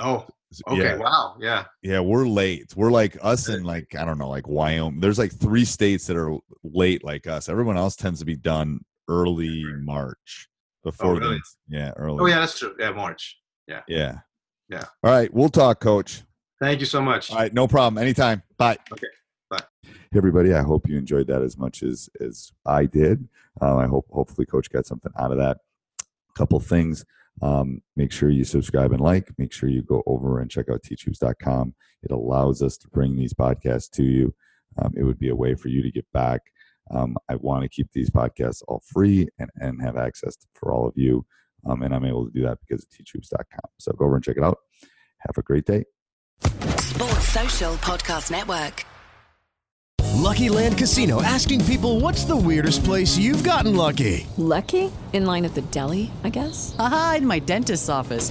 Oh, 0.00 0.26
okay. 0.68 0.80
Yeah. 0.82 0.96
Wow. 0.96 1.36
Yeah. 1.38 1.64
Yeah, 1.82 2.00
we're 2.00 2.26
late. 2.26 2.72
We're 2.76 2.90
like 2.90 3.16
us 3.20 3.48
in 3.48 3.62
like 3.62 3.94
I 3.94 4.04
don't 4.06 4.18
know, 4.18 4.28
like 4.30 4.48
Wyoming. 4.48 5.00
There's 5.00 5.18
like 5.18 5.32
three 5.32 5.64
states 5.66 6.06
that 6.06 6.16
are 6.16 6.38
late 6.64 7.04
like 7.04 7.26
us. 7.26 7.48
Everyone 7.48 7.76
else 7.76 7.94
tends 7.94 8.20
to 8.20 8.24
be 8.24 8.36
done 8.36 8.80
early 9.08 9.64
March 9.80 10.48
before. 10.84 11.16
Oh, 11.16 11.18
really? 11.18 11.40
yeah, 11.68 11.92
early. 11.96 12.18
Oh, 12.20 12.26
yeah. 12.26 12.40
That's 12.40 12.58
true. 12.58 12.74
Yeah, 12.78 12.90
March. 12.90 13.38
yeah, 13.66 13.82
Yeah. 13.88 14.84
All 15.02 15.10
right, 15.10 15.32
we'll 15.32 15.48
talk, 15.48 15.80
Coach. 15.80 16.22
Thank 16.60 16.80
you 16.80 16.86
so 16.86 17.00
much. 17.00 17.30
All 17.30 17.38
right, 17.38 17.52
no 17.54 17.66
problem. 17.68 18.02
Anytime. 18.02 18.42
Bye. 18.56 18.76
Okay, 18.92 19.06
bye. 19.48 19.62
Hey, 19.84 19.90
everybody. 20.16 20.52
I 20.54 20.62
hope 20.62 20.88
you 20.88 20.98
enjoyed 20.98 21.26
that 21.28 21.42
as 21.42 21.56
much 21.56 21.82
as 21.82 22.08
as 22.20 22.52
I 22.66 22.84
did. 22.86 23.28
Um, 23.60 23.78
I 23.78 23.86
hope 23.86 24.06
hopefully 24.10 24.46
Coach 24.46 24.70
got 24.70 24.86
something 24.86 25.12
out 25.18 25.30
of 25.32 25.38
that. 25.38 25.58
A 26.00 26.38
couple 26.38 26.58
things. 26.60 27.04
Um, 27.40 27.82
make 27.96 28.10
sure 28.10 28.30
you 28.30 28.44
subscribe 28.44 28.92
and 28.92 29.00
like. 29.00 29.30
Make 29.38 29.52
sure 29.52 29.68
you 29.68 29.82
go 29.82 30.02
over 30.06 30.40
and 30.40 30.50
check 30.50 30.68
out 30.68 30.82
teachhoops.com. 30.82 31.74
It 32.02 32.10
allows 32.10 32.62
us 32.62 32.76
to 32.78 32.88
bring 32.88 33.16
these 33.16 33.32
podcasts 33.32 33.90
to 33.92 34.02
you. 34.02 34.34
Um, 34.78 34.92
it 34.96 35.04
would 35.04 35.18
be 35.18 35.28
a 35.28 35.36
way 35.36 35.54
for 35.54 35.68
you 35.68 35.82
to 35.82 35.90
get 35.90 36.06
back. 36.12 36.42
Um, 36.90 37.16
I 37.28 37.36
want 37.36 37.62
to 37.62 37.68
keep 37.68 37.90
these 37.92 38.10
podcasts 38.10 38.62
all 38.68 38.82
free 38.86 39.28
and, 39.38 39.50
and 39.56 39.82
have 39.82 39.96
access 39.96 40.36
to, 40.36 40.46
for 40.54 40.72
all 40.72 40.86
of 40.86 40.94
you. 40.96 41.24
Um, 41.68 41.82
and 41.82 41.94
I'm 41.94 42.04
able 42.04 42.26
to 42.26 42.32
do 42.32 42.42
that 42.44 42.58
because 42.60 42.84
of 42.84 42.90
teachhoops.com. 42.90 43.70
So 43.78 43.92
go 43.92 44.06
over 44.06 44.16
and 44.16 44.24
check 44.24 44.36
it 44.36 44.44
out. 44.44 44.58
Have 45.18 45.36
a 45.36 45.42
great 45.42 45.64
day. 45.64 45.84
Sports 46.42 47.28
Social 47.28 47.74
Podcast 47.76 48.30
Network. 48.30 48.84
Lucky 50.18 50.48
Land 50.48 50.78
Casino 50.78 51.22
asking 51.22 51.64
people 51.64 52.00
what's 52.00 52.24
the 52.24 52.36
weirdest 52.36 52.84
place 52.84 53.16
you've 53.16 53.44
gotten 53.44 53.76
lucky? 53.76 54.26
Lucky? 54.36 54.90
In 55.12 55.24
line 55.26 55.44
at 55.44 55.54
the 55.54 55.62
deli, 55.62 56.10
I 56.24 56.28
guess? 56.28 56.74
Aha, 56.78 57.14
in 57.18 57.26
my 57.26 57.38
dentist's 57.38 57.88
office. 57.88 58.30